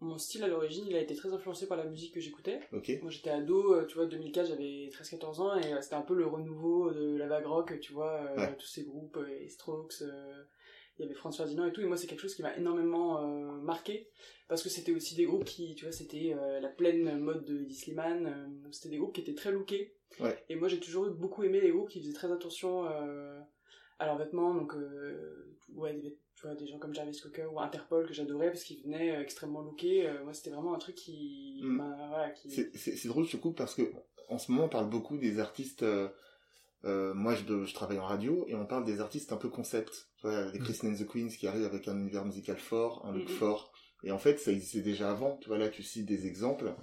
mon 0.01 0.17
style 0.17 0.43
à 0.43 0.47
l'origine, 0.47 0.86
il 0.88 0.95
a 0.95 1.01
été 1.01 1.15
très 1.15 1.31
influencé 1.31 1.67
par 1.67 1.77
la 1.77 1.86
musique 1.86 2.13
que 2.13 2.19
j'écoutais. 2.19 2.60
Moi, 3.01 3.10
j'étais 3.12 3.29
ado, 3.29 3.73
euh, 3.73 3.86
tu 3.86 3.95
vois, 3.95 4.05
2004, 4.05 4.47
j'avais 4.47 4.89
13-14 4.91 5.39
ans, 5.41 5.55
et 5.58 5.73
euh, 5.73 5.81
c'était 5.81 5.95
un 5.95 6.01
peu 6.01 6.13
le 6.15 6.25
renouveau 6.27 6.91
de 6.91 7.15
la 7.15 7.27
vague 7.27 7.45
rock, 7.45 7.79
tu 7.79 7.93
vois, 7.93 8.13
euh, 8.38 8.47
tous 8.60 8.67
ces 8.67 8.84
groupes, 8.84 9.17
les 9.27 9.47
Strokes, 9.49 10.01
euh, 10.01 10.43
il 10.97 11.01
y 11.03 11.05
avait 11.05 11.13
François 11.15 11.45
Ferdinand 11.45 11.65
et 11.67 11.73
tout, 11.73 11.81
et 11.81 11.86
moi 11.86 11.97
c'est 11.97 12.08
quelque 12.08 12.21
chose 12.21 12.36
qui 12.36 12.41
m'a 12.41 12.55
énormément 12.55 13.19
euh, 13.21 13.51
marqué, 13.62 14.10
parce 14.47 14.63
que 14.63 14.69
c'était 14.69 14.93
aussi 14.93 15.15
des 15.15 15.25
groupes 15.25 15.43
qui, 15.45 15.75
tu 15.75 15.86
vois, 15.86 15.91
c'était 15.91 16.36
la 16.62 16.69
pleine 16.69 17.17
mode 17.19 17.43
de 17.45 17.62
Eddie 17.63 17.75
Slimane, 17.75 18.27
euh, 18.27 18.69
c'était 18.71 18.89
des 18.89 18.97
groupes 18.97 19.13
qui 19.13 19.21
étaient 19.21 19.34
très 19.34 19.51
lookés, 19.51 19.93
Ouais. 20.21 20.41
et 20.47 20.55
moi 20.55 20.69
j'ai 20.69 20.79
toujours 20.79 21.08
eu 21.08 21.12
beaucoup 21.12 21.43
aimé 21.43 21.60
les 21.60 21.71
groupes 21.71 21.89
qui 21.89 21.99
faisaient 21.99 22.13
très 22.13 22.31
attention 22.31 22.86
à 22.86 24.05
leurs 24.05 24.17
vêtements, 24.17 24.53
donc 24.53 24.73
ouais, 25.73 25.93
des, 25.95 26.17
tu 26.35 26.45
vois, 26.45 26.55
des 26.55 26.67
gens 26.67 26.77
comme 26.79 26.93
Jarvis 26.93 27.19
Cocker 27.21 27.45
ou 27.51 27.59
Interpol 27.59 28.05
que 28.07 28.13
j'adorais 28.13 28.49
parce 28.51 28.63
qu'ils 28.63 28.83
venaient 28.83 29.15
euh, 29.15 29.21
extrêmement 29.21 29.61
lookés, 29.61 30.07
euh, 30.07 30.23
moi 30.23 30.33
c'était 30.33 30.49
vraiment 30.49 30.73
un 30.75 30.79
truc 30.79 30.95
qui, 30.95 31.59
Mm. 31.63 31.77
voilà, 32.09 32.29
qui... 32.31 32.49
C'est- 32.49 33.07
drôle, 33.07 33.25
je 33.25 33.31
te 33.33 33.37
coupe, 33.37 33.57
parce 33.57 33.73
que 33.75 33.83
en 34.27 34.37
ce 34.37 34.51
moment, 34.51 34.65
on 34.65 34.69
parle 34.69 34.89
beaucoup 34.89 35.17
des 35.17 35.39
artistes. 35.39 35.83
euh, 35.83 36.09
moi, 37.15 37.33
je, 37.35 37.65
je 37.65 37.73
travaille 37.73 37.97
en 37.99 38.05
radio 38.05 38.45
et 38.47 38.53
on 38.55 38.65
parle 38.65 38.85
des 38.85 38.99
artistes 38.99 39.31
un 39.31 39.37
peu 39.37 39.49
concept. 39.49 40.09
Tu 40.17 40.27
vois, 40.27 40.51
les 40.51 40.59
Mm. 40.59 40.63
Christine 40.63 40.89
and 40.93 40.97
the 41.03 41.07
Queens 41.07 41.29
qui 41.29 41.47
arrivent 41.47 41.65
avec 41.65 41.87
un 41.87 41.97
univers 41.97 42.25
musical 42.25 42.57
fort, 42.57 43.03
un 43.05 43.13
look 43.13 43.23
Mhm. 43.29 43.35
fort. 43.37 43.71
Et 44.03 44.11
en 44.11 44.19
fait, 44.19 44.37
ça 44.39 44.51
existait 44.51 44.81
déjà 44.81 45.09
avant. 45.11 45.37
Tu 45.37 45.47
vois, 45.49 45.57
là, 45.57 45.69
tu 45.69 45.81
cites 45.83 46.05
des 46.05 46.27
exemples 46.27 46.75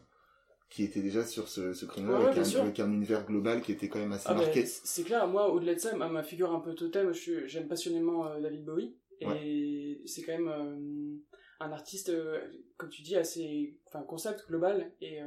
qui 0.70 0.82
étaient 0.84 1.02
déjà 1.02 1.24
sur 1.24 1.48
ce, 1.48 1.72
ce 1.74 1.84
créneau 1.84 2.14
Ouais, 2.16 2.26
avec, 2.26 2.38
un, 2.38 2.60
avec 2.62 2.80
un 2.80 2.90
univers 2.90 3.26
global 3.26 3.60
qui 3.62 3.70
était 3.72 3.88
quand 3.88 3.98
même 4.00 4.12
assez 4.12 4.26
Ah 4.28 4.34
ben, 4.34 4.40
marqué. 4.40 4.64
c'est 4.66 5.04
clair, 5.04 5.28
moi 5.28 5.52
au-delà 5.52 5.74
de 5.74 5.78
ça, 5.80 5.94
ma, 5.94 6.08
ma 6.08 6.22
figure 6.22 6.52
un 6.52 6.60
peu 6.60 6.74
totem, 6.74 7.12
j'aime 7.12 7.68
passionnément 7.68 8.26
euh, 8.26 8.40
David 8.40 8.64
Bowie. 8.64 8.96
Et 9.42 10.02
c'est 10.06 10.22
quand 10.22 10.32
même 10.32 10.48
euh, 10.48 11.16
un 11.60 11.72
artiste, 11.72 12.08
euh, 12.08 12.40
comme 12.76 12.90
tu 12.90 13.02
dis, 13.02 13.16
assez. 13.16 13.76
Enfin, 13.86 14.02
concept 14.02 14.46
global 14.48 14.92
et 15.00 15.22
euh, 15.22 15.26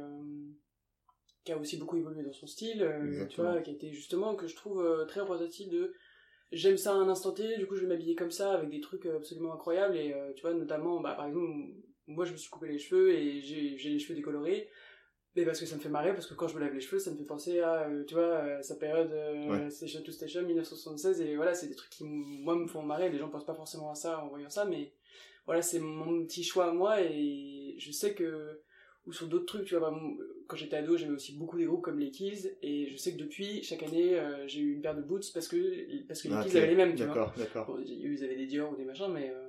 qui 1.44 1.52
a 1.52 1.58
aussi 1.58 1.76
beaucoup 1.76 1.96
évolué 1.96 2.22
dans 2.22 2.32
son 2.32 2.46
style, 2.46 2.88
tu 3.30 3.40
vois, 3.40 3.60
qui 3.60 3.70
a 3.70 3.72
été 3.72 3.92
justement, 3.92 4.34
que 4.34 4.46
je 4.46 4.56
trouve 4.56 5.06
très 5.06 5.20
représentatif 5.20 5.68
de. 5.68 5.92
J'aime 6.52 6.76
ça 6.76 6.92
à 6.92 6.94
un 6.94 7.08
instant 7.08 7.32
T, 7.32 7.56
du 7.56 7.66
coup 7.66 7.74
je 7.74 7.82
vais 7.82 7.88
m'habiller 7.88 8.14
comme 8.14 8.30
ça 8.30 8.52
avec 8.52 8.70
des 8.70 8.80
trucs 8.80 9.06
absolument 9.06 9.52
incroyables 9.52 9.96
et 9.96 10.14
tu 10.36 10.42
vois, 10.42 10.54
notamment, 10.54 11.00
bah, 11.00 11.14
par 11.14 11.26
exemple, 11.26 11.46
moi 12.08 12.24
je 12.24 12.32
me 12.32 12.36
suis 12.36 12.50
coupé 12.50 12.68
les 12.68 12.78
cheveux 12.78 13.12
et 13.12 13.40
j'ai 13.40 13.76
les 13.76 13.98
cheveux 13.98 14.14
décolorés. 14.14 14.68
Mais 15.36 15.44
parce 15.44 15.60
que 15.60 15.66
ça 15.66 15.76
me 15.76 15.80
fait 15.80 15.90
marrer, 15.90 16.14
parce 16.14 16.26
que 16.26 16.32
quand 16.34 16.48
je 16.48 16.54
me 16.54 16.60
lave 16.60 16.72
les 16.72 16.80
cheveux, 16.80 16.98
ça 16.98 17.10
me 17.10 17.16
fait 17.16 17.24
penser 17.24 17.60
à, 17.60 17.82
euh, 17.82 18.04
tu 18.06 18.14
vois, 18.14 18.62
sa 18.62 18.74
période 18.74 19.12
euh, 19.12 19.48
Ouais. 19.64 19.70
Station 19.70 20.00
to 20.02 20.10
Station 20.10 20.42
1976, 20.42 21.20
et 21.20 21.36
voilà, 21.36 21.52
c'est 21.52 21.66
des 21.68 21.74
trucs 21.74 21.90
qui, 21.90 22.04
moi, 22.04 22.56
me 22.56 22.66
font 22.66 22.82
marrer, 22.82 23.10
les 23.10 23.18
gens 23.18 23.28
pensent 23.28 23.44
pas 23.44 23.54
forcément 23.54 23.90
à 23.90 23.94
ça 23.94 24.24
en 24.24 24.28
voyant 24.28 24.48
ça, 24.48 24.64
mais 24.64 24.92
voilà, 25.44 25.60
c'est 25.60 25.78
mon 25.78 26.24
petit 26.24 26.42
choix 26.42 26.70
à 26.70 26.72
moi, 26.72 27.02
et 27.02 27.74
je 27.78 27.92
sais 27.92 28.14
que, 28.14 28.60
ou 29.06 29.12
sur 29.12 29.26
d'autres 29.28 29.44
trucs, 29.44 29.66
tu 29.66 29.76
vois, 29.76 29.90
bah, 29.90 29.96
quand 30.46 30.56
j'étais 30.56 30.76
ado, 30.76 30.96
j'aimais 30.96 31.14
aussi 31.14 31.36
beaucoup 31.36 31.58
des 31.58 31.66
groupes 31.66 31.82
comme 31.82 31.98
les 31.98 32.10
Kills, 32.10 32.52
et 32.62 32.88
je 32.90 32.96
sais 32.96 33.12
que 33.12 33.18
depuis, 33.18 33.62
chaque 33.62 33.82
année, 33.82 34.18
euh, 34.18 34.48
j'ai 34.48 34.60
eu 34.60 34.72
une 34.72 34.80
paire 34.80 34.96
de 34.96 35.02
boots 35.02 35.30
parce 35.34 35.48
que, 35.48 35.56
parce 36.08 36.22
que 36.22 36.28
les 36.28 36.34
Ah, 36.34 36.42
Kills 36.44 36.56
avaient 36.56 36.66
les 36.68 36.74
mêmes, 36.76 36.94
tu 36.94 37.04
vois. 37.04 37.14
D'accord, 37.14 37.34
d'accord. 37.36 37.66
Bon, 37.66 37.78
ils 37.86 38.24
avaient 38.24 38.36
des 38.36 38.46
Dior 38.46 38.72
ou 38.72 38.76
des 38.76 38.84
machins, 38.84 39.12
mais, 39.12 39.30
euh, 39.30 39.45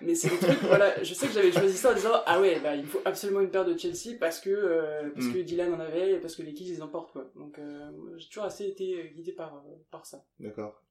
mais 0.00 0.14
c'est 0.14 0.28
des 0.28 0.36
trucs, 0.36 0.62
voilà, 0.62 1.02
je 1.02 1.14
sais 1.14 1.26
que 1.26 1.32
j'avais 1.32 1.52
choisi 1.52 1.76
ça 1.76 1.90
en 1.92 1.94
disant, 1.94 2.10
ah 2.26 2.40
ouais, 2.40 2.60
bah, 2.60 2.74
il 2.76 2.84
faut 2.86 3.00
absolument 3.04 3.40
une 3.40 3.50
paire 3.50 3.64
de 3.64 3.76
Chelsea 3.78 4.16
parce 4.18 4.40
que, 4.40 4.50
euh, 4.50 5.10
parce 5.14 5.26
Mm. 5.26 5.32
que 5.34 5.38
Dylan 5.38 5.74
en 5.74 5.80
avait, 5.80 6.12
et 6.12 6.16
parce 6.18 6.36
que 6.36 6.42
les 6.42 6.52
Kills 6.54 6.74
ils 6.74 6.82
en 6.82 6.88
portent, 6.88 7.12
quoi. 7.12 7.30
Donc, 7.36 7.58
euh, 7.58 7.90
j'ai 8.16 8.28
toujours 8.28 8.44
assez 8.44 8.66
été 8.66 9.12
guidé 9.14 9.32
par, 9.32 9.54
euh, 9.56 9.70
par 9.90 10.04
ça. 10.06 10.24
D'accord. 10.38 10.82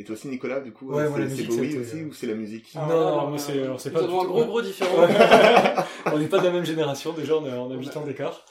Et 0.00 0.04
toi 0.04 0.14
aussi, 0.14 0.28
Nicolas, 0.28 0.60
du 0.60 0.72
coup, 0.72 0.92
Ouais, 0.92 1.02
euh, 1.02 1.28
c'est 1.28 1.42
Bowie 1.44 1.70
c'était, 1.72 1.78
aussi 1.80 2.00
euh, 2.02 2.06
ou 2.06 2.12
c'est 2.12 2.26
la 2.28 2.34
musique 2.34 2.72
Non, 2.76 2.86
là, 2.86 2.94
non, 2.94 3.16
bah, 3.16 3.26
moi, 3.30 3.38
c'est- 3.38 3.54
nous 3.54 3.74
pas 3.76 4.00
du 4.00 4.04
avons 4.06 4.20
un 4.20 4.24
tout- 4.24 4.28
gros, 4.30 4.44
gros 4.46 4.62
différent. 4.62 4.94
on 6.06 6.18
n'est 6.18 6.28
pas 6.28 6.38
de 6.38 6.44
la 6.44 6.52
même 6.52 6.64
génération, 6.64 7.12
déjà, 7.12 7.36
on 7.36 7.44
a, 7.44 7.56
on 7.56 7.70
a 7.70 7.74
8 7.74 7.96
ans 7.96 8.04
d'écart. 8.04 8.44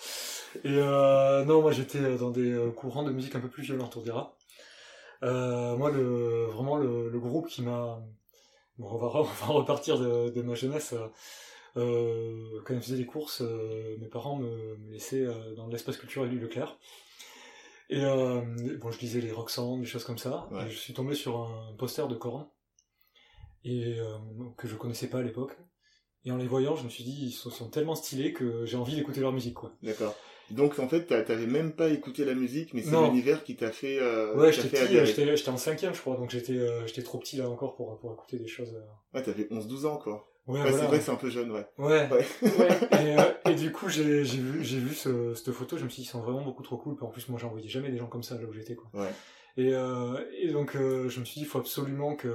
Et 0.63 0.69
euh, 0.77 1.45
non, 1.45 1.61
moi 1.61 1.71
j'étais 1.71 1.99
euh, 1.99 2.17
dans 2.17 2.31
des 2.31 2.51
euh, 2.51 2.71
courants 2.71 3.03
de 3.03 3.11
musique 3.11 3.35
un 3.35 3.39
peu 3.39 3.47
plus 3.49 3.63
violents, 3.63 3.89
on 3.95 4.01
dira. 4.01 4.35
Euh, 5.23 5.75
moi, 5.77 5.89
le, 5.91 6.45
vraiment, 6.45 6.77
le, 6.77 7.09
le 7.09 7.19
groupe 7.19 7.47
qui 7.47 7.61
m'a. 7.61 7.99
Bon, 8.77 8.89
on 8.91 8.97
va, 8.97 9.07
re- 9.07 9.19
on 9.21 9.23
va 9.23 9.47
repartir 9.47 9.99
de, 9.99 10.29
de 10.29 10.41
ma 10.41 10.55
jeunesse. 10.55 10.93
euh, 10.93 11.07
euh, 11.77 12.61
quand 12.65 12.75
je 12.75 12.79
faisais 12.81 12.97
les 12.97 13.05
courses, 13.05 13.41
euh, 13.41 13.97
mes 13.99 14.07
parents 14.07 14.37
me, 14.37 14.77
me 14.77 14.91
laissaient 14.91 15.25
euh, 15.25 15.55
dans 15.55 15.67
l'espace 15.67 15.97
culturel 15.97 16.29
du 16.29 16.39
Leclerc. 16.39 16.77
Et 17.89 18.01
bon, 18.01 18.91
je 18.91 18.99
lisais 18.99 19.21
les 19.21 19.31
Roxanne, 19.31 19.79
des 19.81 19.85
choses 19.85 20.03
comme 20.03 20.17
ça. 20.17 20.47
Ouais. 20.51 20.65
Et 20.67 20.69
je 20.69 20.77
suis 20.77 20.93
tombé 20.93 21.15
sur 21.15 21.37
un 21.39 21.73
poster 21.77 22.07
de 22.07 22.15
Korn 22.15 22.47
et 23.63 23.97
que 24.57 24.67
je 24.67 24.75
connaissais 24.75 25.09
pas 25.09 25.19
à 25.19 25.23
l'époque. 25.23 25.57
Et 26.25 26.31
en 26.31 26.37
les 26.37 26.47
voyant, 26.47 26.75
je 26.75 26.83
me 26.83 26.89
suis 26.89 27.03
dit, 27.03 27.27
ils 27.27 27.31
sont, 27.31 27.49
sont 27.49 27.69
tellement 27.69 27.95
stylés 27.95 28.33
que 28.33 28.65
j'ai 28.65 28.77
envie 28.77 28.95
d'écouter 28.95 29.21
leur 29.21 29.31
musique, 29.33 29.55
quoi. 29.55 29.73
D'accord. 29.81 30.15
Donc, 30.51 30.79
en 30.79 30.87
fait, 30.87 31.03
t'a- 31.05 31.21
t'avais 31.23 31.45
même 31.47 31.73
pas 31.73 31.89
écouté 31.89 32.23
la 32.23 32.33
musique, 32.33 32.73
mais 32.73 32.81
c'est 32.81 32.91
l'univers 32.91 33.43
qui 33.43 33.55
t'a 33.55 33.71
fait, 33.71 33.99
euh, 33.99 34.33
Ouais, 34.35 34.51
j'étais 34.53 35.49
en 35.49 35.57
cinquième, 35.57 35.93
je 35.93 35.99
crois, 36.01 36.15
donc 36.15 36.29
j'étais 36.29 36.53
euh, 36.57 36.85
j'étais 36.87 37.03
trop 37.03 37.17
petit 37.17 37.37
là 37.37 37.49
encore 37.49 37.75
pour, 37.75 37.99
pour 37.99 38.13
écouter 38.13 38.37
des 38.37 38.47
choses. 38.47 38.73
euh. 38.75 39.17
Ouais, 39.17 39.23
t'avais 39.23 39.47
11-12 39.51 39.85
ans, 39.85 39.97
quoi. 39.97 40.25
Ouais, 40.47 40.61
Ouais, 40.61 40.69
voilà. 40.69 40.77
c'est 40.77 40.85
vrai 40.87 40.97
que 40.99 41.03
c'est 41.03 41.11
un 41.11 41.15
peu 41.15 41.29
jeune, 41.29 41.51
ouais. 41.51 41.67
Ouais. 41.77 42.07
Ouais. 42.09 42.25
Ouais. 42.41 42.79
et, 43.03 43.17
euh, 43.19 43.51
et 43.51 43.55
du 43.55 43.73
coup, 43.73 43.89
j'ai 43.89 44.21
vu, 44.23 44.63
j'ai 44.63 44.79
vu 44.79 44.93
ce, 44.95 45.33
cette 45.33 45.51
photo, 45.51 45.77
je 45.77 45.83
me 45.83 45.89
suis 45.89 46.03
dit, 46.03 46.07
ils 46.07 46.11
sont 46.11 46.21
vraiment 46.21 46.41
beaucoup 46.41 46.63
trop 46.63 46.77
cool. 46.77 46.95
En 47.01 47.07
plus, 47.07 47.27
moi, 47.27 47.37
j'en 47.37 47.49
voyais 47.49 47.67
jamais 47.67 47.89
des 47.91 47.97
gens 47.97 48.07
comme 48.07 48.23
ça 48.23 48.35
là 48.35 48.47
où 48.47 48.53
j'étais, 48.53 48.75
quoi. 48.75 48.89
Ouais. 48.93 49.11
Et, 49.57 49.73
euh, 49.73 50.23
et 50.39 50.51
donc, 50.53 50.75
euh, 50.77 51.09
je 51.09 51.19
me 51.19 51.25
suis 51.25 51.39
dit, 51.41 51.45
il 51.45 51.49
faut 51.49 51.59
absolument 51.59 52.15
que, 52.15 52.33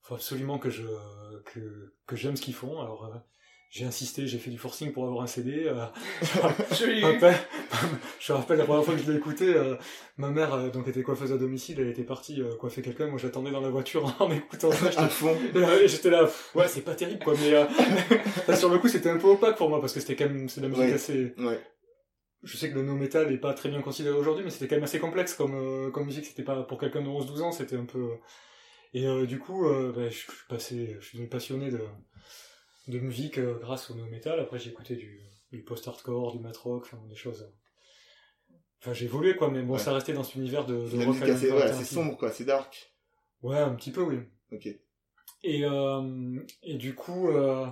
faut 0.00 0.14
absolument 0.16 0.58
que 0.58 0.70
je, 0.70 0.82
que, 1.44 1.94
que 2.06 2.16
j'aime 2.16 2.34
ce 2.36 2.42
qu'ils 2.42 2.54
font. 2.54 2.80
Alors, 2.80 3.04
euh, 3.04 3.18
j'ai 3.74 3.86
insisté, 3.86 4.26
j'ai 4.26 4.36
fait 4.36 4.50
du 4.50 4.58
forcing 4.58 4.92
pour 4.92 5.06
avoir 5.06 5.22
un 5.24 5.26
CD. 5.26 5.64
euh, 5.66 5.86
Je 6.78 6.84
eu. 6.84 7.02
rappelle, 7.02 7.34
je 8.20 8.32
me 8.32 8.36
rappelle 8.36 8.58
la 8.58 8.64
première 8.66 8.84
fois 8.84 8.94
que 8.94 9.00
je 9.02 9.10
l'ai 9.10 9.16
écouté, 9.16 9.46
euh, 9.46 9.76
ma 10.18 10.28
mère, 10.28 10.52
euh, 10.52 10.68
donc 10.68 10.88
était 10.88 11.02
coiffeuse 11.02 11.32
à 11.32 11.38
domicile, 11.38 11.80
elle 11.80 11.88
était 11.88 12.02
partie 12.04 12.42
euh, 12.42 12.54
coiffer 12.56 12.82
quelqu'un. 12.82 13.06
Moi, 13.06 13.18
j'attendais 13.18 13.50
dans 13.50 13.62
la 13.62 13.70
voiture 13.70 14.14
en 14.20 14.30
écoutant 14.30 14.70
ça. 14.72 14.90
À 15.00 15.08
fond. 15.08 15.34
Et, 15.54 15.88
J'étais 15.88 16.10
là, 16.10 16.28
ouais, 16.54 16.68
c'est 16.68 16.82
pas 16.82 16.94
terrible, 16.94 17.24
quoi. 17.24 17.32
Mais 17.40 17.54
euh, 17.54 18.56
sur 18.56 18.68
le 18.68 18.78
coup, 18.78 18.88
c'était 18.88 19.08
un 19.08 19.16
peu 19.16 19.28
opaque 19.28 19.56
pour 19.56 19.70
moi 19.70 19.80
parce 19.80 19.94
que 19.94 20.00
c'était 20.00 20.16
quand 20.16 20.26
même, 20.28 20.50
c'est 20.50 20.60
de 20.60 20.66
la 20.66 20.70
musique 20.70 20.84
Ouais. 20.88 20.92
assez. 20.92 21.34
Ouais. 21.38 21.58
Je 22.42 22.56
sais 22.58 22.68
que 22.68 22.74
le 22.74 22.82
no 22.82 22.94
metal 22.94 23.32
est 23.32 23.38
pas 23.38 23.54
très 23.54 23.70
bien 23.70 23.80
considéré 23.80 24.14
aujourd'hui, 24.16 24.44
mais 24.44 24.50
c'était 24.50 24.68
quand 24.68 24.74
même 24.74 24.84
assez 24.84 24.98
complexe 24.98 25.32
comme 25.32 25.54
euh, 25.54 25.90
comme 25.90 26.04
musique. 26.04 26.26
C'était 26.26 26.42
pas 26.42 26.62
pour 26.62 26.78
quelqu'un 26.78 27.00
de 27.00 27.06
11-12 27.08 27.40
ans, 27.40 27.52
c'était 27.52 27.76
un 27.76 27.86
peu. 27.86 28.10
Et 28.92 29.06
euh, 29.06 29.24
du 29.24 29.38
coup, 29.38 29.66
euh, 29.66 29.92
bah, 29.96 30.10
je 30.10 30.18
suis 30.18 30.28
passé, 30.48 30.96
je 31.00 31.06
suis 31.06 31.16
devenu 31.16 31.30
passionné 31.30 31.70
de 31.70 31.78
de 32.88 32.98
musique 32.98 33.38
grâce 33.40 33.90
au 33.90 33.94
no 33.94 34.04
metal. 34.06 34.38
Après, 34.40 34.58
j'ai 34.58 34.70
écouté 34.70 34.96
du 34.96 35.20
du 35.52 35.62
post-hardcore, 35.62 36.32
du 36.32 36.38
mat 36.38 36.56
rock, 36.56 36.84
enfin 36.86 36.98
des 37.08 37.14
choses. 37.14 37.42
euh. 37.42 38.54
Enfin, 38.80 38.94
j'ai 38.94 39.04
évolué 39.04 39.36
quoi, 39.36 39.50
mais 39.50 39.62
bon, 39.62 39.74
Ouais. 39.74 39.78
ça 39.78 39.92
restait 39.92 40.12
dans 40.14 40.22
cet 40.24 40.36
univers 40.36 40.64
de, 40.66 40.74
de 40.74 40.86
C'est 40.88 41.04
rock 41.04 41.22
alternatif. 41.22 41.86
sombre, 41.88 42.16
quoi. 42.16 42.32
C'est 42.32 42.44
dark. 42.44 42.92
Ouais, 43.42 43.58
un 43.58 43.74
petit 43.74 43.90
peu, 43.92 44.00
oui. 44.02 44.18
Ok. 44.50 44.66
Et, 45.44 45.64
euh, 45.64 46.40
et 46.62 46.74
du 46.74 46.94
coup, 46.94 47.28
euh, 47.28 47.66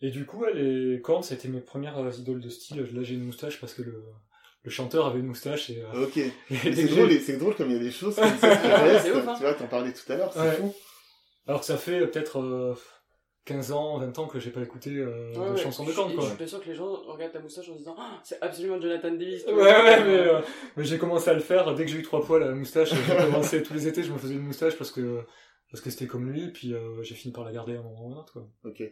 et 0.00 0.10
du 0.10 0.24
coup, 0.26 0.38
ouais, 0.38 0.54
les 0.54 1.00
Korn, 1.00 1.22
c'était 1.22 1.48
mes 1.48 1.60
premières 1.60 1.98
euh, 1.98 2.10
idoles 2.16 2.40
de 2.40 2.48
style. 2.50 2.82
Là, 2.92 3.02
j'ai 3.02 3.14
une 3.14 3.24
moustache 3.24 3.60
parce 3.60 3.74
que 3.74 3.82
le, 3.82 4.04
le 4.62 4.70
chanteur 4.70 5.06
avait 5.06 5.18
une 5.20 5.26
moustache 5.26 5.70
et, 5.70 5.82
euh, 5.82 6.04
Ok. 6.06 6.18
C'est 6.50 6.84
drôle, 6.86 7.20
c'est 7.20 7.36
drôle 7.36 7.54
comme 7.56 7.70
il 7.70 7.76
y 7.76 7.80
a 7.80 7.82
des 7.82 7.90
choses 7.90 8.14
comme 8.14 8.38
ça 8.38 8.56
qui 8.56 8.66
restent. 8.68 9.06
c'est 9.06 9.12
ouf, 9.12 9.26
hein. 9.28 9.34
Tu 9.36 9.42
vois, 9.42 9.54
t'en 9.54 9.66
parlais 9.66 9.92
tout 9.92 10.12
à 10.12 10.16
l'heure, 10.16 10.32
c'est 10.32 10.40
Ouais. 10.40 10.52
fou. 10.56 10.74
Alors 11.46 11.60
que 11.60 11.66
ça 11.66 11.76
fait 11.78 12.06
peut-être 12.06 12.38
euh, 12.40 12.74
15 13.48 13.72
ans, 13.72 13.98
20 13.98 14.18
ans 14.18 14.26
que 14.26 14.38
j'ai 14.38 14.50
pas 14.50 14.60
écouté 14.62 14.90
euh, 14.96 15.32
Ouais, 15.34 15.46
de 15.48 15.50
ouais. 15.52 15.56
chansons 15.56 15.84
de 15.84 15.90
et 15.90 15.94
quoi. 15.94 16.06
Je 16.20 16.20
suis 16.28 16.36
pas 16.36 16.46
sûr 16.46 16.60
que 16.62 16.68
les 16.68 16.74
gens 16.74 16.92
regardent 17.06 17.32
ta 17.32 17.40
moustache 17.40 17.68
en 17.68 17.72
se 17.74 17.78
disant 17.78 17.96
Ah, 17.98 18.20
c'est 18.22 18.40
absolument 18.42 18.80
Jonathan 18.80 19.10
Davis. 19.10 19.44
Ouais, 19.46 19.52
ouais, 19.54 20.04
mais, 20.04 20.16
euh, 20.18 20.40
mais 20.76 20.84
j'ai 20.84 20.98
commencé 20.98 21.28
à 21.30 21.34
le 21.34 21.40
faire 21.40 21.74
dès 21.74 21.84
que 21.84 21.90
j'ai 21.90 21.98
eu 21.98 22.02
trois 22.02 22.24
poils 22.24 22.42
à 22.42 22.46
la 22.48 22.54
moustache. 22.54 22.90
J'ai 22.94 23.16
commencé 23.26 23.62
tous 23.62 23.74
les 23.74 23.88
étés, 23.88 24.02
je 24.02 24.12
me 24.12 24.18
faisais 24.18 24.34
une 24.34 24.42
moustache 24.42 24.76
parce 24.76 24.90
que 24.90 25.22
parce 25.70 25.82
que 25.82 25.90
c'était 25.90 26.06
comme 26.06 26.30
lui, 26.30 26.50
puis 26.52 26.72
euh, 26.72 27.02
j'ai 27.02 27.14
fini 27.14 27.32
par 27.32 27.44
la 27.44 27.52
garder 27.52 27.76
à 27.76 27.80
un 27.80 27.82
moment 27.82 28.06
ou 28.08 28.12
à 28.12 28.16
un 28.16 28.20
autre, 28.20 28.32
quoi. 28.32 28.48
Ok. 28.64 28.82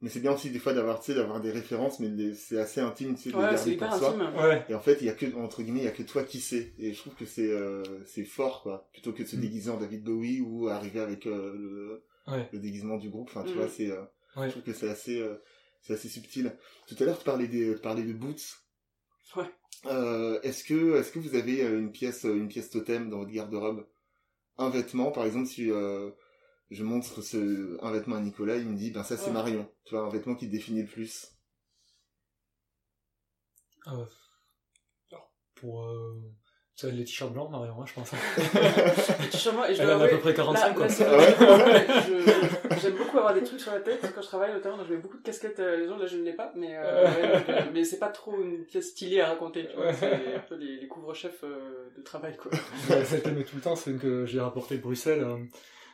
Mais 0.00 0.08
c'est 0.10 0.20
bien 0.20 0.32
aussi 0.32 0.50
des 0.50 0.60
fois 0.60 0.74
d'avoir, 0.74 1.00
des 1.40 1.50
références, 1.50 1.98
mais 1.98 2.32
c'est 2.32 2.56
assez 2.60 2.80
intime, 2.80 3.16
tu 3.16 3.22
sais, 3.22 3.30
de 3.30 3.34
Ouais, 3.34 3.42
garder 3.42 3.56
c'est 3.56 3.70
hyper 3.72 3.88
pour 3.88 3.98
soi. 3.98 4.08
intime. 4.10 4.30
Ouais, 4.40 4.64
Et 4.68 4.74
en 4.76 4.80
fait, 4.80 4.98
il 5.00 5.08
y 5.08 5.10
a 5.10 5.12
que, 5.12 5.26
entre 5.34 5.60
guillemets, 5.62 5.80
il 5.80 5.86
y 5.86 5.88
a 5.88 5.90
que 5.90 6.04
toi 6.04 6.22
qui 6.22 6.38
sais. 6.38 6.72
Et 6.78 6.92
je 6.92 7.00
trouve 7.00 7.16
que 7.16 7.26
c'est, 7.26 7.50
euh, 7.50 7.82
c'est 8.06 8.22
fort, 8.24 8.62
quoi. 8.62 8.88
Plutôt 8.92 9.12
que 9.12 9.24
de 9.24 9.26
se 9.28 9.34
Mm. 9.34 9.40
déguiser 9.40 9.70
en 9.72 9.76
David 9.76 10.04
Bowie 10.04 10.40
ou 10.40 10.68
arriver 10.68 11.00
avec 11.00 11.26
euh, 11.26 11.52
le, 11.52 12.04
ouais, 12.28 12.48
le 12.52 12.58
déguisement 12.60 12.96
du 12.98 13.10
groupe. 13.10 13.28
Enfin, 13.30 13.44
tu 13.44 13.52
Mm. 13.52 13.54
vois, 13.54 13.68
c'est, 13.68 13.90
euh, 13.90 14.02
ouais. 14.36 14.46
je 14.46 14.52
trouve 14.52 14.62
que 14.64 14.72
c'est 14.72 14.88
assez, 14.88 15.20
euh, 15.20 15.36
c'est 15.82 15.94
assez 15.94 16.08
subtil. 16.08 16.56
Tout 16.86 16.96
à 17.00 17.04
l'heure, 17.04 17.18
tu 17.18 17.24
parlais 17.24 17.48
des, 17.48 17.74
tu 17.74 17.80
parlais 17.80 18.02
de 18.04 18.12
Boots. 18.12 18.42
Ouais. 19.36 19.50
Euh, 19.86 20.40
est-ce 20.42 20.64
que, 20.64 20.96
est-ce 20.96 21.12
que 21.12 21.18
vous 21.18 21.34
avez 21.34 21.60
une 21.62 21.92
pièce, 21.92 22.24
une 22.24 22.48
pièce 22.48 22.70
totem 22.70 23.10
dans 23.10 23.18
votre 23.18 23.30
garde-robe? 23.30 23.86
Un 24.58 24.70
vêtement, 24.70 25.12
par 25.12 25.24
exemple, 25.26 25.46
si, 25.48 25.70
euh, 25.70 26.10
je 26.70 26.84
montre 26.84 27.22
ce, 27.22 27.78
un 27.84 27.92
vêtement 27.92 28.16
à 28.16 28.20
Nicolas, 28.20 28.56
il 28.56 28.68
me 28.68 28.76
dit, 28.76 28.90
ben 28.90 29.04
ça 29.04 29.16
c'est 29.16 29.28
Ouais. 29.28 29.32
Marion. 29.32 29.70
Tu 29.84 29.94
vois, 29.94 30.04
un 30.04 30.10
vêtement 30.10 30.34
qui 30.36 30.46
te 30.46 30.52
définit 30.52 30.82
le 30.82 30.88
plus. 30.88 31.32
Euh, 33.86 34.04
alors, 35.10 35.32
pour 35.54 35.84
euh, 35.84 36.20
ça, 36.80 36.86
les 36.90 37.02
t-shirts 37.04 37.32
blancs, 37.32 37.50
Marion, 37.50 37.74
hein, 37.80 37.84
je 37.86 37.92
pense. 37.94 38.10
Tu 39.32 39.36
sais, 39.36 39.52
moi, 39.52 39.68
et 39.68 39.74
je 39.74 39.82
Elle 39.82 39.90
en 39.90 40.00
a 40.00 40.04
à 40.04 40.08
peu 40.08 40.18
près 40.18 40.32
45, 40.32 40.68
là- 40.68 40.74
quoi. 40.74 40.86
Je- 40.88 42.78
J'aime 42.80 42.92
beaucoup 42.96 43.18
avoir 43.18 43.34
des 43.34 43.42
trucs 43.42 43.58
sur 43.60 43.72
la 43.72 43.80
tête 43.80 44.00
quand 44.14 44.22
je 44.22 44.26
travaille, 44.28 44.52
notamment. 44.52 44.76
Je 44.88 44.92
mets 44.94 45.00
beaucoup 45.00 45.16
de 45.16 45.22
casquettes 45.22 45.58
à 45.58 45.66
la 45.72 45.76
maison, 45.78 45.98
là 45.98 46.06
je 46.06 46.16
ne 46.16 46.22
l'ai 46.22 46.32
pas, 46.34 46.52
mais, 46.54 46.76
euh, 46.76 47.04
ouais, 47.04 47.32
donc, 47.38 47.48
euh, 47.48 47.60
mais 47.74 47.82
c'est 47.82 47.98
pas 47.98 48.08
trop 48.08 48.40
une 48.40 48.64
pièce 48.64 48.90
stylée 48.90 49.20
à 49.20 49.28
raconter. 49.30 49.66
tu 49.68 49.74
vois, 49.76 49.86
Ouais. 49.86 49.92
C'est 49.98 50.06
un 50.36 50.38
peu 50.48 50.54
les, 50.54 50.76
les 50.76 50.86
couvre-chefs 50.86 51.42
euh, 51.42 51.88
de 51.96 52.02
travail, 52.02 52.36
quoi. 52.36 52.52
Ouais, 52.90 53.04
Celle 53.04 53.22
qu'elle 53.22 53.34
met 53.34 53.42
tout 53.44 53.56
le 53.56 53.62
temps, 53.62 53.74
c'est 53.74 53.90
une 53.90 53.98
que 53.98 54.24
j'ai 54.26 54.38
rapportée 54.40 54.76
de 54.76 54.82
Bruxelles. 54.82 55.26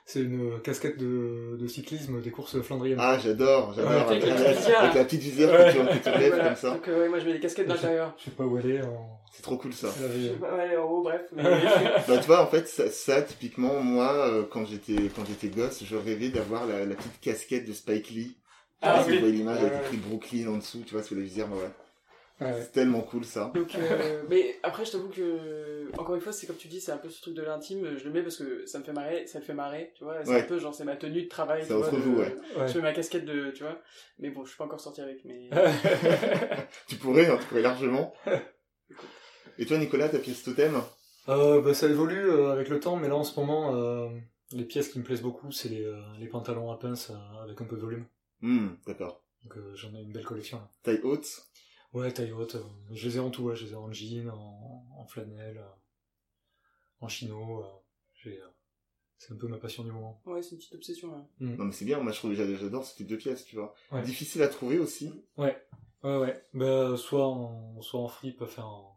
Euh, 0.04 0.06
C'est 0.06 0.20
une 0.20 0.60
casquette 0.60 0.98
de, 0.98 1.56
de 1.58 1.66
cyclisme 1.66 2.20
des 2.20 2.30
courses 2.30 2.60
flandriennes. 2.62 2.98
Ah, 3.00 3.18
j'adore, 3.18 3.72
j'adore. 3.74 3.90
Ouais, 3.90 3.96
avec, 3.96 4.22
avec 4.22 4.26
la 4.26 4.34
avec- 4.34 4.44
petite 4.44 4.60
visière, 4.60 4.80
avec 4.82 4.94
là. 4.94 5.00
la 5.00 5.04
petite 5.04 5.20
visière 5.20 5.50
Ouais. 5.50 5.72
que 5.72 5.92
tu, 5.92 5.98
que 6.00 6.04
tu 6.12 6.18
lèves 6.18 6.28
Voilà. 6.34 6.44
comme 6.48 6.56
ça. 6.56 6.70
Donc, 6.70 6.88
euh, 6.88 7.00
ouais, 7.02 7.08
moi 7.08 7.18
je 7.18 7.26
mets 7.26 7.32
des 7.32 7.40
casquettes 7.40 7.68
d'intérieur. 7.68 8.14
Je 8.18 8.24
sais 8.24 8.30
pas 8.30 8.44
où 8.44 8.56
aller. 8.56 8.80
En... 8.82 9.20
C'est 9.32 9.42
trop 9.42 9.56
cool 9.56 9.72
ça. 9.72 9.88
Elle 10.02 10.20
Je 10.20 10.26
sais 10.28 10.34
pas, 10.34 10.52
en 10.78 10.82
haut, 10.84 11.02
bref. 11.02 11.22
Mais... 11.34 11.42
Bah, 12.08 12.18
tu 12.18 12.26
vois, 12.26 12.42
en 12.42 12.46
fait, 12.46 12.68
ça, 12.68 12.88
ça, 12.90 13.22
typiquement, 13.22 13.80
moi, 13.80 14.12
euh, 14.28 14.44
quand 14.50 14.64
j'étais 14.66 14.94
quand 15.16 15.24
j'étais 15.26 15.48
gosse, 15.48 15.82
je 15.84 15.96
rêvais 15.96 16.28
d'avoir 16.28 16.66
la, 16.66 16.84
la 16.84 16.94
petite 16.94 17.20
casquette 17.20 17.66
de 17.66 17.72
Spike 17.72 18.10
Lee. 18.10 18.36
Ah 18.82 19.02
Si 19.02 19.08
oui. 19.08 19.14
vous 19.16 19.20
voyez 19.20 19.34
l'image 19.36 19.60
avec 19.60 19.72
écrit 19.86 19.96
Brooklyn 19.96 20.48
en 20.48 20.58
dessous, 20.58 20.82
tu 20.86 20.94
vois, 20.94 21.02
sous 21.02 21.14
la 21.14 21.22
visière, 21.22 21.50
ouais. 21.50 21.70
Ouais. 22.52 22.60
C'est 22.62 22.72
tellement 22.72 23.00
cool 23.02 23.24
ça. 23.24 23.50
Donc, 23.54 23.74
euh, 23.74 24.22
mais 24.28 24.56
après, 24.62 24.84
je 24.84 24.92
t'avoue 24.92 25.08
que, 25.08 25.90
encore 25.98 26.14
une 26.14 26.20
fois, 26.20 26.32
c'est 26.32 26.46
comme 26.46 26.56
tu 26.56 26.68
dis, 26.68 26.80
c'est 26.80 26.92
un 26.92 26.96
peu 26.98 27.08
ce 27.10 27.20
truc 27.22 27.34
de 27.34 27.42
l'intime. 27.42 27.96
Je 27.96 28.04
le 28.04 28.10
mets 28.10 28.22
parce 28.22 28.36
que 28.36 28.66
ça 28.66 28.78
me 28.78 28.84
fait 28.84 28.92
marrer, 28.92 29.26
ça 29.26 29.38
le 29.38 29.44
fait 29.44 29.54
marrer, 29.54 29.92
tu 29.96 30.04
vois. 30.04 30.24
C'est 30.24 30.30
Ouais. 30.30 30.40
un 30.42 30.44
peu 30.44 30.58
genre, 30.58 30.74
c'est 30.74 30.84
ma 30.84 30.96
tenue 30.96 31.22
de 31.22 31.28
travail. 31.28 31.62
Ça 31.62 31.68
tu 31.68 31.74
vois, 31.74 31.86
entre 31.86 31.96
de- 31.96 32.00
vous, 32.02 32.16
ouais. 32.18 32.36
Ouais. 32.56 32.68
Je 32.68 32.76
mets 32.76 32.82
ma 32.82 32.92
casquette 32.92 33.24
de, 33.24 33.50
tu 33.50 33.62
vois. 33.62 33.78
Mais 34.18 34.30
bon, 34.30 34.44
je 34.44 34.50
suis 34.50 34.58
pas 34.58 34.64
encore 34.64 34.80
sorti 34.80 35.00
avec, 35.00 35.24
mais. 35.24 35.48
Tu 36.88 36.96
pourrais, 36.96 37.26
hein, 37.26 37.38
tu 37.40 37.46
pourrais 37.46 37.62
largement. 37.62 38.12
Et 39.58 39.66
toi, 39.66 39.78
Nicolas, 39.78 40.08
ta 40.08 40.18
pièce 40.18 40.42
totem? 40.42 40.80
Euh, 41.28 41.60
bah, 41.62 41.74
ça 41.74 41.86
évolue 41.88 42.28
euh, 42.28 42.50
avec 42.52 42.68
le 42.68 42.80
temps, 42.80 42.96
mais 42.96 43.08
là 43.08 43.16
en 43.16 43.24
ce 43.24 43.38
moment, 43.38 43.74
euh, 43.76 44.08
les 44.52 44.64
pièces 44.64 44.88
qui 44.90 44.98
me 44.98 45.04
plaisent 45.04 45.22
beaucoup, 45.22 45.50
c'est 45.52 45.68
les, 45.68 45.84
euh, 45.84 46.00
les 46.18 46.26
pantalons 46.28 46.70
à 46.70 46.78
pince 46.78 47.10
euh, 47.10 47.42
avec 47.42 47.60
un 47.60 47.64
peu 47.64 47.76
de 47.76 47.80
volume. 47.80 48.04
Hmm, 48.42 48.70
d'accord. 48.86 49.22
Donc 49.42 49.56
euh, 49.56 49.72
j'en 49.74 49.94
ai 49.94 50.02
une 50.02 50.12
belle 50.12 50.24
collection. 50.24 50.58
Là. 50.58 50.68
Taille 50.82 51.00
haute? 51.02 51.26
Ouais, 51.94 52.12
taille 52.12 52.32
haute. 52.32 52.56
euh, 52.56 52.62
je 52.92 53.08
les 53.08 53.16
ai 53.16 53.20
en 53.20 53.30
tout, 53.30 53.44
ouais, 53.44 53.56
je 53.56 53.64
les 53.66 53.72
ai 53.72 53.76
en 53.76 53.90
jean, 53.92 54.28
en, 54.30 54.84
en 54.98 55.06
flanelle, 55.06 55.58
euh, 55.58 55.68
en 57.00 57.08
chino. 57.08 57.62
euh, 57.64 57.68
j'ai, 58.14 58.38
c'est 59.18 59.32
un 59.32 59.36
peu 59.36 59.46
ma 59.48 59.58
passion 59.58 59.84
du 59.84 59.92
moment. 59.92 60.20
Ouais, 60.26 60.42
c'est 60.42 60.50
une 60.52 60.58
petite 60.58 60.74
obsession, 60.74 61.12
là. 61.12 61.26
Non, 61.40 61.64
mais 61.64 61.72
c'est 61.72 61.84
bien, 61.84 62.00
moi 62.00 62.12
je 62.12 62.18
trouve 62.18 62.34
j'adore 62.34 62.56
j'adore 62.58 62.84
ce 62.84 62.96
type 62.96 63.06
de 63.06 63.16
pièce, 63.16 63.44
tu 63.44 63.56
vois. 63.56 63.74
Ouais. 63.92 64.02
Difficile 64.02 64.42
à 64.42 64.48
trouver 64.48 64.78
aussi. 64.78 65.24
Ouais, 65.38 65.56
ouais, 66.02 66.18
ouais. 66.18 66.42
Bah, 66.52 66.96
soit 66.96 67.26
en, 67.26 67.80
soit 67.80 68.00
en 68.00 68.08
fripe, 68.08 68.42
enfin 68.42 68.64
en... 68.64 68.90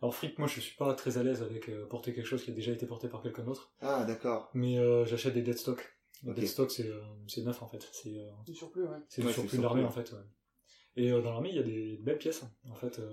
Alors 0.00 0.14
fripe, 0.14 0.38
moi 0.38 0.46
je 0.46 0.60
suis 0.60 0.76
pas 0.76 0.94
très 0.94 1.18
à 1.18 1.24
l'aise 1.24 1.42
avec 1.42 1.68
euh, 1.68 1.84
porter 1.86 2.14
quelque 2.14 2.26
chose 2.26 2.44
qui 2.44 2.52
a 2.52 2.54
déjà 2.54 2.70
été 2.70 2.86
porté 2.86 3.08
par 3.08 3.20
quelqu'un 3.22 3.42
d'autre, 3.42 3.72
Ah, 3.80 4.04
d'accord. 4.04 4.48
mais 4.54 4.78
euh, 4.78 5.04
j'achète 5.06 5.34
des 5.34 5.42
dead 5.42 5.58
stock. 5.58 5.82
Les 6.22 6.30
Ok. 6.30 6.36
dead 6.36 6.46
stock 6.46 6.70
c'est 6.70 6.86
euh, 6.88 7.00
c'est 7.26 7.42
neuf 7.42 7.60
en 7.62 7.68
fait, 7.68 7.88
c'est 7.92 8.16
euh, 8.20 8.30
Du 8.46 8.54
surplus, 8.54 8.84
ouais. 8.84 8.98
c'est 9.08 9.22
du 9.22 9.32
surplus 9.32 9.56
de 9.58 9.62
l'armée 9.62 9.82
en 9.84 9.90
fait. 9.90 10.12
Ouais. 10.12 10.18
Et 10.98 11.10
euh, 11.12 11.22
dans 11.22 11.30
l'armée 11.32 11.50
il 11.50 11.56
y 11.56 11.60
a 11.60 11.62
des 11.62 11.98
belles 12.02 12.18
pièces 12.18 12.44
en 12.70 12.74
fait. 12.74 12.98
euh, 12.98 13.10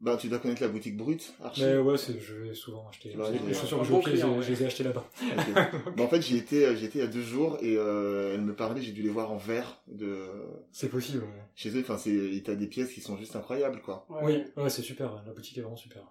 Bah, 0.00 0.16
tu 0.18 0.28
dois 0.28 0.38
connaître 0.38 0.60
la 0.62 0.68
boutique 0.68 0.96
brute, 0.96 1.32
Archie. 1.42 1.64
Mais 1.64 1.78
ouais, 1.78 1.96
c'est- 1.96 2.18
je 2.18 2.34
vais 2.34 2.54
souvent 2.54 2.86
acheter. 2.88 3.10
Les 3.10 3.38
les 3.48 3.54
chaussures 3.54 3.78
que 3.80 3.84
j'ai 3.86 3.92
bon 3.92 4.00
pied, 4.00 4.12
client, 4.12 4.32
je, 4.34 4.38
ouais. 4.38 4.42
je 4.44 4.50
les 4.52 4.62
ai 4.62 4.66
achetées 4.66 4.84
là-bas. 4.84 5.04
Ok. 5.22 5.44
Bah, 5.96 6.02
en 6.04 6.08
fait, 6.08 6.20
j'y 6.22 6.36
étais, 6.36 6.64
euh, 6.66 6.74
j'y 6.76 6.84
étais 6.86 6.98
il 6.98 7.02
y 7.02 7.04
a 7.04 7.10
deux 7.10 7.22
jours 7.22 7.56
et 7.62 7.76
euh, 7.76 8.34
elle 8.34 8.42
me 8.42 8.54
parlait, 8.54 8.82
j'ai 8.82 8.92
dû 8.92 9.02
les 9.02 9.08
voir 9.10 9.32
en 9.32 9.36
verre 9.38 9.80
de 9.86 10.26
C'est 10.72 10.88
possible. 10.90 11.24
Ouais. 11.24 11.42
chez 11.54 11.70
eux. 11.76 11.80
Enfin, 11.80 11.96
c'est, 11.98 12.42
t'as 12.44 12.54
des 12.56 12.66
pièces 12.66 12.92
qui 12.92 13.00
sont 13.00 13.16
juste 13.16 13.36
incroyables, 13.36 13.80
quoi. 13.82 14.06
Ouais, 14.10 14.22
Oui, 14.56 14.62
ouais. 14.62 14.70
c'est 14.70 14.82
super. 14.82 15.22
La 15.26 15.32
boutique 15.32 15.56
est 15.56 15.62
vraiment 15.62 15.76
super. 15.76 16.02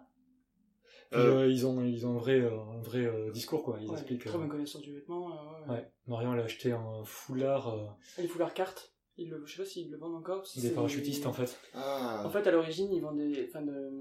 Puis, 1.12 1.22
Euh, 1.22 1.42
euh, 1.44 1.48
ils 1.48 1.68
ont 1.68 1.84
ils 1.84 2.08
ont 2.08 2.16
un 2.16 2.18
vrai 2.20 2.40
euh, 2.42 2.60
un 2.60 2.82
vrai 2.82 3.06
euh, 3.06 3.32
discours 3.32 3.64
quoi. 3.64 3.78
Ils 3.80 3.88
Ouais, 3.88 3.94
expliquent. 3.94 4.26
Très 4.26 4.36
euh, 4.36 4.40
bonne 4.40 4.50
connaissance 4.50 4.82
du 4.82 4.92
vêtement, 4.96 5.30
euh, 5.30 5.34
ouais, 5.34 5.70
ouais. 5.70 5.76
ouais. 5.76 5.92
Marion 6.08 6.34
elle 6.34 6.40
a 6.40 6.44
acheté 6.46 6.72
un 6.72 7.04
foulard 7.06 7.68
euh, 7.70 7.86
Ah, 8.18 8.22
Les 8.24 8.28
foulards 8.28 8.56
cartes, 8.56 8.95
ils 9.18 9.30
le... 9.30 9.46
je 9.46 9.56
sais 9.56 9.64
pas 9.64 9.68
s'ils 9.70 9.90
le 9.92 9.98
vendent 9.98 10.16
encore. 10.16 10.46
si 10.46 10.62
des 10.62 10.72
parachutistes 10.72 11.26
en 11.26 11.34
fait. 11.34 11.58
Ah, 11.74 12.24
En 12.26 12.30
fait, 12.30 12.46
à 12.48 12.52
l'origine, 12.52 12.92
ils 12.94 13.02
vendaient, 13.02 13.46
enfin, 13.50 13.62
de- 13.62 13.92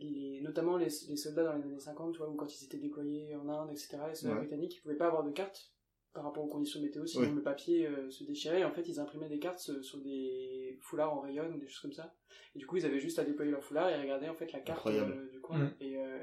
les- 0.00 0.40
notamment 0.40 0.76
les, 0.76 0.88
les 1.08 1.16
soldats 1.16 1.44
dans 1.44 1.54
les 1.56 1.62
années 1.64 1.78
50, 1.78 2.12
tu 2.12 2.18
vois, 2.18 2.28
ou 2.28 2.34
quand 2.34 2.52
ils 2.60 2.64
étaient 2.64 2.78
déployés 2.78 3.34
en 3.36 3.48
Inde, 3.48 3.70
etc., 3.70 3.98
les 4.08 4.14
soldats 4.14 4.34
Ouais. 4.34 4.40
britanniques, 4.40 4.76
ils 4.76 4.80
pouvaient 4.80 4.96
pas 4.96 5.06
avoir 5.06 5.22
de 5.24 5.30
cartes 5.30 5.70
par 6.12 6.24
rapport 6.24 6.44
aux 6.44 6.48
conditions 6.48 6.80
météo, 6.82 7.06
sinon 7.06 7.28
Oui. 7.28 7.34
le 7.36 7.42
papier 7.42 7.86
euh, 7.86 8.10
se 8.10 8.24
déchirait, 8.24 8.64
en 8.64 8.72
fait, 8.72 8.86
ils 8.88 9.00
imprimaient 9.00 9.28
des 9.30 9.38
cartes 9.38 9.66
euh, 9.70 9.80
sur 9.82 9.98
des 10.02 10.76
foulards 10.82 11.14
en 11.14 11.20
rayon 11.20 11.46
ou 11.54 11.58
des 11.58 11.66
choses 11.68 11.80
comme 11.80 11.92
ça. 11.92 12.14
Et 12.54 12.58
du 12.58 12.66
coup, 12.66 12.76
ils 12.76 12.84
avaient 12.84 13.00
juste 13.00 13.18
à 13.18 13.24
déployer 13.24 13.50
leur 13.50 13.62
foulard 13.64 13.88
et 13.88 13.98
regarder, 13.98 14.28
en 14.28 14.34
fait, 14.34 14.52
la 14.52 14.60
carte 14.60 14.86
euh, 14.88 15.30
du 15.30 15.40
coin. 15.40 15.58
Mm. 15.58 15.74
Et 15.80 15.96
euh, 15.96 16.22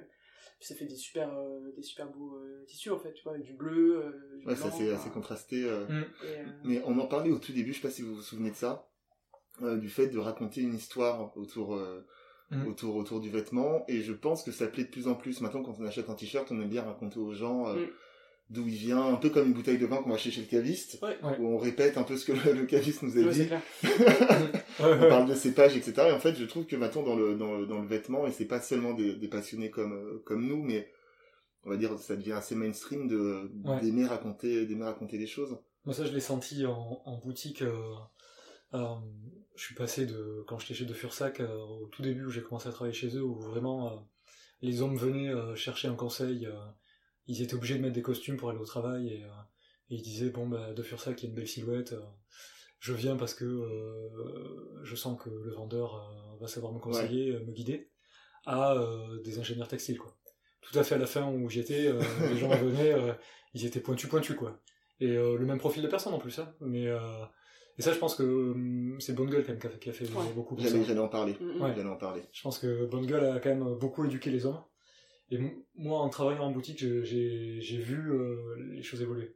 puis 0.59 0.67
ça 0.67 0.75
fait 0.75 0.85
des 0.85 0.95
super, 0.95 1.33
euh, 1.37 1.71
des 1.75 1.81
super 1.83 2.07
beaux 2.11 2.35
euh, 2.35 2.63
tissus, 2.67 2.91
en 2.91 2.99
fait, 2.99 3.13
tu 3.13 3.23
vois, 3.23 3.33
avec 3.33 3.45
du 3.45 3.53
bleu, 3.53 3.97
euh, 4.05 4.37
du 4.39 4.45
ouais, 4.45 4.55
c'est 4.55 4.85
blanc. 4.85 4.95
assez, 4.95 5.09
contrasté. 5.09 5.63
euh. 5.63 5.85
et, 6.23 6.39
euh, 6.39 6.43
Mais 6.65 6.81
on 6.85 6.99
en 6.99 7.07
parlait 7.07 7.31
au 7.31 7.39
tout 7.39 7.53
début, 7.53 7.71
je 7.73 7.77
sais 7.81 7.87
pas 7.87 7.93
si 7.93 8.01
vous 8.01 8.15
vous 8.15 8.21
souvenez 8.21 8.51
de 8.51 8.55
ça, 8.55 8.89
euh, 9.61 9.77
du 9.77 9.89
fait 9.89 10.07
de 10.07 10.19
raconter 10.19 10.61
une 10.61 10.75
histoire 10.75 11.35
autour, 11.37 11.75
euh, 11.75 12.05
Mhm. 12.51 12.67
autour, 12.67 12.95
autour 12.95 13.19
du 13.19 13.29
vêtement. 13.29 13.85
Et 13.87 14.01
je 14.01 14.11
pense 14.13 14.43
que 14.43 14.51
ça 14.51 14.67
plaît 14.67 14.83
de 14.85 14.89
plus 14.89 15.07
en 15.07 15.15
plus. 15.15 15.39
Maintenant, 15.41 15.61
quand 15.63 15.75
on 15.79 15.85
achète 15.85 16.09
un 16.09 16.15
t-shirt, 16.15 16.51
on 16.51 16.59
aime 16.61 16.69
bien 16.69 16.81
raconter 16.83 17.19
aux 17.19 17.31
gens 17.33 17.67
euh, 17.67 17.75
Mhm. 17.75 17.89
D'où 18.49 18.67
il 18.67 18.75
vient, 18.75 19.05
un 19.13 19.15
peu 19.15 19.29
comme 19.29 19.47
une 19.47 19.53
bouteille 19.53 19.77
de 19.77 19.85
vin 19.85 19.97
qu'on 19.97 20.09
va 20.09 20.15
acheter 20.15 20.31
chez 20.31 20.41
le 20.41 20.47
caviste, 20.47 20.99
Ouais. 21.03 21.17
Ouais. 21.23 21.37
où 21.39 21.47
on 21.47 21.57
répète 21.57 21.97
un 21.97 22.03
peu 22.03 22.17
ce 22.17 22.25
que 22.25 22.31
le, 22.31 22.53
le 22.53 22.65
caviste 22.65 23.03
nous 23.03 23.15
a 23.17 23.21
ouais, 23.21 23.31
dit. 23.33 23.47
on 24.79 25.09
parle 25.09 25.27
de 25.29 25.35
cépage, 25.35 25.75
etc. 25.77 25.93
Et 26.09 26.11
en 26.11 26.19
fait, 26.19 26.35
je 26.35 26.45
trouve 26.45 26.65
que 26.65 26.75
maintenant, 26.75 27.03
dans 27.03 27.15
le, 27.15 27.35
dans 27.35 27.57
le, 27.57 27.65
dans 27.65 27.79
le 27.79 27.87
vêtement, 27.87 28.25
et 28.27 28.31
c'est 28.31 28.45
pas 28.45 28.59
seulement 28.61 28.93
des, 28.93 29.15
des 29.15 29.27
passionnés 29.27 29.69
comme, 29.69 29.93
euh, 29.93 30.21
comme 30.25 30.45
nous, 30.47 30.61
mais 30.63 30.91
on 31.63 31.69
va 31.69 31.77
dire, 31.77 31.97
ça 31.99 32.15
devient 32.15 32.31
assez 32.33 32.55
mainstream 32.55 33.07
de, 33.07 33.51
Ouais. 33.65 33.81
d'aimer 33.81 34.05
raconter, 34.05 34.65
d'aimer 34.65 34.85
raconter 34.85 35.17
des 35.17 35.27
choses. 35.27 35.57
Moi 35.85 35.93
ça 35.93 36.05
je 36.05 36.11
l'ai 36.11 36.19
senti 36.19 36.65
en, 36.65 37.01
en 37.05 37.17
boutique. 37.17 37.61
euh, 37.61 37.73
euh, 38.73 38.95
je 39.55 39.63
suis 39.65 39.75
passé 39.75 40.05
de 40.05 40.43
quand 40.47 40.57
j'étais 40.59 40.73
chez 40.73 40.85
De 40.85 40.93
Fursac 40.93 41.39
euh, 41.39 41.53
au 41.55 41.87
tout 41.87 42.01
début 42.01 42.25
où 42.25 42.29
j'ai 42.29 42.41
commencé 42.41 42.67
à 42.67 42.71
travailler 42.71 42.93
chez 42.95 43.15
eux 43.15 43.23
où 43.23 43.35
vraiment 43.39 43.87
euh, 43.87 43.95
les 44.61 44.81
hommes 44.81 44.95
venaient 44.97 45.29
euh, 45.29 45.55
chercher 45.55 45.87
un 45.87 45.95
conseil. 45.95 46.47
Ils 47.29 47.41
étaient 47.41 47.53
obligés 47.55 47.75
de 47.75 47.81
mettre 47.81 47.93
des 47.93 48.01
costumes 48.01 48.35
pour 48.37 48.49
aller 48.49 48.59
au 48.59 48.65
travail 48.65 49.07
et, 49.13 49.23
euh, 49.23 49.27
et 49.89 49.95
ils 49.95 50.01
disaient 50.01 50.29
bon 50.29 50.47
bah 50.47 50.73
De 50.73 50.83
Fursac 50.83 51.21
il 51.21 51.25
y 51.25 51.27
a 51.27 51.29
une 51.29 51.35
belle 51.35 51.47
silhouette. 51.47 51.93
euh, 51.93 52.01
je 52.79 52.93
viens 52.93 53.15
parce 53.17 53.33
que 53.33 53.45
euh, 53.45 54.79
je 54.83 54.95
sens 54.95 55.17
que 55.21 55.29
le 55.29 55.51
vendeur 55.53 55.95
euh, 55.95 56.37
va 56.39 56.47
savoir 56.47 56.71
me 56.73 56.79
conseiller, 56.79 57.33
me 57.39 57.51
guider, 57.51 57.89
à 58.45 58.73
euh, 58.73 59.21
des 59.21 59.39
ingénieurs 59.39 59.67
textiles 59.67 59.97
quoi. 59.97 60.15
Tout 60.61 60.77
à 60.77 60.83
fait 60.83 60.95
à 60.95 60.97
la 60.97 61.05
fin 61.05 61.29
où 61.31 61.49
j'étais, 61.49 61.87
euh, 61.87 62.01
les 62.29 62.37
gens 62.37 62.49
venaient, 62.65 62.93
euh, 62.93 63.13
ils 63.53 63.65
étaient 63.65 63.79
pointus 63.81 64.09
pointus 64.09 64.35
quoi. 64.35 64.59
Et 65.01 65.11
euh, 65.15 65.37
le 65.37 65.45
même 65.45 65.57
profil 65.59 65.81
de 65.83 65.87
personne 65.87 66.13
en 66.13 66.19
plus, 66.19 66.39
hein. 66.39 66.53
Mais 66.61 66.87
euh, 66.87 66.99
et 67.77 67.81
ça, 67.81 67.93
je 67.93 67.97
pense 67.97 68.15
que 68.15 68.23
hum, 68.23 68.97
c'est 68.99 69.13
Bonne 69.13 69.29
Gueule 69.29 69.43
quand 69.45 69.51
même 69.53 69.59
qui 69.59 69.67
a, 69.67 69.69
qui 69.71 69.89
a 69.89 69.93
fait 69.93 70.05
Ouais. 70.09 70.33
beaucoup 70.35 70.57
ça. 70.59 70.67
J'allais, 70.67 70.99
en 70.99 71.07
parler. 71.07 71.35
Mm, 71.39 71.57
mm. 71.57 71.61
Ouais. 71.61 71.85
En 71.85 71.95
parler. 71.97 72.21
Je 72.33 72.41
pense 72.41 72.59
que 72.59 72.85
Bonne 72.85 73.05
Gueule 73.05 73.25
a 73.25 73.39
quand 73.39 73.49
même 73.49 73.75
beaucoup 73.75 74.03
éduqué 74.05 74.29
les 74.29 74.45
hommes. 74.45 74.61
Et 75.31 75.39
moi, 75.75 75.99
en 75.99 76.09
travaillant 76.09 76.45
en 76.45 76.51
boutique, 76.51 76.79
j'ai 76.79 77.77
vu 77.77 78.11
euh, 78.11 78.55
les 78.73 78.83
choses 78.83 79.01
évoluer. 79.01 79.35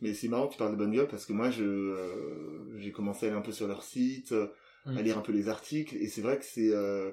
Mais 0.00 0.12
c'est 0.14 0.28
marrant 0.28 0.48
que 0.48 0.52
tu 0.52 0.58
parles 0.58 0.72
de 0.72 0.76
Bonne 0.76 0.92
Gueule 0.92 1.08
parce 1.08 1.24
que 1.24 1.32
moi, 1.32 1.50
euh, 1.58 2.74
j'ai 2.76 2.92
commencé 2.92 3.26
à 3.26 3.28
aller 3.28 3.38
un 3.38 3.42
peu 3.42 3.52
sur 3.52 3.68
leur 3.68 3.82
site, 3.82 4.32
euh, 4.32 4.48
Mm. 4.86 4.96
à 4.96 5.02
lire 5.02 5.18
un 5.18 5.22
peu 5.22 5.32
les 5.32 5.48
articles, 5.48 5.96
et 5.96 6.06
c'est 6.06 6.22
vrai 6.22 6.38
que 6.38 6.44
c'est, 6.44 6.70
euh, 6.70 7.10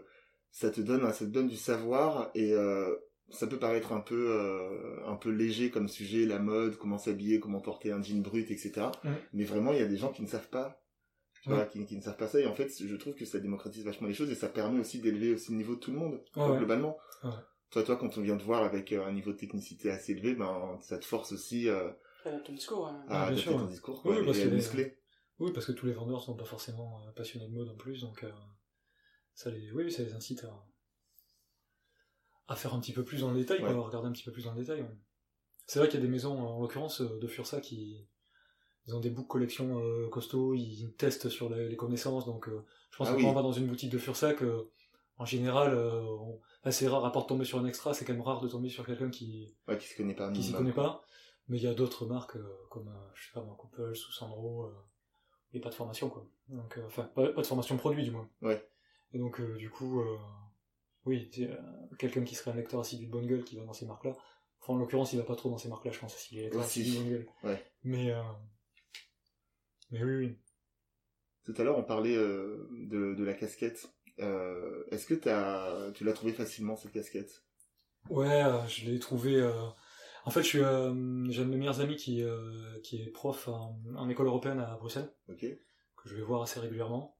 ça 0.51 0.69
te 0.69 0.79
donne, 0.79 1.01
ça 1.11 1.25
te 1.25 1.31
donne 1.31 1.47
du 1.47 1.57
savoir, 1.57 2.31
et 2.35 2.53
ça 3.31 3.47
peut 3.47 3.57
paraître 3.57 3.91
un 3.91 3.99
peu, 3.99 4.39
un 5.05 5.15
peu 5.15 5.29
léger 5.29 5.71
comme 5.71 5.89
sujet, 5.89 6.25
la 6.25 6.39
mode, 6.39 6.77
comment 6.77 6.97
s'habiller, 6.97 7.39
comment 7.39 7.59
porter 7.59 7.91
un 7.91 8.01
jean 8.01 8.21
brut, 8.21 8.49
etc. 8.51 8.87
Mm. 9.03 9.09
Mais 9.33 9.43
vraiment, 9.43 9.73
il 9.73 9.79
y 9.79 9.81
a 9.81 9.87
des 9.87 9.97
gens 9.97 10.11
qui 10.11 10.21
ne 10.21 10.27
savent 10.27 10.49
pas. 10.49 10.81
qui, 11.71 11.85
qui 11.85 11.97
ne 11.97 12.01
savent 12.01 12.17
pas 12.17 12.27
ça, 12.27 12.39
et 12.39 12.45
en 12.47 12.55
fait, 12.55 12.71
je 12.79 12.95
trouve 12.95 13.13
que 13.13 13.25
ça 13.25 13.39
démocratise 13.39 13.83
vachement 13.83 14.07
les 14.07 14.13
choses, 14.13 14.31
et 14.31 14.35
ça 14.35 14.47
permet 14.47 14.79
aussi 14.79 14.99
d'élever 14.99 15.33
aussi 15.33 15.51
le 15.51 15.57
niveau 15.57 15.75
de 15.75 15.79
tout 15.79 15.91
le 15.91 15.97
monde, 15.97 16.21
ouais. 16.35 16.57
globalement. 16.57 16.97
Ouais. 17.23 17.29
Toi, 17.69 17.83
toi, 17.83 17.95
quand 17.97 18.17
on 18.17 18.21
vient 18.21 18.37
te 18.37 18.43
voir 18.43 18.63
avec 18.63 18.91
euh, 18.91 19.05
un 19.05 19.11
niveau 19.11 19.31
de 19.31 19.37
technicité 19.37 19.91
assez 19.91 20.13
élevé, 20.13 20.33
ben, 20.33 20.79
ça 20.81 20.97
te 20.97 21.05
force 21.05 21.31
aussi 21.31 21.67
euh, 21.69 21.91
ton 22.43 22.53
discours, 22.53 22.85
ouais. 22.85 22.91
à 23.07 23.21
Ah, 23.21 23.25
bien 23.27 23.33
adapter 23.33 23.41
sûr, 23.43 23.57
ton 23.57 23.65
ouais. 23.65 23.69
discours, 23.69 24.01
Oui, 24.03 24.15
quoi, 24.15 24.25
parce 24.25 24.37
et 24.37 24.41
à 24.41 24.45
que 24.45 24.49
le 24.49 24.55
les- 24.55 24.57
muscler. 24.57 24.97
Oui, 25.39 25.51
parce 25.53 25.65
que 25.65 25.71
tous 25.73 25.85
les 25.85 25.93
vendeurs 25.93 26.23
sont 26.23 26.35
pas 26.35 26.45
forcément 26.45 27.01
euh, 27.05 27.11
passionnés 27.11 27.47
de 27.47 27.53
mode 27.53 27.69
en 27.69 27.75
plus, 27.75 28.01
donc 28.01 28.23
euh, 28.23 28.31
ça 29.35 29.51
les, 29.51 29.71
oui, 29.71 29.91
ça 29.91 30.01
les 30.03 30.13
incite 30.13 30.43
à, 30.43 30.65
à 32.47 32.55
faire 32.55 32.73
un 32.73 32.79
petit 32.79 32.93
peu 32.93 33.03
plus 33.03 33.21
dans 33.21 33.31
le 33.31 33.37
détail, 33.39 33.59
quoi, 33.59 33.75
à 33.75 33.79
regarder 33.79 34.07
un 34.07 34.11
petit 34.11 34.23
peu 34.23 34.31
plus 34.31 34.45
dans 34.45 34.53
le 34.53 34.59
détail. 34.61 34.81
ouais. 34.81 34.97
C'est 35.67 35.79
vrai 35.79 35.89
qu'il 35.89 35.99
y 35.99 36.03
a 36.03 36.05
des 36.05 36.11
maisons, 36.11 36.39
en 36.39 36.61
l'occurrence 36.61 37.01
de 37.01 37.27
Fursa, 37.27 37.61
qui 37.61 38.07
ils 38.87 38.95
ont 38.95 38.99
des 39.01 39.09
books 39.11 39.27
collection 39.27 39.79
euh, 39.79 40.09
costauds, 40.09 40.53
ils 40.55 40.93
testent 40.97 41.29
sur 41.29 41.49
les, 41.49 41.69
les 41.69 41.75
connaissances, 41.77 42.25
donc 42.25 42.49
euh, 42.49 42.65
je 42.91 42.97
pense 42.97 43.09
Ah 43.09 43.13
que 43.13 43.17
oui. 43.17 43.23
quand 43.23 43.29
on 43.29 43.33
va 43.33 43.41
dans 43.43 43.51
une 43.53 43.67
boutique 43.67 43.91
de 43.91 43.97
Fursac, 43.97 44.43
euh, 44.43 44.71
en 45.17 45.25
général, 45.25 45.73
euh, 45.73 46.03
là, 46.63 46.71
c'est 46.71 46.87
rare, 46.87 47.05
à 47.05 47.11
part 47.11 47.23
de 47.23 47.27
tomber 47.27 47.45
sur 47.45 47.57
un 47.59 47.65
extra, 47.65 47.93
c'est 47.93 48.05
quand 48.05 48.13
même 48.13 48.21
rare 48.21 48.41
de 48.41 48.47
tomber 48.49 48.69
sur 48.69 48.85
quelqu'un 48.85 49.09
qui, 49.09 49.55
Ouais, 49.67 49.77
qui 49.77 49.87
se 49.87 49.95
connaît 49.95 50.15
pas. 50.15 50.31
qui 50.31 50.43
s'y 50.43 50.53
connaît 50.53 50.73
pas. 50.73 51.03
Mais 51.47 51.57
il 51.57 51.63
y 51.63 51.67
a 51.67 51.73
d'autres 51.73 52.05
marques 52.07 52.37
euh, 52.37 52.55
comme, 52.71 52.87
euh, 52.87 53.11
je 53.13 53.25
sais 53.27 53.31
pas, 53.33 53.41
Couples 53.57 53.91
ou 53.91 54.11
Sandro, 54.11 54.63
euh, 54.65 54.73
et 55.53 55.59
pas 55.59 55.69
de 55.69 55.75
formation 55.75 56.09
quoi. 56.09 56.27
Donc, 56.49 56.77
euh, 56.77 56.83
enfin, 56.87 57.03
pas, 57.03 57.27
pas 57.31 57.41
de 57.41 57.47
formation 57.47 57.77
produit 57.77 58.03
du 58.03 58.11
moins. 58.11 58.27
Ouais. 58.41 58.67
Et 59.13 59.19
donc, 59.19 59.39
euh, 59.39 59.55
du 59.57 59.69
coup, 59.69 60.01
euh, 60.01 60.17
oui, 61.05 61.29
euh, 61.39 61.55
quelqu'un 61.99 62.23
qui 62.23 62.33
serait 62.35 62.51
un 62.51 62.55
lecteur 62.55 62.79
assidu 62.79 63.05
de 63.05 63.11
bonne 63.11 63.27
gueule 63.27 63.43
qui 63.43 63.55
va 63.57 63.63
dans 63.63 63.73
ces 63.73 63.85
marques-là. 63.85 64.13
Enfin, 64.59 64.73
en 64.73 64.77
l'occurrence, 64.77 65.13
il 65.13 65.19
va 65.19 65.23
pas 65.23 65.35
trop 65.35 65.49
dans 65.51 65.59
ces 65.59 65.69
marques-là, 65.69 65.91
je 65.91 65.99
pense, 65.99 66.15
s'il 66.15 66.39
est 66.39 66.43
lecteur 66.43 66.61
assidu 66.63 66.91
de 66.91 66.97
bonne 66.97 67.09
gueule. 67.09 67.27
Ouais. 67.43 67.71
Mais, 67.83 68.11
euh, 68.11 68.21
mais 69.91 70.03
oui, 70.03 70.15
oui. 70.17 70.37
Tout 71.45 71.53
à 71.57 71.63
l'heure, 71.63 71.77
on 71.77 71.83
parlait 71.83 72.15
euh, 72.15 72.67
de, 72.71 73.13
de 73.13 73.23
la 73.23 73.35
casquette. 73.35 73.87
Euh, 74.19 74.83
Est-ce 74.91 75.05
que 75.05 75.13
tu 75.93 76.03
l'as 76.03 76.13
trouvé 76.13 76.33
facilement 76.33 76.75
cette 76.75 76.91
casquette? 76.91 77.43
Ouais, 78.09 78.43
euh, 78.43 78.65
je 78.67 78.85
l'ai 78.85 78.99
trouvé. 78.99 79.35
euh, 79.35 79.51
En 80.25 80.31
fait, 80.31 80.43
je 80.43 80.47
suis, 80.47 80.59
euh, 80.59 80.93
j'ai 81.29 81.41
un 81.41 81.45
de 81.45 81.49
mes 81.51 81.57
meilleurs 81.57 81.81
amis 81.81 81.95
qui, 81.95 82.23
qui 82.83 83.01
est 83.01 83.07
prof 83.11 83.47
en, 83.47 83.79
en 83.95 84.09
école 84.09 84.27
européenne 84.27 84.59
à 84.59 84.75
Bruxelles, 84.77 85.11
que 85.97 86.09
je 86.09 86.15
vais 86.15 86.21
voir 86.21 86.41
assez 86.41 86.59
régulièrement. 86.59 87.17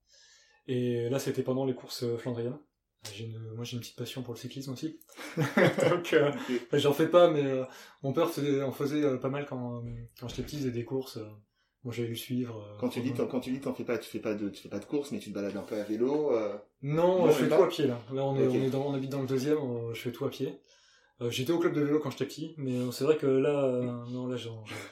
Et 0.68 1.10
là, 1.10 1.20
c'était 1.20 1.44
pendant 1.44 1.66
les 1.66 1.76
courses 1.76 2.06
flandriennes. 2.18 2.58
Une, 3.20 3.38
moi, 3.54 3.64
j'ai 3.66 3.76
une 3.76 3.82
petite 3.82 3.96
passion 3.98 4.24
pour 4.24 4.34
le 4.34 4.40
cyclisme 4.40 4.74
aussi. 4.74 5.00
Donc, 5.90 6.16
j'en 6.74 6.94
fais 6.94 7.08
pas, 7.08 7.30
mais 7.30 7.44
mon 8.04 8.14
père 8.14 8.30
faisait, 8.32 8.64
en 8.64 8.72
faisait 8.72 9.20
pas 9.20 9.30
mal 9.30 9.46
quand, 9.46 9.84
quand 10.20 10.28
j'étais 10.28 10.44
petit, 10.44 10.56
il 10.58 10.60
faisait 10.62 10.72
des 10.72 10.86
courses. 10.86 11.20
Moi, 11.86 11.94
j'allais 11.94 12.10
lui 12.10 12.18
suivre. 12.18 12.58
euh, 12.58 12.78
Quand 12.80 12.90
tu 12.90 13.02
t'en- 13.14 13.28
quand 13.28 13.40
tu 13.40 13.52
dis, 13.52 13.62
t'en 13.62 13.74
fais 13.74 13.86
pas, 13.86 13.98
tu 13.98 14.10
fais 14.10 14.20
pas 14.20 14.34
de, 14.34 14.50
tu 14.50 14.62
fais 14.62 14.70
pas 14.70 14.80
de 14.80 14.86
course, 14.86 15.12
mais 15.12 15.20
tu 15.20 15.30
te 15.30 15.36
balades 15.36 15.56
un 15.56 15.62
peu 15.62 15.76
à 15.80 15.84
vélo. 15.84 16.34
euh, 16.34 16.56
Non, 16.82 17.20
Non, 17.26 17.32
je 17.32 17.38
fais 17.44 17.48
tout 17.48 17.54
à 17.64 17.68
pied 17.70 17.88
là. 17.88 18.00
Là, 18.14 18.24
on, 18.26 18.36
est, 18.38 18.48
on, 18.48 18.64
est 18.64 18.70
dans, 18.70 18.88
on 18.88 18.94
habite 18.94 19.12
dans 19.12 19.22
le 19.22 19.28
deuxième, 19.28 19.58
je 19.94 20.00
fais 20.02 20.12
tout 20.12 20.26
à 20.26 20.30
pied. 20.30 20.60
Euh, 21.22 21.30
J'étais 21.30 21.54
au 21.54 21.60
club 21.60 21.72
de 21.74 21.80
vélo 21.82 22.00
quand 22.00 22.10
j'étais 22.12 22.26
petit, 22.26 22.56
mais 22.58 22.76
euh, 22.76 22.92
c'est 22.92 23.06
vrai 23.06 23.16
que 23.16 23.26
là, 23.26 23.64
euh, 23.64 23.84
non, 24.10 24.28
là, 24.28 24.36
j'ai 24.36 24.50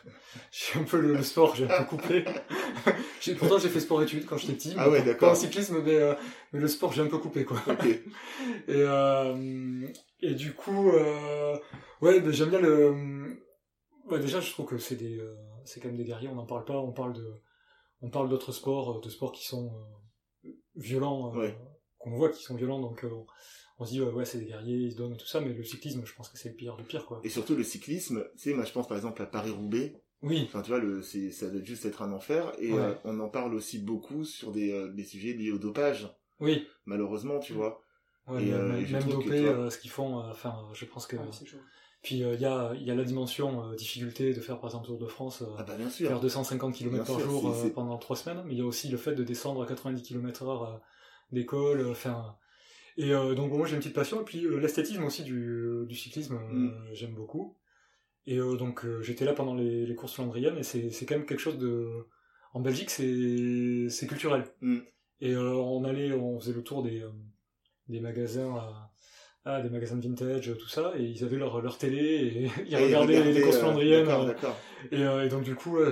j'ai 0.52 0.80
un 0.80 0.84
peu 0.84 1.02
le, 1.02 1.16
le 1.16 1.24
sport, 1.24 1.54
j'ai 1.56 1.66
un 1.66 1.80
peu 1.80 1.84
coupé. 1.98 2.24
J'ai- 3.22 3.36
Pourtant, 3.36 3.58
j'ai 3.58 3.70
fait 3.70 3.80
sport-études 3.80 4.26
quand 4.26 4.36
j'étais 4.38 4.54
petit. 4.54 4.74
Ah 4.78 4.90
ouais, 4.90 5.02
d'accord. 5.02 5.30
Pas 5.30 5.32
en 5.32 5.36
cyclisme, 5.36 5.78
mais, 5.84 5.96
euh, 5.96 6.14
mais 6.52 6.60
le 6.60 6.68
sport, 6.68 6.92
j'ai 6.92 7.02
un 7.02 7.08
peu 7.08 7.18
coupé, 7.20 7.46
quoi. 7.46 7.58
Ok. 7.68 7.86
Et, 7.88 8.02
euh, 8.70 9.88
et 10.22 10.34
du 10.34 10.54
coup, 10.54 10.90
euh, 10.92 11.56
ouais, 12.02 12.20
ben, 12.20 12.32
j'aime 12.34 12.50
bien 12.50 12.60
le. 12.60 13.38
Ouais, 14.10 14.20
déjà, 14.20 14.42
je 14.42 14.52
trouve 14.52 14.66
que 14.66 14.78
c'est 14.78 14.96
des, 14.96 15.18
euh, 15.20 15.36
c'est 15.66 15.80
quand 15.80 15.88
même 15.90 15.98
des 15.98 16.04
guerriers. 16.06 16.28
On 16.30 16.36
n'en 16.36 16.46
parle 16.46 16.66
pas. 16.66 16.78
On 16.80 16.92
parle 16.92 17.14
de, 17.14 17.28
on 18.02 18.10
parle 18.10 18.30
d'autres 18.30 18.52
sports, 18.52 18.98
euh, 18.98 19.02
de 19.02 19.10
sports 19.10 19.32
qui 19.32 19.46
sont 19.46 19.72
euh, 20.46 20.50
violents, 20.76 21.34
euh, 21.36 21.40
Ouais. 21.40 21.58
qu'on 22.00 22.12
voit 22.12 22.30
qui 22.30 22.44
sont 22.44 22.56
violents. 22.56 22.80
Donc, 22.80 23.04
euh, 23.04 23.10
on 23.80 23.86
se 23.86 23.92
dit 23.92 24.02
ouais, 24.02 24.12
ouais, 24.12 24.26
c'est 24.26 24.40
des 24.40 24.46
guerriers, 24.46 24.78
ils 24.78 24.92
se 24.92 24.98
donnent 24.98 25.14
et 25.14 25.18
tout 25.18 25.26
ça. 25.28 25.42
Mais 25.42 25.54
le 25.54 25.64
cyclisme, 25.64 26.06
je 26.06 26.14
pense 26.14 26.30
que 26.30 26.38
c'est 26.38 26.50
le 26.50 26.56
pire 26.56 26.76
du 26.78 26.84
pire, 26.84 27.06
quoi. 27.06 27.22
Et 27.24 27.30
surtout 27.30 27.56
le 27.56 27.64
cyclisme, 27.64 28.24
tu 28.34 28.40
sais, 28.50 28.54
moi 28.54 28.66
je 28.66 28.72
pense 28.72 28.88
par 28.88 28.98
exemple 28.98 29.22
à 29.22 29.26
Paris-Roubaix. 29.26 29.96
Oui, 30.22 30.44
Enfin, 30.46 30.62
tu 30.62 30.70
vois, 30.70 30.80
le, 30.80 31.02
c'est, 31.02 31.32
ça 31.32 31.50
doit 31.50 31.62
juste 31.64 31.84
être 31.86 32.02
un 32.02 32.14
enfer. 32.14 32.54
Et 32.60 32.72
Ouais. 32.72 32.80
euh, 32.80 32.94
on 33.04 33.20
en 33.20 33.28
parle 33.28 33.54
aussi 33.56 33.80
beaucoup 33.80 34.24
sur 34.24 34.54
des, 34.54 34.72
euh, 34.72 34.88
des 34.94 35.04
sujets 35.04 35.34
liés 35.34 35.52
au 35.52 35.58
dopage, 35.58 36.08
oui. 36.40 36.66
malheureusement, 36.86 37.40
tu 37.40 37.52
vois. 37.52 37.82
Ouais, 38.28 38.46
Et, 38.46 38.54
euh, 38.54 38.88
même 38.90 39.10
dopé, 39.10 39.46
euh, 39.46 39.70
ce 39.70 39.78
qu'ils 39.78 39.92
font, 39.92 40.16
enfin, 40.20 40.66
euh, 40.70 40.74
je 40.74 40.86
pense 40.86 41.08
que. 41.08 41.18
Ouais, 41.18 41.26
c'est 41.32 41.46
chaud. 41.46 41.58
Puis 42.04 42.22
euh, 42.24 42.34
il 42.36 42.42
y 42.42 42.46
a, 42.46 42.74
y 42.76 42.92
a 42.92 42.96
la 42.96 43.04
dimension 43.06 43.66
euh, 43.72 43.76
difficulté 43.76 44.34
de 44.34 44.42
faire 44.42 44.60
par 44.60 44.70
exemple 44.70 44.88
Tour 44.88 44.98
de 45.00 45.08
France. 45.08 45.42
euh, 45.42 45.46
Ah 45.58 45.64
bah 45.64 45.76
bien 45.78 45.90
sûr. 45.90 46.10
faire 46.10 46.20
250 46.20 46.76
km 46.76 46.96
Bien 46.96 47.04
par 47.06 47.20
sûr, 47.20 47.30
jour 47.30 47.50
euh, 47.50 47.70
pendant 47.70 47.98
trois 47.98 48.16
semaines, 48.18 48.44
mais 48.46 48.54
il 48.54 48.58
y 48.60 48.62
a 48.62 48.66
aussi 48.66 48.90
le 48.90 48.98
fait 48.98 49.16
de 49.16 49.24
descendre 49.24 49.64
à 49.64 49.66
90 49.66 50.04
km 50.04 50.44
heure 50.44 50.64
euh, 50.64 50.78
d'école, 51.32 51.80
euh, 51.80 51.92
enfin... 51.92 52.36
et 52.98 53.14
euh, 53.14 53.34
donc 53.36 53.50
bon, 53.50 53.58
moi 53.58 53.66
j'ai 53.68 53.76
une 53.76 53.80
petite 53.80 53.96
passion, 53.96 54.22
et 54.22 54.26
puis 54.26 54.46
euh, 54.46 54.58
l'esthétisme 54.60 55.04
aussi 55.04 55.24
du, 55.24 55.86
du 55.88 55.96
cyclisme, 55.96 56.36
euh, 56.36 56.40
Mm. 56.92 56.94
j'aime 56.94 57.16
beaucoup. 57.16 57.58
Et 58.28 58.38
euh, 58.38 58.58
donc 58.58 58.84
euh, 58.86 59.02
j'étais 59.02 59.24
là 59.26 59.34
pendant 59.34 59.56
les, 59.56 59.86
les 59.86 59.96
courses 59.96 60.14
flandriennes, 60.16 60.58
et 60.58 60.64
c'est 60.64 60.90
c'est 60.92 61.06
quand 61.06 61.16
même 61.16 61.26
quelque 61.26 61.40
chose 61.40 61.58
de... 61.58 62.06
En 62.54 62.60
Belgique, 62.60 62.90
c'est 62.92 63.88
c'est 63.90 64.08
culturel. 64.08 64.44
Mm. 64.62 64.80
Et 65.22 65.32
euh, 65.32 65.54
on 65.56 65.86
allait, 65.86 66.12
on 66.14 66.38
faisait 66.40 66.54
le 66.54 66.64
tour 66.64 66.84
des, 66.84 67.00
euh, 67.02 67.10
des 67.88 68.02
magasins... 68.02 68.54
à- 68.58 68.90
ah, 69.46 69.62
des 69.62 69.70
magasins 69.70 69.98
de 69.98 70.02
vintage, 70.08 70.52
tout 70.58 70.68
ça, 70.70 70.94
et 70.98 71.04
ils 71.04 71.24
avaient 71.24 71.38
leur, 71.38 71.62
leur 71.62 71.78
télé, 71.78 71.98
et 72.00 72.50
ils 72.68 72.74
et 72.74 72.78
regardaient 72.78 73.24
les 73.32 73.42
courses 73.42 73.58
euh, 73.58 73.60
flandriennes. 73.60 74.06
D'accord, 74.06 74.24
euh, 74.24 74.28
d'accord. 74.28 74.58
et, 74.92 75.04
euh, 75.04 75.26
et 75.26 75.30
donc 75.30 75.44
du 75.44 75.56
coup, 75.56 75.78
ouais, 75.78 75.92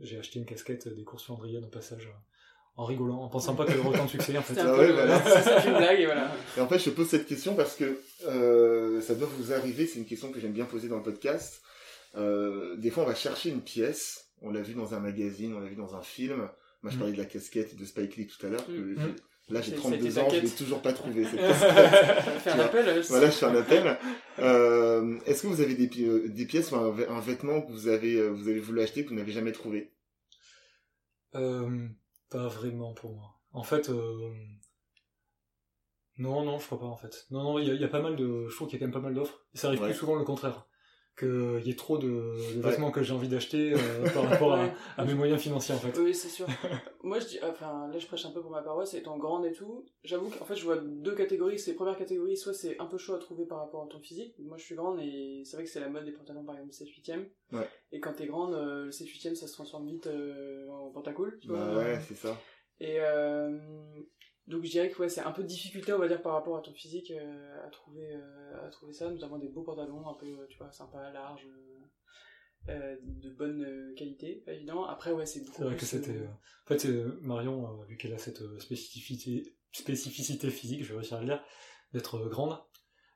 j'ai 0.00 0.18
acheté 0.18 0.38
une 0.38 0.46
casquette 0.46 0.88
des 0.88 1.04
courses 1.04 1.24
flandriennes 1.24 1.64
au 1.64 1.68
passage, 1.68 2.06
euh, 2.06 2.16
en 2.76 2.84
rigolant, 2.84 3.22
en 3.22 3.28
pensant 3.28 3.54
pas 3.54 3.64
qu'il 3.66 3.76
y 3.76 3.78
aurait 3.78 3.90
autant 3.90 4.04
de 4.06 4.10
succès 4.10 4.36
en 4.36 4.42
fait. 4.42 4.58
Ah 4.60 4.76
ouais, 4.76 4.90
voilà. 4.92 5.16
euh, 5.16 5.40
c'est 5.62 5.68
une 5.68 5.76
blague 5.76 6.00
et 6.00 6.06
voilà. 6.06 6.32
Et 6.56 6.60
en 6.60 6.66
fait, 6.68 6.78
je 6.80 6.90
pose 6.90 7.06
cette 7.08 7.26
question 7.26 7.54
parce 7.54 7.76
que 7.76 8.00
euh, 8.26 9.00
ça 9.00 9.14
doit 9.14 9.28
vous 9.38 9.52
arriver, 9.52 9.86
c'est 9.86 9.98
une 10.00 10.06
question 10.06 10.32
que 10.32 10.40
j'aime 10.40 10.52
bien 10.52 10.64
poser 10.64 10.88
dans 10.88 10.96
le 10.96 11.02
podcast. 11.04 11.62
Euh, 12.16 12.76
des 12.76 12.90
fois, 12.90 13.04
on 13.04 13.06
va 13.06 13.14
chercher 13.14 13.50
une 13.50 13.60
pièce, 13.60 14.26
on 14.42 14.50
l'a 14.50 14.60
vu 14.60 14.74
dans 14.74 14.92
un 14.94 15.00
magazine, 15.00 15.54
on 15.54 15.60
l'a 15.60 15.68
vu 15.68 15.76
dans 15.76 15.94
un 15.94 16.02
film. 16.02 16.48
Moi, 16.82 16.90
je 16.90 16.96
Mm. 16.96 16.98
parlais 16.98 17.12
de 17.12 17.18
la 17.18 17.24
casquette 17.24 17.72
et 17.72 17.76
de 17.76 17.84
Spike 17.84 18.16
Lee 18.16 18.26
tout 18.26 18.44
à 18.44 18.50
l'heure. 18.50 18.66
que 18.66 18.72
Mm. 18.72 19.14
Là, 19.48 19.60
j'ai 19.60 19.72
C'est- 19.72 19.76
32 19.76 20.08
c'était 20.08 20.20
ans, 20.22 20.28
je 20.30 20.40
l'ai 20.40 20.48
toujours 20.50 20.80
pas 20.80 20.92
trouvé 20.94 21.24
cette 21.26 21.38
un 22.48 22.60
appel. 22.60 22.88
euh, 22.88 23.02
Voilà, 23.08 23.26
je 23.26 23.32
fais 23.36 23.44
un 23.46 23.54
appel. 23.56 23.98
Euh, 24.38 25.18
Est-ce 25.26 25.42
que 25.42 25.48
vous 25.48 25.60
avez 25.60 25.74
des, 25.74 25.86
pi- 25.86 26.06
euh, 26.06 26.28
des 26.28 26.46
pièces 26.46 26.72
ou 26.72 26.76
un, 26.76 26.90
vê- 26.90 27.06
un 27.08 27.20
vêtement 27.20 27.60
que 27.60 27.70
vous 27.70 27.88
avez, 27.88 28.26
vous 28.30 28.48
avez 28.48 28.58
voulu 28.60 28.80
acheter 28.80 29.04
que 29.04 29.10
vous 29.10 29.16
n'avez 29.16 29.32
jamais 29.32 29.52
trouvé? 29.52 29.92
Euh, 31.34 31.88
pas 32.30 32.48
vraiment 32.48 32.94
pour 32.94 33.12
moi. 33.12 33.34
En 33.52 33.62
fait, 33.64 33.90
euh... 33.90 34.30
non, 36.16 36.42
non, 36.44 36.58
je 36.58 36.64
crois 36.66 36.78
pas 36.80 36.86
en 36.86 36.96
fait. 36.96 37.26
Non, 37.30 37.42
non, 37.42 37.58
il 37.58 37.68
y, 37.68 37.70
a- 37.70 37.74
il 37.74 37.80
y 37.80 37.84
a 37.84 37.88
pas 37.88 38.00
mal 38.00 38.16
de, 38.16 38.48
je 38.48 38.54
trouve 38.56 38.68
qu'il 38.68 38.78
y 38.78 38.82
a 38.82 38.86
quand 38.86 38.90
même 38.92 38.94
pas 39.02 39.06
mal 39.06 39.14
d'offres. 39.14 39.44
Et 39.54 39.58
ça 39.58 39.68
arrive 39.68 39.80
Ouais. 39.82 39.88
plus 39.90 39.98
souvent 39.98 40.14
le 40.16 40.24
contraire. 40.24 40.66
Qu'il 41.16 41.60
y 41.64 41.70
ait 41.70 41.76
trop 41.76 41.96
de, 41.96 42.08
de 42.08 42.60
Ouais. 42.62 42.70
vêtements 42.70 42.90
que 42.90 43.02
j'ai 43.04 43.14
envie 43.14 43.28
d'acheter 43.28 43.72
euh, 43.74 44.10
par 44.12 44.24
rapport 44.28 44.54
à, 44.54 44.64
Ouais. 44.64 44.72
à 44.96 45.04
mes 45.04 45.14
moyens 45.14 45.40
financiers 45.40 45.72
en 45.74 45.78
fait. 45.78 45.96
Oui, 46.00 46.12
c'est 46.12 46.28
sûr. 46.28 46.46
Moi, 47.04 47.20
je 47.20 47.26
dis, 47.26 47.38
enfin, 47.44 47.88
là, 47.92 47.98
je 48.00 48.06
prêche 48.08 48.26
un 48.26 48.32
peu 48.32 48.42
pour 48.42 48.50
ma 48.50 48.62
paroisse, 48.62 48.94
étant 48.94 49.16
grande 49.16 49.46
et 49.46 49.52
tout. 49.52 49.86
J'avoue 50.02 50.28
qu'en 50.28 50.44
fait, 50.44 50.56
je 50.56 50.64
vois 50.64 50.76
deux 50.78 51.14
catégories. 51.14 51.60
C'est 51.60 51.74
première 51.74 51.96
catégorie, 51.96 52.36
soit 52.36 52.52
c'est 52.52 52.76
un 52.80 52.86
peu 52.86 52.98
chaud 52.98 53.14
à 53.14 53.18
trouver 53.20 53.46
par 53.46 53.58
rapport 53.58 53.84
à 53.84 53.86
ton 53.86 54.00
physique. 54.00 54.34
Moi, 54.40 54.56
je 54.56 54.64
suis 54.64 54.74
grande 54.74 54.98
et 55.00 55.42
c'est 55.44 55.56
vrai 55.56 55.64
que 55.64 55.70
c'est 55.70 55.78
la 55.80 55.88
mode 55.88 56.04
des 56.04 56.10
pantalons, 56.12 56.42
par 56.44 56.56
exemple, 56.56 56.72
7-8ème. 56.72 57.26
Ouais. 57.52 57.68
Et 57.92 58.00
quand 58.00 58.14
t'es 58.14 58.26
grande, 58.26 58.54
euh, 58.54 58.86
le 58.86 58.90
7-8ème, 58.90 59.36
ça 59.36 59.46
se 59.46 59.52
transforme 59.52 59.86
vite 59.86 60.08
euh, 60.08 60.68
en 60.70 60.90
pantacool. 60.90 61.38
Bah 61.46 61.76
ouais, 61.76 62.00
c'est 62.08 62.16
ça. 62.16 62.36
Et 62.80 62.96
euh, 62.98 63.56
donc, 64.46 64.64
je 64.64 64.70
dirais 64.70 64.90
que 64.90 64.98
ouais, 65.00 65.08
c'est 65.08 65.20
un 65.22 65.32
peu 65.32 65.42
de 65.42 65.48
difficulté, 65.48 65.92
on 65.92 65.98
va 65.98 66.08
dire, 66.08 66.22
par 66.22 66.32
rapport 66.34 66.56
à 66.56 66.60
ton 66.62 66.72
physique 66.72 67.10
euh, 67.10 67.66
à 67.66 67.70
trouver 67.70 68.14
euh, 68.14 68.66
à 68.66 68.70
trouver 68.70 68.92
ça, 68.92 69.10
notamment 69.10 69.38
des 69.38 69.48
beaux 69.48 69.62
pantalons 69.62 70.06
un 70.08 70.14
peu, 70.14 70.46
tu 70.48 70.58
vois, 70.58 70.70
sympas, 70.72 71.10
larges. 71.10 71.46
euh, 71.46 71.80
euh, 72.70 72.96
de 73.02 73.30
bonne 73.30 73.62
euh, 73.62 73.94
qualité, 73.94 74.42
pas 74.46 74.52
évident. 74.52 74.84
Après, 74.84 75.12
ouais, 75.12 75.26
c'est 75.26 75.40
beaucoup 75.40 75.56
C'est 75.58 75.64
vrai 75.64 75.76
que 75.76 75.84
c'était. 75.84 76.12
euh, 76.12 76.22
euh, 76.24 76.28
En 76.64 76.68
fait, 76.68 76.86
euh, 76.86 77.18
Marion, 77.20 77.66
euh, 77.82 77.84
vu 77.84 77.96
qu'elle 77.98 78.14
a 78.14 78.18
cette 78.18 78.40
euh, 78.40 78.58
spécificité, 78.58 79.54
spécificité 79.72 80.50
physique, 80.50 80.82
je 80.82 80.88
vais 80.92 80.98
réussir 80.98 81.18
à 81.18 81.20
le 81.20 81.26
dire, 81.26 81.44
d'être 81.92 82.16
euh, 82.16 82.28
grande, 82.28 82.58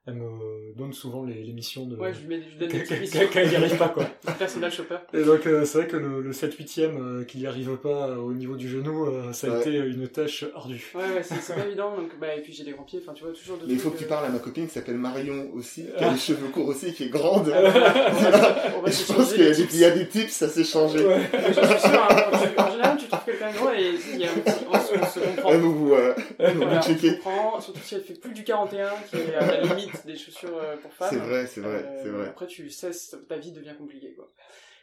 elle 0.09 0.15
me 0.15 0.75
donne 0.77 0.93
souvent 0.93 1.25
les, 1.25 1.43
les 1.43 1.53
missions 1.53 1.87
de. 1.87 1.97
Ouais, 1.97 2.13
je 2.15 2.21
lui 2.21 2.29
mets 2.29 2.43
je 2.43 2.49
lui 2.51 2.59
donne 2.59 2.69
des 2.69 2.79
petites 2.81 3.01
missions. 3.01 3.21
qu'elle 3.31 3.49
n'y 3.49 3.57
arrive 3.57 3.77
pas, 3.77 3.89
quoi. 3.89 4.05
Personal 4.39 4.73
shopper. 4.73 4.97
Et 5.13 5.23
donc, 5.23 5.47
euh, 5.47 5.65
c'est 5.65 5.79
vrai 5.79 5.87
que 5.87 5.97
le, 5.97 6.23
le 6.23 6.33
7-8ème 6.33 6.99
euh, 7.01 7.25
qui 7.25 7.39
n'y 7.39 7.47
arrive 7.47 7.77
pas 7.77 8.09
euh, 8.09 8.17
au 8.17 8.33
niveau 8.33 8.57
du 8.57 8.69
genou, 8.69 9.07
euh, 9.07 9.33
ça 9.33 9.47
a 9.49 9.51
Ouais. 9.51 9.61
été 9.61 9.77
une 9.77 10.09
tâche 10.09 10.45
ardue. 10.55 10.85
Ouais, 10.95 11.01
ouais, 11.03 11.23
c'est 11.23 11.35
c'est 11.41 11.55
pas 11.55 11.67
évident. 11.67 11.95
Donc, 11.97 12.11
bah, 12.21 12.35
et 12.37 12.41
puis 12.41 12.53
j'ai 12.53 12.65
des 12.65 12.73
grands 12.73 12.85
pieds, 12.85 13.01
enfin, 13.03 13.13
tu 13.15 13.23
vois, 13.25 13.33
toujours 13.33 13.59
de 13.59 13.67
Mais 13.67 13.73
il 13.75 13.79
faut 13.79 13.91
que 13.91 13.99
tu 13.99 14.05
parles 14.05 14.27
à 14.27 14.31
ma 14.31 14.39
copine 14.39 14.67
qui 14.67 14.73
s'appelle 14.75 14.97
Marion 14.97 15.49
aussi, 15.55 15.85
qui 15.97 16.05
a 16.05 16.13
les 16.13 16.19
cheveux 16.19 16.49
courts 16.49 16.69
aussi, 16.69 16.93
qui 16.93 17.05
est 17.05 17.09
grande. 17.11 17.49
on 17.55 18.81
va 18.83 18.91
je 18.91 19.13
pense 19.13 19.33
qu'il 19.35 19.43
y, 19.43 19.47
a 19.47 19.51
les 19.51 19.57
des- 19.57 19.63
tips. 19.63 19.75
il 19.75 19.81
y 19.81 19.85
a 19.85 19.91
des 19.91 20.09
tips, 20.09 20.33
ça 20.33 20.49
s'est 20.49 20.65
changé. 20.65 21.05
Ouais. 21.05 21.21
J'en 21.55 21.65
suis 21.69 21.81
sûr, 21.81 22.03
hein, 22.11 22.17
quand 22.31 22.39
tu- 22.39 22.78
de 23.11 23.39
grand 23.55 23.73
et 23.73 23.95
il 24.15 24.19
y 24.21 24.25
a 24.27 24.33
un 24.33 24.35
petit, 24.39 24.65
on, 24.67 24.73
se- 24.81 24.99
on 24.99 25.07
se 25.07 25.21
comprend. 25.21 25.59
Vous, 25.59 25.75
vous, 25.75 25.93
euh, 25.95 26.15
vous 26.39 26.59
Voilà, 26.61 26.81
comprend, 26.81 27.61
surtout 27.61 27.81
si 27.81 27.95
elle 27.95 28.03
fait 28.03 28.15
plus 28.15 28.33
du 28.33 28.45
41, 28.45 28.91
qui 29.09 29.17
est 29.17 29.35
à 29.35 29.47
la 29.47 29.63
limite 29.63 30.07
des 30.07 30.17
chaussures 30.17 30.57
euh, 30.57 30.77
pour 30.77 30.93
femmes. 30.93 31.09
C'est 31.11 31.19
vrai, 31.19 31.47
c'est 31.47 31.61
vrai, 31.61 31.83
Euh, 31.85 32.03
c'est 32.03 32.09
vrai. 32.11 32.27
Après, 32.29 32.47
tu 32.47 32.71
cesses, 32.71 33.17
ta 33.29 33.37
vie 33.37 33.53
devient 33.53 33.75
compliquée, 33.79 34.13
quoi. 34.15 34.29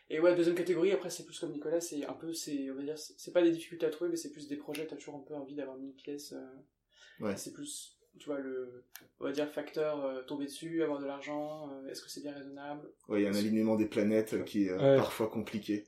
Et 0.09 0.19
ouais, 0.19 0.35
deuxième 0.35 0.55
catégorie, 0.55 0.91
après, 0.91 1.09
c'est 1.09 1.25
plus 1.25 1.39
comme 1.39 1.51
Nicolas, 1.51 1.81
c'est 1.81 2.05
un 2.05 2.13
peu, 2.13 2.33
c'est, 2.33 2.69
on 2.71 2.75
va 2.75 2.83
dire, 2.83 2.95
c'est 2.97 3.33
pas 3.33 3.41
des 3.41 3.51
difficultés 3.51 3.87
à 3.87 3.89
trouver, 3.89 4.11
mais 4.11 4.17
c'est 4.17 4.31
plus 4.31 4.47
des 4.47 4.55
projets, 4.55 4.85
t'as 4.85 4.95
toujours 4.95 5.15
un 5.15 5.23
peu 5.27 5.33
envie 5.33 5.55
d'avoir 5.55 5.77
une 5.77 5.93
pièce. 5.93 6.33
euh, 6.33 6.45
Ouais. 7.25 7.35
C'est 7.37 7.53
plus, 7.53 7.97
tu 8.19 8.25
vois, 8.25 8.39
le, 8.39 8.83
on 9.19 9.23
va 9.23 9.31
dire, 9.31 9.49
facteur 9.49 10.03
euh, 10.05 10.21
tomber 10.23 10.45
dessus, 10.45 10.83
avoir 10.83 10.99
de 10.99 11.05
l'argent, 11.05 11.69
euh, 11.71 11.89
est-ce 11.89 12.01
que 12.03 12.09
c'est 12.09 12.21
bien 12.21 12.33
raisonnable? 12.33 12.87
Ouais, 13.07 13.21
il 13.21 13.23
y 13.23 13.27
a 13.27 13.29
un 13.31 13.35
alignement 13.35 13.75
des 13.77 13.85
planètes 13.87 14.43
qui 14.45 14.65
est 14.65 14.69
euh, 14.71 14.77
Ouais. 14.77 14.97
parfois 14.97 15.27
compliqué. 15.29 15.85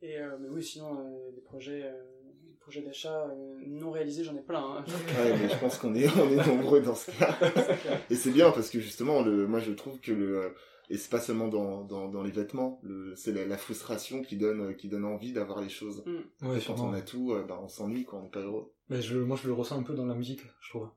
Et 0.00 0.18
euh, 0.18 0.36
mais 0.40 0.48
oui, 0.48 0.62
sinon, 0.62 0.98
euh, 0.98 1.30
des 1.32 1.40
projets, 1.40 1.82
euh, 1.84 2.02
des 2.44 2.54
projets 2.54 2.82
d'achat 2.82 3.26
euh, 3.28 3.58
non 3.66 3.90
réalisés, 3.90 4.24
j'en 4.24 4.36
ai 4.36 4.42
plein. 4.42 4.78
hein. 4.78 4.84
Ouais, 4.88 5.36
mais 5.40 5.48
je 5.48 5.58
pense 5.58 5.78
qu'on 5.78 5.94
est, 5.94 6.08
on 6.18 6.30
est 6.30 6.46
nombreux 6.46 6.80
dans 6.80 6.94
ce 6.94 7.10
cas. 7.12 7.36
Et 8.10 8.14
c'est 8.14 8.30
bien 8.32 8.50
parce 8.50 8.70
que 8.70 8.80
justement, 8.80 9.22
le, 9.22 9.46
moi 9.46 9.60
je 9.60 9.72
trouve 9.72 10.00
que 10.00 10.12
le, 10.12 10.54
et 10.90 10.96
c'est 10.98 11.10
pas 11.10 11.20
seulement 11.20 11.48
dans, 11.48 11.84
dans, 11.84 12.08
dans 12.08 12.22
les 12.22 12.30
vêtements, 12.32 12.80
le, 12.82 13.14
c'est 13.16 13.32
la, 13.32 13.46
la 13.46 13.56
frustration 13.56 14.20
qui 14.22 14.36
donne, 14.36 14.76
qui 14.76 14.88
donne 14.88 15.04
envie 15.04 15.32
d'avoir 15.32 15.60
les 15.62 15.68
choses. 15.70 16.04
Ouais, 16.42 16.58
Et 16.58 16.60
quand 16.60 16.80
on 16.80 16.92
a 16.92 17.00
tout, 17.00 17.32
euh, 17.32 17.44
bah, 17.44 17.58
on 17.62 17.68
s'ennuie 17.68 18.04
quand 18.04 18.18
on 18.18 18.22
n'est 18.24 18.30
pas 18.30 18.40
heureux. 18.40 18.72
Mais 18.88 19.00
je, 19.00 19.16
moi, 19.16 19.38
je 19.40 19.46
le 19.46 19.54
ressens 19.54 19.78
un 19.78 19.84
peu 19.84 19.94
dans 19.94 20.04
la 20.06 20.14
musique, 20.14 20.42
je 20.60 20.68
trouve. 20.70 20.88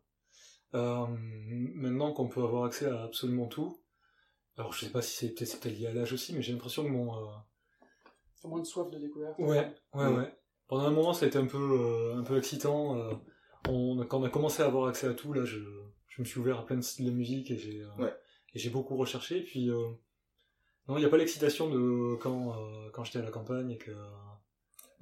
Euh, 0.74 1.05
maintenant 1.76 2.11
qu'on 2.11 2.28
peut 2.28 2.41
avoir 2.43 2.66
accès 2.66 2.88
à 2.88 3.03
absolument 3.03 3.45
tout, 3.47 3.80
alors 4.57 4.74
je 4.74 4.86
sais 4.86 4.91
pas 4.91 5.01
si 5.01 5.16
c'est 5.16 5.30
peut-être 5.34 5.47
c'est 5.47 5.59
peut-être 5.61 5.78
lié 5.78 5.88
à 5.88 5.93
l'âge 5.93 6.11
aussi, 6.11 6.34
mais 6.34 6.41
j'ai 6.41 6.51
l'impression 6.51 6.84
que 6.84 6.89
mon... 6.89 7.11
moins 8.48 8.60
de 8.62 8.66
soif 8.66 8.89
de 8.91 9.00
découverte. 9.00 9.38
Ouais, 9.39 9.72
ouais, 9.93 10.10
Mm. 10.12 10.16
ouais. 10.18 10.34
Pendant 10.68 10.84
un 10.86 10.91
moment, 10.91 11.14
ça 11.14 11.26
a 11.26 11.28
été 11.28 11.38
un 11.38 11.46
peu, 11.46 11.58
euh, 11.58 12.16
un 12.18 12.24
peu 12.24 12.38
excitant. 12.38 12.98
euh, 12.98 13.14
on, 13.70 14.04
quand 14.06 14.20
on 14.20 14.24
a 14.24 14.30
commencé 14.30 14.64
à 14.64 14.66
avoir 14.68 14.88
accès 14.88 15.08
à 15.08 15.14
tout, 15.14 15.32
là, 15.34 15.43
je, 15.46 15.60
je 16.08 16.22
me 16.22 16.26
suis 16.26 16.39
ouvert 16.39 16.60
à 16.60 16.66
plein 16.66 16.76
de 16.78 16.82
styles 16.82 17.06
de 17.06 17.12
musique 17.12 17.52
et 17.52 17.58
j'ai 17.58 17.82
euh, 17.82 18.04
Ouais. 18.04 18.14
et 18.54 18.60
j'ai 18.60 18.70
beaucoup 18.70 18.96
recherché. 18.96 19.38
Et 19.39 19.43
puis, 19.43 19.70
euh, 19.70 19.88
non, 20.88 20.98
il 20.98 21.00
n'y 21.02 21.06
a 21.06 21.10
pas 21.10 21.18
l'excitation 21.18 21.70
de 21.70 22.16
quand, 22.16 22.52
euh, 22.52 22.89
quand 22.93 23.04
j'étais 23.04 23.20
à 23.20 23.24
la 23.24 23.32
campagne 23.32 23.72
et 23.72 23.78
que... 23.78 23.91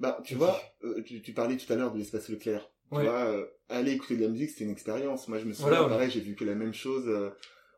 Bah, 0.00 0.18
tu 0.24 0.34
vois, 0.34 0.60
euh, 0.82 1.02
tu, 1.04 1.22
tu 1.22 1.32
parlais 1.32 1.56
tout 1.56 1.72
à 1.72 1.76
l'heure 1.76 1.92
de 1.92 1.98
l'espace 1.98 2.28
Leclerc. 2.28 2.68
Tu 2.90 2.98
Ouais. 2.98 3.04
vois, 3.04 3.24
euh, 3.26 3.46
aller 3.68 3.92
écouter 3.92 4.16
de 4.16 4.22
la 4.22 4.28
musique, 4.28 4.50
c'était 4.50 4.64
une 4.64 4.70
expérience. 4.70 5.28
Moi, 5.28 5.38
je 5.38 5.46
me 5.46 5.52
souviens, 5.52 5.70
Voilà, 5.72 5.88
pareil, 5.88 6.10
j'ai 6.10 6.20
vu 6.20 6.34
que 6.34 6.44
la 6.44 6.54
même 6.54 6.74
chose. 6.74 7.04
euh, 7.08 7.30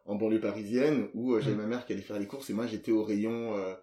en 0.09 0.14
banlieue 0.14 0.39
parisienne 0.41 1.09
où 1.14 1.33
euh, 1.35 1.41
j'avais 1.41 1.57
Mm. 1.57 1.59
ma 1.62 1.67
mère 1.67 1.85
qui 1.85 1.93
allait 1.93 2.01
faire 2.01 2.17
les 2.21 2.29
courses 2.29 2.49
et 2.49 2.53
moi 2.53 2.69
j'étais 2.69 2.93
au 2.93 3.03
rayon 3.03 3.57
euh, 3.57 3.75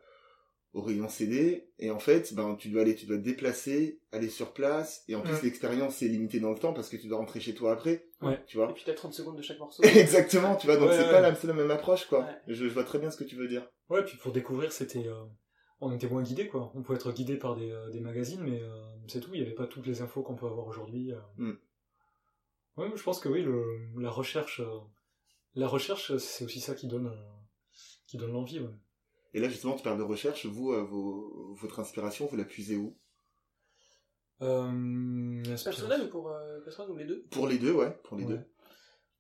au 0.74 0.82
rayon 0.82 1.08
CD 1.08 1.70
et 1.78 1.92
en 1.92 2.00
fait 2.00 2.34
ben 2.34 2.56
tu 2.56 2.70
dois 2.70 2.82
aller 2.82 2.96
tu 2.96 3.06
dois 3.06 3.18
te 3.18 3.22
déplacer 3.24 4.00
aller 4.12 4.28
sur 4.30 4.54
place 4.54 5.04
et 5.08 5.14
en 5.16 5.22
plus 5.22 5.42
l'expérience 5.44 5.98
c'est 5.98 6.08
limité 6.08 6.40
dans 6.40 6.50
le 6.52 6.58
temps 6.58 6.74
parce 6.74 6.90
que 6.90 6.98
tu 6.98 7.08
dois 7.08 7.20
rentrer 7.20 7.40
chez 7.40 7.54
toi 7.54 7.72
après 7.74 8.06
Ouais. 8.22 8.42
tu 8.48 8.58
vois 8.58 8.70
Et 8.70 8.74
puis 8.74 8.84
t'as 8.86 8.94
30 8.94 9.14
secondes 9.14 9.38
de 9.38 9.42
chaque 9.42 9.60
morceau. 9.60 9.84
exactement 9.84 10.56
tu 10.56 10.66
vois 10.68 10.78
donc 10.78 10.90
Ouais, 10.90 10.98
c'est 10.98 11.04
ouais. 11.06 11.12
pas 11.12 11.22
la, 11.22 11.36
c'est 11.36 11.46
la 11.48 11.54
même 11.54 11.70
approche 11.72 12.06
quoi 12.06 12.22
Ouais. 12.22 12.36
je, 12.48 12.54
je 12.68 12.74
vois 12.74 12.84
très 12.86 12.98
bien 13.00 13.12
ce 13.12 13.18
que 13.18 13.24
tu 13.24 13.36
veux 13.36 13.48
dire 13.48 13.68
Ouais, 13.90 14.04
puis 14.04 14.18
pour 14.18 14.32
découvrir, 14.32 14.72
c'était, 14.72 15.06
euh, 15.08 15.24
on 15.82 15.92
était 15.94 16.08
moins 16.08 16.24
guidé 16.24 16.48
quoi. 16.48 16.72
On 16.74 16.82
pouvait 16.82 16.96
être 16.98 17.12
guidé 17.12 17.36
par 17.38 17.56
des, 17.56 17.70
euh, 17.70 17.90
des 17.92 18.00
magazines, 18.00 18.42
mais 18.42 18.62
euh, 18.64 18.82
c'est 19.08 19.20
tout. 19.20 19.30
Il 19.34 19.42
n'y 19.42 19.46
avait 19.46 19.54
pas 19.56 19.68
toutes 19.68 19.86
les 19.86 20.02
infos 20.02 20.24
qu'on 20.24 20.36
peut 20.36 20.46
avoir 20.48 20.66
aujourd'hui. 20.68 21.12
euh. 21.12 21.20
Mm. 21.36 21.58
Ouais, 22.78 22.88
je 22.96 23.04
pense 23.04 23.20
que 23.20 23.28
oui, 23.30 23.44
le, 23.44 23.64
la 24.00 24.10
recherche, 24.10 24.62
euh, 24.62 24.80
la 25.56 25.68
recherche, 25.68 26.16
c'est 26.18 26.46
aussi 26.46 26.62
ça 26.62 26.74
qui 26.76 26.88
donne, 26.88 27.08
euh, 27.08 27.32
qui 28.08 28.18
donne 28.18 28.32
l'envie. 28.32 28.62
Ouais. 28.62 28.70
Et 29.34 29.40
là 29.40 29.50
justement 29.50 29.76
tu 29.76 29.84
parles 29.84 29.98
de 29.98 30.04
recherche 30.04 30.46
vous 30.46 30.72
euh, 30.72 30.84
vos, 30.84 31.54
votre 31.56 31.80
inspiration 31.80 32.28
vous 32.28 32.36
la 32.38 32.46
puisez 32.46 32.76
où? 32.78 32.98
Euh, 34.42 35.44
Personnel 35.64 36.02
ou 36.04 36.10
pour 36.10 36.30
euh, 36.30 36.60
personnel 36.62 36.92
ou 36.92 36.98
les 36.98 37.06
deux? 37.06 37.26
Pour 37.32 37.48
les 37.48 37.58
deux 37.58 37.74
ouais 37.74 37.92
pour 38.04 38.18
les 38.18 38.26
Ouais. 38.26 38.36
deux 38.36 38.50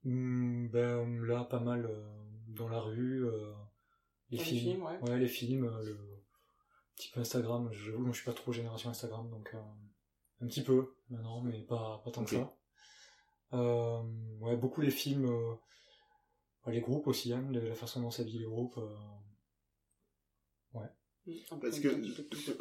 Hmm, 0.06 0.68
ben 0.68 1.24
là, 1.24 1.46
pas 1.46 1.62
mal 1.62 1.86
euh, 1.86 2.04
dans 2.50 2.68
la 2.68 2.82
rue, 2.82 3.26
euh, 3.26 3.54
les 4.32 4.38
Dans 4.38 4.44
les 4.44 4.50
films, 4.50 4.60
films, 4.60 4.84
ouais. 5.02 5.18
les 5.18 5.28
films, 5.30 5.64
euh, 5.64 5.82
le 5.82 5.98
petit 6.98 7.10
peu 7.10 7.22
Instagram. 7.22 7.70
J'avoue, 7.72 8.00
moi, 8.00 8.12
je 8.12 8.18
suis 8.18 8.26
pas 8.26 8.34
trop 8.34 8.52
génération 8.52 8.90
Instagram, 8.90 9.30
donc 9.30 9.50
euh, 9.54 9.62
un 10.42 10.48
petit 10.48 10.62
peu 10.62 10.98
maintenant, 11.10 11.42
mais 11.42 11.62
pas 11.62 12.02
pas 12.04 12.12
tant 12.12 12.26
que 12.26 12.32
ça. 12.32 12.54
Euh, 13.54 14.02
ouais, 14.42 14.58
beaucoup 14.58 14.82
les 14.82 14.92
films, 14.92 15.26
euh, 15.26 15.54
ouais, 16.66 16.74
les 16.74 16.82
groupes 16.82 17.08
aussi, 17.08 17.32
hein, 17.32 17.48
la 17.50 17.74
façon 17.76 18.02
dont 18.02 18.12
s'habillent 18.12 18.40
les 18.40 18.46
groupes. 18.46 18.78
euh, 18.78 18.98
Parce 21.62 21.80
que 21.80 21.90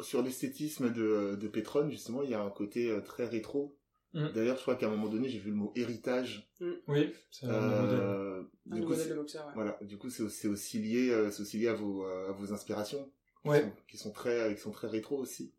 sur, 0.03 0.21
l'esthétisme 0.21 0.91
de, 0.93 1.35
de 1.35 1.47
Petron, 1.47 1.89
justement, 1.89 2.21
il 2.23 2.29
y 2.29 2.33
a 2.33 2.41
un 2.41 2.49
côté 2.49 2.89
euh, 2.89 3.01
très 3.01 3.25
rétro. 3.25 3.75
Mm. 4.13 4.29
D'ailleurs, 4.33 4.57
je 4.57 4.61
crois 4.61 4.75
qu'à 4.75 4.87
un 4.87 4.91
moment 4.91 5.09
donné, 5.09 5.27
j'ai 5.27 5.39
vu 5.39 5.49
le 5.49 5.55
mot 5.55 5.73
héritage. 5.75 6.49
Oui, 6.87 7.11
c'est 7.31 7.45
un 7.47 7.81
modèle. 7.81 7.99
Euh, 7.99 8.41
Un 8.41 8.43
du 8.75 8.81
nouveau 8.81 8.83
coup, 8.83 8.89
modèle 8.91 9.03
c'est- 9.05 9.09
de 9.09 9.15
boxeur, 9.15 9.47
ouais. 9.47 9.53
voilà. 9.55 9.77
Du 9.81 9.97
coup, 9.97 10.09
c'est 10.09 10.47
aussi, 10.47 10.79
lié, 10.79 11.09
euh, 11.09 11.31
c'est 11.31 11.41
aussi 11.41 11.57
lié 11.57 11.67
à 11.67 11.73
vos, 11.73 12.05
euh, 12.05 12.29
à 12.29 12.31
vos 12.31 12.53
inspirations, 12.53 13.11
qui, 13.41 13.49
Ouais. 13.49 13.61
sont, 13.61 13.71
qui 13.89 13.97
sont 13.97 14.11
très, 14.11 14.55
qui 14.55 14.61
sont 14.61 14.71
très 14.71 14.87
rétro 14.87 15.17
aussi. 15.17 15.53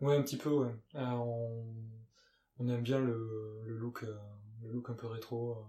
Ouais, 0.00 0.14
un 0.16 0.22
petit 0.22 0.36
peu, 0.36 0.50
ouais. 0.50 0.70
Euh, 0.94 1.00
on... 1.04 1.66
on 2.58 2.68
aime 2.68 2.82
bien 2.82 3.00
le, 3.00 3.60
le 3.64 3.76
look, 3.76 4.04
euh, 4.04 4.16
le 4.62 4.70
look 4.72 4.88
un 4.90 4.94
peu 4.94 5.06
rétro, 5.08 5.52
euh, 5.52 5.62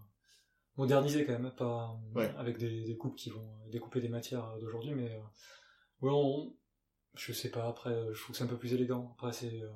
modernisé 0.78 1.26
quand 1.26 1.40
même, 1.40 1.52
pas 1.58 2.00
Ouais. 2.16 2.32
avec 2.38 2.58
des, 2.60 2.84
des 2.84 2.96
coupes 2.98 3.16
qui 3.16 3.30
vont 3.32 3.50
découper 3.72 4.00
des 4.00 4.10
matières 4.10 4.58
d'aujourd'hui, 4.60 4.94
mais 4.94 5.12
euh, 5.12 6.06
ouais, 6.06 6.12
on... 6.14 6.54
je 7.18 7.34
sais 7.34 7.50
pas. 7.50 7.68
Après, 7.68 7.90
euh, 7.92 8.14
je 8.14 8.22
trouve 8.22 8.32
que 8.34 8.38
c'est 8.38 8.44
un 8.44 8.48
peu 8.48 8.58
plus 8.58 8.74
élégant. 8.74 9.12
Après, 9.18 9.32
c'est 9.34 9.62
euh, 9.62 9.70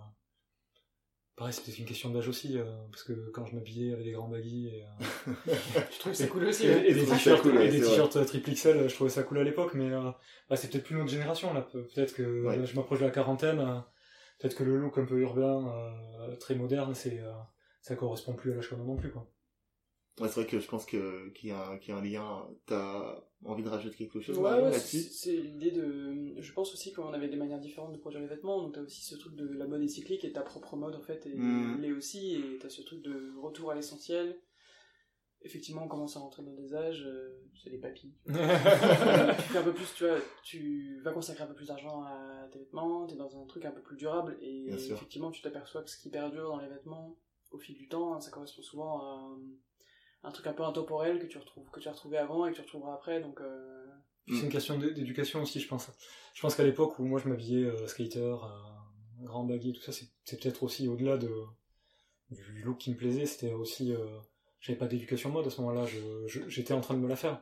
pareil, 1.36 1.54
c'est 1.54 1.64
peut-être 1.64 1.80
une 1.80 1.86
question 1.86 2.10
d'âge 2.10 2.28
aussi, 2.28 2.58
euh, 2.58 2.64
parce 2.92 3.04
que 3.04 3.30
quand 3.32 3.46
je 3.46 3.56
m'habillais 3.56 3.94
avec 3.94 4.06
des 4.06 4.12
grands 4.12 4.28
baggy 4.28 4.68
et, 4.68 4.84
euh, 4.84 5.34
Je 5.92 6.00
trouve 6.00 6.14
c'est 6.14 6.28
cool 6.30 6.46
aussi. 6.46 6.68
et, 6.68 6.90
et 6.90 6.94
des 6.94 7.06
t-shirts 7.06 7.42
cool, 7.42 7.58
ouais, 7.58 7.82
euh, 7.82 8.24
triple 8.26 8.52
XL, 8.52 8.88
je 8.90 8.94
trouvais 8.94 9.10
ça 9.10 9.24
cool 9.24 9.40
à 9.40 9.44
l'époque, 9.44 9.74
mais 9.74 9.92
euh, 9.92 10.12
bah, 10.50 10.56
c'est 10.56 10.70
peut-être 10.70 10.84
plus 10.86 10.96
notre 10.96 11.10
génération 11.10 11.54
là. 11.54 11.62
Pe- 11.62 11.84
Peut-être 11.94 12.14
que 12.14 12.46
Ouais. 12.46 12.66
je 12.66 12.76
m'approche 12.76 13.00
de 13.00 13.06
la 13.06 13.12
quarantaine, 13.12 13.84
peut-être 14.40 14.56
que 14.56 14.64
le 14.64 14.78
look 14.78 14.98
un 14.98 15.06
peu 15.06 15.20
urbain, 15.20 15.94
très 16.40 16.56
moderne, 16.56 16.94
c'est 16.94 17.20
ça 17.82 17.96
correspond 17.96 18.34
plus 18.34 18.52
à 18.52 18.56
l'âge 18.56 18.70
qu'on 18.70 18.76
a 18.82 18.84
non 18.86 18.96
plus 18.96 19.12
quoi. 19.12 19.28
Ouais, 20.20 20.28
c'est 20.28 20.42
vrai 20.42 20.46
que 20.48 20.60
je 20.60 20.68
pense 20.68 20.86
que, 20.86 21.30
qu'il 21.30 21.50
y 21.50 21.52
a, 21.52 21.78
qu'il 21.78 21.90
y 21.90 21.92
a 21.94 21.98
un 21.98 22.04
lien. 22.04 22.48
T'as 22.66 23.24
envie 23.46 23.64
de 23.64 23.70
rajouter 23.70 23.96
quelque 23.98 24.20
chose 24.20 24.38
Ouais, 24.38 24.52
ouais, 24.52 24.62
là-dessus 24.70 25.00
c'est 25.00 25.36
l'idée 25.36 25.72
de. 25.72 26.36
Je 26.40 26.54
pense 26.54 26.74
aussi 26.74 26.92
qu'on 26.92 27.14
avait 27.14 27.30
des 27.30 27.38
manières 27.38 27.60
différentes 27.60 27.94
de 27.94 27.98
produire 27.98 28.22
les 28.22 28.28
vêtements, 28.28 28.62
donc 28.62 28.74
t'as 28.74 28.82
aussi 28.82 29.04
ce 29.04 29.16
truc 29.16 29.36
de 29.36 29.48
la 29.48 29.68
mode 29.68 29.82
est 29.82 29.88
cyclique 29.88 30.24
et 30.26 30.32
ta 30.34 30.42
propre 30.42 30.76
mode 30.76 30.96
en 30.96 31.02
fait, 31.02 31.26
et 31.26 31.34
Mm. 31.36 31.82
l'est 31.82 31.92
aussi, 31.92 32.36
et 32.36 32.58
t'as 32.60 32.70
ce 32.70 32.82
truc 32.82 33.02
de 33.02 33.34
retour 33.40 33.72
à 33.72 33.76
l'essentiel. 33.76 34.40
Effectivement, 35.44 35.86
on 35.86 35.88
commence 35.88 36.16
à 36.18 36.20
rentrer 36.20 36.44
dans 36.44 36.54
des 36.54 36.76
âges, 36.76 37.04
euh, 37.04 37.42
c'est 37.64 37.72
les 37.72 37.80
papilles. 37.80 38.14
tu 38.28 38.32
fais 38.34 39.58
un 39.58 39.64
peu 39.64 39.74
plus, 39.74 39.92
tu 39.96 40.06
vois, 40.06 40.18
tu 40.44 41.02
vas 41.04 41.14
consacrer 41.14 41.44
un 41.44 41.48
peu 41.48 41.56
plus 41.56 41.70
d'argent 41.70 42.04
à 42.04 42.48
tes 42.52 42.60
vêtements, 42.60 43.08
t'es 43.08 43.16
dans 43.16 43.42
un 43.42 43.48
truc 43.48 43.66
un 43.66 43.72
peu 43.72 43.82
plus 43.82 43.98
durable, 43.98 44.38
et 44.42 44.68
effectivement, 44.92 45.32
tu 45.32 45.42
t'aperçois 45.42 45.82
que 45.82 45.90
ce 45.90 45.98
qui 45.98 46.12
perdure 46.12 46.50
dans 46.50 46.60
les 46.60 46.70
vêtements, 46.70 47.18
au 47.50 47.58
fil 47.58 47.76
du 47.76 47.88
temps, 47.88 48.20
ça 48.20 48.30
correspond 48.30 48.62
souvent 48.62 49.00
à 49.00 49.36
un, 50.24 50.32
truc 50.32 50.48
un 50.48 50.54
peu 50.54 50.64
intemporel 50.64 51.20
que 51.20 51.26
tu 51.26 51.38
retrouves, 51.38 51.70
que 51.72 51.80
tu 51.80 51.88
as 51.88 51.92
retrouvé 51.92 52.18
avant 52.18 52.46
et 52.46 52.52
que 52.52 52.56
tu 52.56 52.62
retrouveras 52.62 52.94
après, 52.94 53.22
donc. 53.22 53.40
Euh... 53.42 53.86
C'est 54.28 54.42
une 54.44 54.50
question 54.50 54.78
d'é- 54.78 54.94
d'éducation 54.94 55.42
aussi, 55.42 55.60
je 55.60 55.68
pense. 55.68 55.90
Je 56.34 56.42
pense 56.42 56.56
qu'à 56.56 56.64
l'époque 56.64 57.00
où 57.00 57.06
moi 57.06 57.20
je 57.20 57.28
m'habillais 57.28 57.66
euh, 57.66 57.88
skater, 57.88 58.20
euh, 58.20 59.26
grand 59.26 59.44
baggy, 59.46 59.74
tout 59.74 59.82
ça, 59.82 59.92
c'est 59.92 60.06
c'est 60.24 60.40
peut-être 60.40 60.64
aussi 60.64 60.88
au-delà 60.88 61.18
de 61.18 61.32
du 62.30 62.62
look 62.64 62.78
qui 62.78 62.92
me 62.92 62.96
plaisait, 62.96 63.26
c'était 63.26 63.52
aussi 63.52 63.94
euh, 63.94 64.06
j'avais 64.62 64.78
pas 64.78 64.86
d'éducation 64.88 65.32
mode 65.32 65.48
à 65.48 65.50
ce 65.50 65.60
moment-là, 65.62 65.86
j'étais 66.28 66.74
en 66.74 66.82
train 66.82 66.94
de 66.94 67.00
me 67.00 67.08
la 67.10 67.16
faire. 67.16 67.42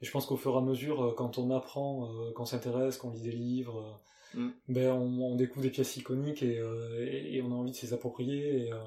Et 0.00 0.04
je 0.06 0.10
pense 0.10 0.26
qu'au 0.26 0.36
fur 0.36 0.54
et 0.54 0.58
à 0.58 0.60
mesure, 0.62 1.14
quand 1.16 1.38
on 1.38 1.50
apprend, 1.54 2.10
euh, 2.10 2.32
qu'on 2.32 2.44
s'intéresse, 2.46 2.96
qu'on 2.96 3.10
lit 3.10 3.22
des 3.22 3.32
livres, 3.32 3.78
euh, 3.82 3.92
Mm. 4.34 4.50
ben 4.68 4.90
on, 4.92 5.32
on 5.32 5.36
découvre 5.36 5.62
des 5.62 5.70
pièces 5.70 5.96
iconiques 5.96 6.42
et, 6.42 6.58
euh, 6.58 7.06
et, 7.06 7.36
et 7.36 7.42
on 7.42 7.52
a 7.52 7.54
envie 7.54 7.70
de 7.70 7.76
se 7.76 7.86
les 7.86 7.92
approprier. 7.94 8.66
Et, 8.66 8.72
euh, 8.72 8.78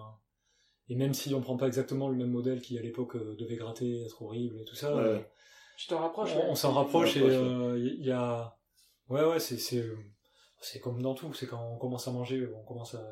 et 0.89 0.95
même 0.95 1.13
si 1.13 1.33
on 1.35 1.41
prend 1.41 1.55
pas 1.57 1.67
exactement 1.67 2.09
le 2.09 2.15
même 2.15 2.31
modèle 2.31 2.61
qui 2.61 2.77
à 2.77 2.81
l'époque 2.81 3.15
euh, 3.15 3.35
devait 3.37 3.55
gratter, 3.55 4.01
être 4.03 4.21
horrible 4.21 4.59
et 4.59 4.65
tout 4.65 4.75
ça, 4.75 4.95
Ouais. 4.95 5.01
euh, 5.01 5.19
Tu 5.77 5.87
t'en 5.87 5.99
rapproches, 5.99 6.31
on, 6.35 6.55
s'en 6.55 6.73
rapproche 6.73 7.15
et 7.17 7.21
rapproche, 7.21 7.37
euh, 7.37 7.77
il 7.99 8.05
y 8.05 8.11
a 8.11 8.57
ouais 9.09 9.23
ouais 9.23 9.39
c'est 9.39 9.57
c'est 9.57 9.85
c'est 10.61 10.79
comme 10.79 11.01
dans 11.01 11.13
tout 11.13 11.33
c'est 11.33 11.47
quand 11.47 11.63
on 11.73 11.77
commence 11.77 12.07
à 12.07 12.11
manger 12.11 12.47
on 12.53 12.63
commence 12.65 12.95
à 12.95 13.05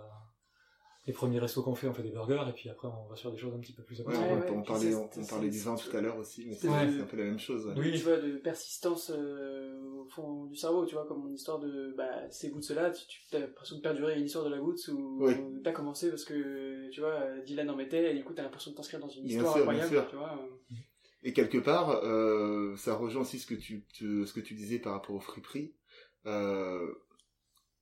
les 1.07 1.13
premiers 1.13 1.39
restos 1.39 1.63
qu'on 1.63 1.73
fait 1.73 1.87
on 1.87 1.93
fait 1.93 2.03
des 2.03 2.11
burgers 2.11 2.43
et 2.49 2.51
puis 2.51 2.69
après 2.69 2.87
on 2.89 3.07
va 3.09 3.15
sur 3.15 3.31
des 3.31 3.37
choses 3.37 3.53
un 3.55 3.59
petit 3.59 3.71
peu 3.73 3.81
plus 3.81 4.01
Ouais, 4.01 4.13
on, 4.15 4.39
ouais, 4.39 4.49
on 4.51 4.61
parlait, 4.61 4.93
on, 4.93 5.07
parlait 5.25 5.49
du 5.49 5.57
vin 5.59 5.75
tout 5.75 5.95
à 5.95 6.01
l'heure 6.01 6.17
aussi, 6.17 6.45
mais 6.45 6.53
c'est 6.53 6.67
un 6.67 7.05
peu 7.05 7.17
la 7.17 7.23
même 7.23 7.39
chose. 7.39 7.65
ouais. 7.67 7.73
Oui. 7.77 7.91
tu 7.97 8.03
vois, 8.03 8.17
de 8.17 8.33
persistance 8.37 9.09
euh, 9.15 9.81
au 10.01 10.05
fond 10.05 10.45
du 10.45 10.55
cerveau, 10.55 10.85
tu 10.85 10.95
vois, 10.95 11.05
comme 11.07 11.23
mon 11.23 11.31
histoire 11.33 11.59
de 11.59 11.93
bah, 11.97 12.29
ces 12.29 12.49
gouttes 12.49 12.69
là, 12.71 12.91
tu, 12.91 13.05
tu 13.29 13.35
as 13.35 13.39
l'impression 13.39 13.77
de 13.77 13.81
perdurer 13.81 14.19
une 14.19 14.25
histoire 14.25 14.43
de 14.45 14.49
la 14.49 14.57
goutte 14.59 14.85
où 14.89 15.17
Oui. 15.25 15.33
t'as 15.63 15.71
commencé 15.71 16.09
parce 16.09 16.25
que 16.25 16.89
tu 16.89 16.99
vois, 16.99 17.39
Dylan 17.45 17.69
en 17.69 17.75
mettait, 17.77 18.11
et 18.11 18.13
du 18.17 18.23
coup 18.25 18.33
t'as 18.33 18.43
l'impression 18.43 18.71
de 18.71 18.75
t'inscrire 18.75 18.99
dans 18.99 19.07
une 19.09 19.23
Bien 19.23 19.37
histoire 19.37 19.55
sûr, 19.55 19.63
bien 19.65 19.73
incroyable, 19.81 19.95
sûr. 19.95 20.09
tu 20.09 20.15
vois. 20.17 20.33
euh. 20.41 20.75
Et 21.23 21.33
quelque 21.33 21.57
part, 21.57 22.01
euh, 22.03 22.75
ça 22.75 22.95
rejoint 22.95 23.21
aussi 23.21 23.39
ce 23.39 23.47
que 23.47 23.55
tu, 23.55 23.85
ce 23.93 24.31
que 24.33 24.39
tu 24.41 24.53
disais 24.53 24.77
par 24.79 24.93
rapport 24.93 25.15
au 25.15 25.19
friperie. 25.19 25.73
Euh, 26.25 26.93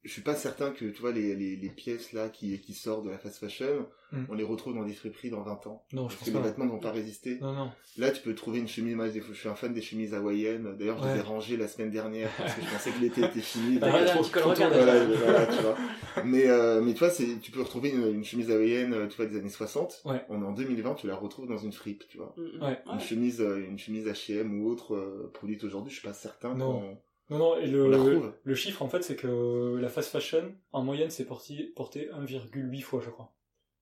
je 0.05 0.11
suis 0.11 0.21
pas 0.21 0.35
certain 0.35 0.71
que 0.71 0.85
tu 0.85 1.01
vois 1.01 1.11
les, 1.11 1.35
les, 1.35 1.55
les 1.55 1.69
pièces 1.69 2.13
là 2.13 2.29
qui, 2.29 2.59
qui 2.61 2.73
sortent 2.73 3.03
de 3.05 3.09
la 3.09 3.17
fast 3.17 3.37
fashion, 3.39 3.87
Mm. 4.11 4.25
on 4.29 4.35
les 4.35 4.43
retrouve 4.43 4.75
dans 4.75 4.83
des 4.85 4.93
friperies 4.93 5.31
dans 5.31 5.41
20 5.41 5.65
ans. 5.65 5.83
non 5.91 6.03
je 6.07 6.13
Parce 6.13 6.15
pense 6.17 6.29
que 6.29 6.33
les 6.35 6.39
pas 6.39 6.47
vêtements 6.47 6.65
n'ont 6.65 6.79
pas 6.79 6.91
résisté. 6.91 7.39
non 7.41 7.53
non 7.53 7.71
Là, 7.97 8.11
tu 8.11 8.21
peux 8.21 8.35
trouver 8.35 8.59
une 8.59 8.67
chemise. 8.67 8.95
Moi, 8.95 9.07
je 9.09 9.33
suis 9.33 9.49
un 9.49 9.55
fan 9.55 9.73
des 9.73 9.81
chemises 9.81 10.13
hawaïennes. 10.13 10.75
D'ailleurs, 10.77 11.01
je 11.03 11.09
les 11.09 11.17
ai 11.17 11.21
rangées 11.21 11.57
la 11.57 11.67
semaine 11.67 11.89
dernière 11.89 12.29
parce 12.37 12.53
que 12.53 12.61
je 12.61 12.67
pensais 12.69 12.91
que 12.91 12.99
l'été 13.01 13.21
était 13.23 13.41
fini. 13.41 13.79
Ah, 13.81 13.85
Donc, 13.85 13.89
Voilà, 13.89 14.05
trop- 14.11 14.23
trop 14.23 14.49
regard 14.51 14.69
tôt, 14.71 14.77
voilà, 14.77 15.05
déjà. 15.05 15.19
voilà, 15.19 15.45
tu 15.47 15.61
vois. 15.63 15.77
Mais, 16.23 16.47
euh, 16.47 16.81
mais 16.81 16.93
tu 16.93 16.99
vois, 16.99 17.09
c'est, 17.09 17.39
tu 17.41 17.49
peux 17.51 17.61
retrouver 17.63 17.89
une, 17.89 18.07
une 18.13 18.23
chemise 18.23 18.51
hawaïenne, 18.51 18.93
euh, 18.93 19.07
tu 19.07 19.17
vois, 19.17 19.25
des 19.25 19.37
années 19.37 19.49
60. 19.49 20.03
Ouais. 20.05 20.21
On 20.29 20.39
est 20.41 20.45
en 20.45 20.51
2020, 20.53 20.93
tu 20.93 21.07
la 21.07 21.15
retrouves 21.15 21.47
dans 21.47 21.57
une 21.57 21.73
fripe, 21.73 22.03
tu 22.07 22.17
vois. 22.19 22.35
Mm, 22.37 22.57
mm. 22.59 22.63
Ouais. 22.63 22.79
Une 22.93 22.99
chemise, 22.99 23.41
euh, 23.41 23.65
une 23.67 23.79
chemise 23.79 24.05
H&M 24.07 24.61
ou 24.61 24.69
autre 24.69 24.93
euh, 24.95 25.31
produite 25.33 25.63
aujourd'hui, 25.63 25.89
je 25.91 25.97
suis 25.99 26.07
pas 26.07 26.13
certain. 26.13 26.53
Non. 26.53 26.95
Non 27.29 27.37
non 27.39 27.57
et 27.57 27.67
le 27.67 28.33
le 28.43 28.55
chiffre 28.55 28.81
en 28.81 28.89
fait 28.89 29.01
c'est 29.01 29.15
que 29.15 29.77
la 29.79 29.89
fast 29.89 30.09
fashion 30.11 30.55
en 30.71 30.83
moyenne 30.83 31.09
c'est 31.09 31.25
porté 31.25 31.71
porté 31.75 32.09
1,8 32.11 32.81
fois 32.81 33.01
je 33.01 33.09
crois 33.09 33.33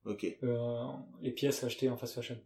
Ok. 0.06 0.26
euh, 0.44 0.84
les 1.22 1.32
pièces 1.32 1.64
achetées 1.64 1.89
en 1.89 1.98
fast 1.98 2.14
fashion 2.16 2.38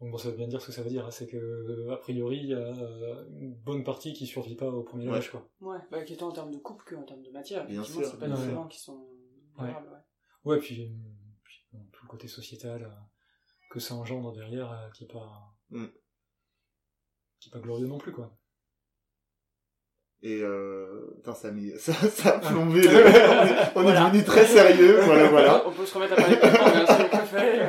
donc 0.00 0.10
bon 0.10 0.18
ça 0.18 0.30
veut 0.30 0.36
bien 0.36 0.48
dire 0.48 0.60
ce 0.60 0.66
que 0.66 0.72
ça 0.72 0.82
veut 0.82 0.90
dire 0.90 1.06
hein, 1.06 1.10
c'est 1.10 1.26
que 1.26 1.36
euh, 1.36 1.92
a 1.92 1.96
priori 1.96 2.36
il 2.38 2.46
y 2.48 2.54
a 2.54 2.58
euh, 2.58 3.24
une 3.40 3.54
bonne 3.54 3.84
partie 3.84 4.12
qui 4.12 4.26
survit 4.26 4.56
pas 4.56 4.68
au 4.68 4.82
premier 4.82 5.04
Ouais. 5.04 5.10
lavage 5.10 5.30
quoi 5.30 5.48
Ouais, 5.60 5.78
bah, 5.90 6.02
qui 6.02 6.12
est 6.14 6.16
tant 6.16 6.28
en 6.28 6.32
termes 6.32 6.50
de 6.50 6.58
coupe 6.58 6.82
qu'en 6.84 7.04
termes 7.04 7.22
de 7.22 7.30
matière. 7.30 7.64
Bien 7.66 7.82
sûr, 7.84 8.04
c'est 8.04 8.18
pas 8.18 8.26
bien 8.26 8.36
des 8.36 8.42
vêtements 8.46 8.68
qui 8.68 8.80
sont 8.80 9.06
Ouais. 9.58 9.68
durables, 9.68 9.88
ouais. 9.88 9.98
Ouais, 10.52 10.58
puis, 10.58 10.92
puis 11.44 11.64
bon, 11.72 11.86
tout 11.92 12.04
le 12.04 12.08
côté 12.10 12.28
sociétal 12.28 12.82
euh, 12.82 12.88
que 13.70 13.80
ça 13.80 13.94
engendre 13.94 14.32
derrière, 14.32 14.70
euh, 14.72 14.90
qui 14.90 15.04
est 15.04 15.12
pas, 15.12 15.54
Mm. 15.70 15.86
qui 17.40 17.48
est 17.48 17.52
pas 17.52 17.60
glorieux 17.60 17.86
non 17.86 17.96
plus, 17.98 18.12
quoi. 18.12 18.36
Et 20.26 20.40
euh, 20.42 20.86
putain, 21.16 21.34
ça 21.34 21.48
a 21.48 21.50
mis, 21.50 21.70
ça, 21.78 21.92
ça 21.92 22.30
a 22.30 22.40
Ah. 22.42 22.48
plombé. 22.50 22.80
le- 22.80 22.88
on 22.88 22.92
est, 22.92 23.72
on 23.76 23.80
est 23.80 23.82
Voilà. 23.82 24.06
devenu 24.08 24.24
très 24.24 24.46
sérieux. 24.46 24.98
Voilà, 25.02 25.28
voilà. 25.28 25.62
On 25.66 25.70
peut 25.70 25.84
se 25.84 25.94
remettre 25.94 26.14
à 26.14 26.16
parler 26.16 26.36
de 26.36 27.10
café. 27.10 27.62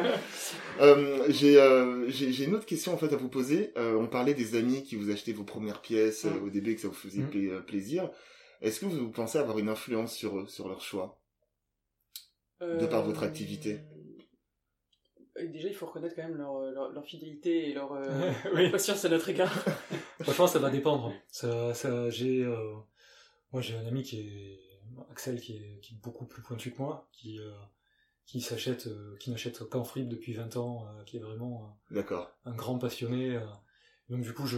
Euh, 0.82 1.26
j'ai, 1.30 1.60
euh, 1.60 2.10
j'ai, 2.10 2.32
j'ai 2.32 2.46
une 2.46 2.56
autre 2.56 2.66
question 2.66 2.94
en 2.94 2.98
fait 2.98 3.12
à 3.14 3.18
vous 3.18 3.28
poser. 3.30 3.72
Euh, 3.78 3.96
on 3.96 4.08
parlait 4.08 4.34
des 4.34 4.56
amis 4.56 4.84
qui 4.84 4.96
vous 4.96 5.10
achetaient 5.12 5.32
vos 5.34 5.44
premières 5.44 5.82
pièces 5.82 6.26
euh, 6.26 6.30
Mm. 6.30 6.46
au 6.46 6.50
début 6.50 6.72
et 6.72 6.76
que 6.76 6.82
ça 6.82 6.88
vous 6.88 6.94
faisait 6.94 7.22
Mm. 7.22 7.30
pla- 7.30 7.62
plaisir. 7.62 8.10
Est-ce 8.62 8.80
que 8.80 8.86
vous 8.86 9.10
pensez 9.10 9.38
avoir 9.38 9.60
une 9.60 9.70
influence 9.70 10.14
sur 10.16 10.38
eux, 10.40 10.46
sur 10.48 10.68
leur 10.70 10.82
choix? 10.82 11.20
De 12.62 12.86
par 12.86 13.04
votre 13.04 13.24
activité? 13.24 13.80
Déjà, 15.44 15.68
il 15.68 15.74
faut 15.76 15.86
reconnaître 15.86 16.16
quand 16.16 16.24
même 16.24 16.38
leur, 16.38 16.60
leur, 16.72 16.92
leur 16.92 17.06
fidélité 17.06 17.70
et 17.70 17.74
leur 17.74 17.94
euh, 17.94 18.32
oui. 18.56 18.70
patience 18.72 19.04
à 19.06 19.10
notre 19.10 19.30
égard. 19.30 19.54
Franchement, 20.22 20.48
ça 20.48 20.60
va 20.60 20.70
dépendre. 20.70 21.14
Ça, 21.30 21.74
ça, 21.74 22.10
j'ai, 22.10 22.44
euh, 22.44 22.74
moi, 23.52 23.62
j'ai 23.62 23.76
un 23.76 23.86
ami 23.86 24.04
qui 24.04 24.20
est 24.20 24.60
Axel, 25.12 25.40
qui 25.42 25.58
est, 25.58 25.80
qui 25.82 25.94
est 25.94 25.98
beaucoup 26.02 26.26
plus 26.26 26.42
pointu 26.42 26.72
que 26.72 26.82
moi, 26.82 27.08
qui, 27.12 27.40
euh, 27.40 27.52
qui 28.26 28.40
s'achète, 28.42 28.88
euh, 28.88 29.16
qui 29.20 29.30
n'achète 29.32 29.60
qu'en 29.70 29.84
fripe 29.84 30.08
depuis 30.08 30.34
20 30.34 30.56
ans, 30.58 30.86
euh, 30.88 31.04
qui 31.04 31.18
est 31.18 31.22
vraiment 31.22 31.78
D'accord. 31.92 32.32
euh, 32.48 32.52
un 32.52 32.56
grand 32.56 32.78
passionné. 32.80 33.36
euh. 33.36 33.42
donc 34.10 34.22
du 34.22 34.34
coup, 34.34 34.48
je, 34.48 34.58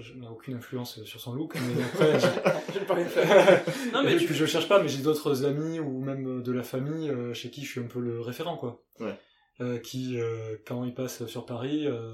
je 0.00 0.12
n'ai 0.14 0.26
aucune 0.28 0.56
influence 0.56 1.02
sur 1.04 1.20
son 1.20 1.32
look, 1.32 1.54
mais 1.54 1.82
après, 1.82 2.20
je, 2.20 2.26
je 2.74 2.78
ne 2.80 2.84
peux 2.84 2.92
rien 2.92 3.06
faire. 3.06 3.64
non, 3.94 4.02
mais 4.02 4.14
et 4.14 4.18
tu, 4.18 4.26
puis 4.26 4.34
je 4.34 4.44
cherche 4.44 4.68
pas, 4.68 4.82
mais 4.82 4.88
j'ai 4.88 5.02
d'autres 5.02 5.44
amis 5.46 5.80
ou 5.80 6.00
même 6.00 6.42
de 6.42 6.52
la 6.52 6.62
famille 6.62 7.08
euh, 7.08 7.32
chez 7.32 7.50
qui 7.50 7.64
je 7.64 7.70
suis 7.70 7.80
un 7.80 7.86
peu 7.88 8.00
le 8.00 8.20
référent, 8.20 8.56
quoi. 8.58 8.82
Ouais. 9.00 9.16
Euh, 9.60 9.78
qui, 9.78 10.20
euh, 10.20 10.56
quand 10.66 10.84
ils 10.84 10.94
passent 10.94 11.26
sur 11.26 11.44
Paris, 11.44 11.86
euh, 11.88 12.12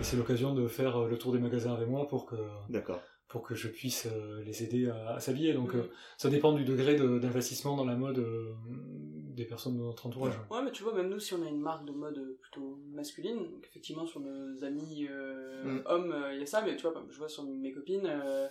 c'est 0.00 0.16
l'occasion 0.16 0.54
de 0.54 0.68
faire 0.68 1.06
le 1.06 1.18
tour 1.18 1.32
des 1.32 1.40
magasins 1.40 1.74
avec 1.74 1.88
moi 1.88 2.06
pour 2.06 2.24
que 2.24 2.36
D'accord. 2.68 3.00
pour 3.26 3.42
que 3.42 3.56
je 3.56 3.66
puisse 3.66 4.06
euh, 4.06 4.42
les 4.44 4.62
aider 4.62 4.88
à, 4.88 5.14
à 5.16 5.20
s'habiller. 5.20 5.54
Donc 5.54 5.74
euh, 5.74 5.90
ça 6.16 6.30
dépend 6.30 6.52
du 6.52 6.64
degré 6.64 6.94
de- 6.94 7.18
d'investissement 7.18 7.76
dans 7.76 7.84
la 7.84 7.96
mode 7.96 8.20
euh, 8.20 8.54
des 8.68 9.44
personnes 9.44 9.76
de 9.76 9.82
notre 9.82 10.06
entourage. 10.06 10.34
Ouais, 10.50 10.62
mais 10.62 10.70
tu 10.70 10.84
vois, 10.84 10.94
même 10.94 11.08
nous, 11.08 11.18
si 11.18 11.34
on 11.34 11.42
a 11.44 11.48
une 11.48 11.60
marque 11.60 11.84
de 11.84 11.90
mode 11.92 12.38
plutôt 12.40 12.78
masculine, 12.92 13.38
donc 13.50 13.66
effectivement, 13.66 14.06
sur 14.06 14.20
nos 14.20 14.62
amis 14.62 15.08
euh, 15.10 15.64
Mm. 15.64 15.82
hommes, 15.86 16.12
euh, 16.12 16.32
il 16.34 16.38
y 16.40 16.42
a 16.44 16.46
ça, 16.46 16.62
mais 16.62 16.76
tu 16.76 16.82
vois, 16.82 16.92
comme 16.92 17.10
je 17.10 17.18
vois 17.18 17.28
sur 17.28 17.42
mes 17.42 17.72
copines, 17.72 18.06
euh, 18.06 18.46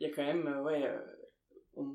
il 0.00 0.08
y 0.08 0.10
a 0.10 0.12
quand 0.14 0.24
même, 0.24 0.48
euh, 0.48 0.62
ouais, 0.64 0.82
euh, 0.88 0.98
on- 1.76 1.86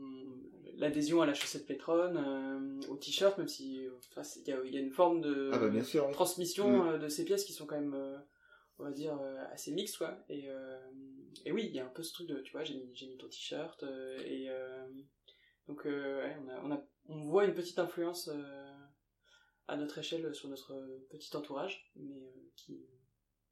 l'adhésion 0.78 1.22
à 1.22 1.26
la 1.26 1.34
chaussette 1.34 1.66
Petron, 1.66 2.16
euh, 2.16 2.80
au 2.90 2.98
t-shirt, 2.98 3.38
même 3.38 3.48
si 3.48 3.88
enfin, 4.12 4.22
il 4.46 4.70
y, 4.70 4.74
y 4.76 4.78
a 4.78 4.82
une 4.82 4.92
forme 4.92 5.22
de 5.22 5.50
Ah 5.54 5.60
bah 5.60 5.70
bien 5.70 5.84
sûr. 5.84 6.06
oui. 6.08 6.14
transmission 6.14 6.84
Mm. 6.84 6.88
euh, 6.88 6.98
de 6.98 7.08
ces 7.08 7.26
pièces 7.26 7.46
qui 7.46 7.54
sont 7.54 7.66
quand 7.66 7.80
même, 7.80 7.94
euh, 7.94 8.18
on 8.80 8.84
va 8.84 8.92
dire, 8.92 9.20
assez 9.52 9.72
mixtes, 9.72 9.98
quoi. 9.98 10.18
Et, 10.30 10.48
et 11.46 11.52
oui, 11.52 11.66
il 11.68 11.74
y 11.74 11.80
a 11.80 11.86
un 11.86 11.90
peu 11.90 12.04
ce 12.04 12.14
truc 12.14 12.28
de, 12.28 12.40
tu 12.42 12.52
vois, 12.52 12.64
j'ai 12.64 12.76
mis, 12.76 12.90
j'ai 12.94 13.08
mis 13.08 13.18
ton 13.18 13.28
t-shirt, 13.28 13.84
et 14.26 14.50
donc, 15.68 15.86
ouais, 15.86 16.38
on, 16.46 16.50
a, 16.50 16.62
on, 16.64 16.72
a, 16.72 16.84
on 17.08 17.24
voit 17.26 17.46
une 17.46 17.54
petite 17.54 17.80
influence 17.80 18.30
à 19.68 19.78
notre 19.78 19.98
échelle 19.98 20.36
sur 20.36 20.50
notre 20.50 20.76
petit 21.10 21.36
entourage, 21.38 21.90
mais 21.96 22.34
qui 22.58 22.86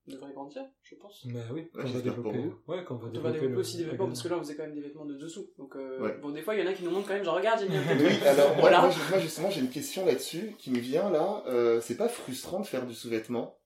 devrait 0.07 0.33
grandir, 0.33 0.63
je 0.81 0.95
pense. 0.95 1.23
Mais 1.25 1.41
oui, 1.51 1.61
Ouais, 1.61 1.69
quand 1.83 1.87
on 1.87 1.91
va 1.91 2.01
développer, 2.01 2.37
vous. 2.37 2.55
ouais, 2.67 2.83
quand 2.83 2.95
on 2.95 2.97
va 2.97 3.07
On 3.07 3.21
va 3.21 3.31
développer, 3.31 3.47
le- 3.53 3.57
aussi 3.57 3.77
des 3.77 3.85
vêtements, 3.85 4.07
parce 4.07 4.21
que 4.21 4.27
là, 4.27 4.35
on 4.37 4.39
faisait 4.39 4.55
quand 4.55 4.63
même 4.63 4.73
des 4.75 4.81
vêtements 4.81 5.05
de 5.05 5.15
dessous. 5.15 5.49
Donc, 5.57 5.75
euh, 5.75 5.99
Ouais. 6.01 6.17
bon, 6.21 6.31
des 6.31 6.41
fois, 6.41 6.55
il 6.55 6.63
y 6.63 6.67
en 6.67 6.69
a 6.69 6.73
qui 6.73 6.83
nous 6.83 6.91
montrent 6.91 7.07
quand 7.07 7.13
même, 7.13 7.23
genre, 7.23 7.35
regarde, 7.35 7.59
j'ai 7.61 7.69
mis 7.69 7.77
un 7.77 7.83
peu 7.87 7.95
de... 7.95 8.03
Oui, 8.07 8.15
alors 8.25 8.49
moi, 8.49 8.57
Voilà. 8.61 8.81
moi, 8.81 8.89
je- 8.89 9.09
moi, 9.09 9.19
justement 9.19 9.49
j'ai 9.49 9.61
une 9.61 9.69
question 9.69 10.05
là-dessus 10.05 10.55
qui 10.59 10.71
me 10.71 10.79
vient 10.79 11.09
là. 11.09 11.43
Euh, 11.47 11.79
c'est 11.81 11.95
pas 11.97 12.09
frustrant 12.09 12.59
de 12.59 12.65
faire 12.65 12.85
du 12.85 12.93
sous-vêtement? 12.93 13.57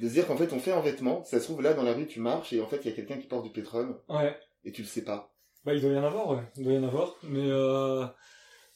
De 0.00 0.06
se 0.08 0.12
dire 0.14 0.26
qu'en 0.28 0.36
fait 0.36 0.52
on 0.52 0.60
fait 0.60 0.70
un 0.72 0.80
vêtement, 0.80 1.24
ça 1.24 1.40
se 1.40 1.44
trouve 1.46 1.62
là 1.62 1.74
dans 1.74 1.82
la 1.82 1.92
rue 1.92 2.06
tu 2.06 2.20
marches 2.20 2.52
et 2.52 2.60
en 2.62 2.66
fait 2.68 2.78
il 2.84 2.90
y 2.90 2.92
a 2.92 2.96
quelqu'un 2.96 3.18
qui 3.18 3.26
porte 3.26 3.42
du 3.44 3.50
pétrole 3.50 4.00
Ouais, 4.08 4.38
et 4.64 4.70
tu 4.70 4.82
le 4.82 4.86
sais 4.86 5.02
pas. 5.02 5.34
bah 5.64 5.74
il 5.74 5.80
doit 5.82 5.90
y 5.90 5.98
en 5.98 6.04
avoir, 6.04 6.28
ouais, 6.30 6.44
il 6.56 6.62
doit 6.64 6.72
y 6.74 6.78
en 6.78 6.84
avoir. 6.86 7.16
Mais 7.24 7.50
euh, 7.50 8.06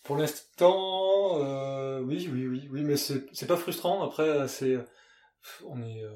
pour 0.03 0.17
l'instant, 0.17 1.39
euh, 1.45 2.01
oui, 2.01 2.29
oui, 2.33 2.47
oui, 2.49 2.69
oui, 2.71 2.83
mais 2.83 2.97
c'est 2.97 3.25
c'est 3.33 3.47
pas 3.47 3.57
frustrant. 3.57 4.03
Après, 4.03 4.49
c'est, 4.49 4.77
on 5.65 5.81
est, 5.83 6.03
euh, 6.03 6.15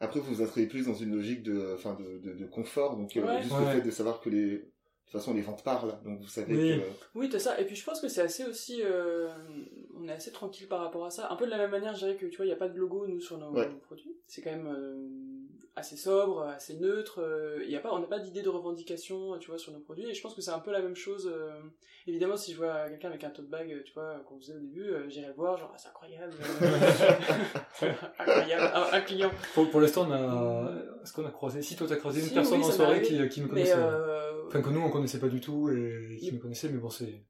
Après 0.00 0.20
vous 0.20 0.34
vous 0.34 0.42
inscrivez 0.42 0.66
plus 0.66 0.86
dans 0.86 0.94
une 0.94 1.14
logique 1.14 1.42
de, 1.42 1.72
enfin 1.74 1.94
de, 1.94 2.18
de, 2.18 2.34
de 2.34 2.46
confort, 2.46 2.96
donc 2.96 3.16
euh, 3.16 3.24
Ouais. 3.24 3.42
juste 3.42 3.54
le 3.58 3.66
fait 3.66 3.80
de 3.80 3.90
savoir 3.90 4.20
que 4.20 4.28
les, 4.28 4.70
de 5.06 5.12
toute 5.12 5.20
façon 5.20 5.34
les 5.34 5.40
ventes 5.42 5.62
parlent, 5.62 5.94
donc 6.04 6.20
vous 6.20 6.28
savez 6.28 6.56
Oui. 6.56 6.80
que. 6.80 6.84
Oui, 7.18 7.28
t'as 7.30 7.38
ça. 7.38 7.60
Et 7.60 7.64
puis 7.64 7.76
je 7.76 7.84
pense 7.84 8.00
que 8.00 8.08
c'est 8.08 8.22
assez 8.22 8.44
aussi. 8.44 8.82
euh, 8.84 9.28
on 9.98 10.06
est 10.08 10.12
assez 10.12 10.32
tranquille 10.32 10.66
par 10.68 10.80
rapport 10.80 11.06
à 11.06 11.10
ça. 11.10 11.30
Un 11.30 11.36
peu 11.36 11.46
de 11.46 11.50
la 11.50 11.58
même 11.58 11.70
manière, 11.70 11.94
je 11.94 12.00
dirais 12.00 12.16
que 12.16 12.26
tu 12.26 12.36
vois, 12.36 12.44
il 12.44 12.48
n'y 12.48 12.54
a 12.54 12.58
pas 12.58 12.68
de 12.68 12.76
logo, 12.78 13.06
nous, 13.06 13.20
sur 13.20 13.38
nos 13.38 13.50
Ouais. 13.52 13.68
produits. 13.86 14.16
C'est 14.26 14.42
quand 14.42 14.50
même 14.50 14.66
euh, 14.66 15.06
assez 15.76 15.96
sobre, 15.96 16.42
assez 16.42 16.74
neutre. 16.74 17.20
euh, 17.22 17.62
Il 17.64 17.70
y 17.70 17.76
a 17.76 17.80
pas, 17.80 17.92
on 17.94 17.98
n'a 18.00 18.06
pas 18.08 18.18
d'idée 18.18 18.42
de 18.42 18.48
revendication, 18.48 19.38
tu 19.38 19.48
vois, 19.48 19.58
sur 19.58 19.72
nos 19.72 19.78
produits. 19.80 20.08
Et 20.10 20.14
je 20.14 20.20
pense 20.22 20.34
que 20.34 20.40
c'est 20.42 20.50
un 20.50 20.58
peu 20.58 20.72
la 20.72 20.82
même 20.82 20.96
chose. 20.96 21.30
euh, 21.32 21.50
évidemment, 22.08 22.36
si 22.36 22.52
je 22.52 22.56
vois 22.58 22.88
quelqu'un 22.88 23.08
avec 23.08 23.22
un 23.24 23.30
tote 23.30 23.48
bag, 23.48 23.82
tu 23.84 23.92
vois, 23.94 24.16
qu'on 24.28 24.38
faisait 24.38 24.54
au 24.54 24.58
début, 24.60 24.82
euh, 24.90 25.08
j'irais 25.08 25.28
le 25.28 25.34
voir, 25.34 25.56
genre, 25.56 25.70
ah, 25.72 25.78
c'est 25.78 25.88
incroyable. 25.88 26.32
incroyable. 28.18 28.72
Un, 28.74 28.96
un 28.96 29.00
client. 29.00 29.30
pour, 29.54 29.70
pour 29.70 29.80
l'instant, 29.80 30.06
on 30.08 30.12
a, 30.12 30.72
est-ce 31.02 31.12
qu'on 31.12 31.26
a 31.26 31.30
croisé 31.30 31.62
Si 31.62 31.76
toi 31.76 31.86
t'as 31.88 31.96
croisé 31.96 32.20
une 32.20 32.28
Si, 32.28 32.34
personne 32.34 32.58
oui, 32.60 32.64
en 32.66 32.70
soirée 32.70 33.02
qui, 33.02 33.28
qui 33.28 33.40
nous 33.40 33.46
Mais 33.46 33.52
connaissait? 33.52 33.74
euh, 33.76 34.15
Enfin 34.58 34.68
que 34.68 34.74
nous 34.74 34.80
on 34.80 34.90
connaissait 34.90 35.20
pas 35.20 35.28
du 35.28 35.40
tout 35.40 35.70
et 35.70 36.16
qui 36.18 36.32
nous 36.32 36.38
connaissait, 36.40 36.68
mais 36.68 36.78
bon 36.78 36.90
c'est, 36.90 37.24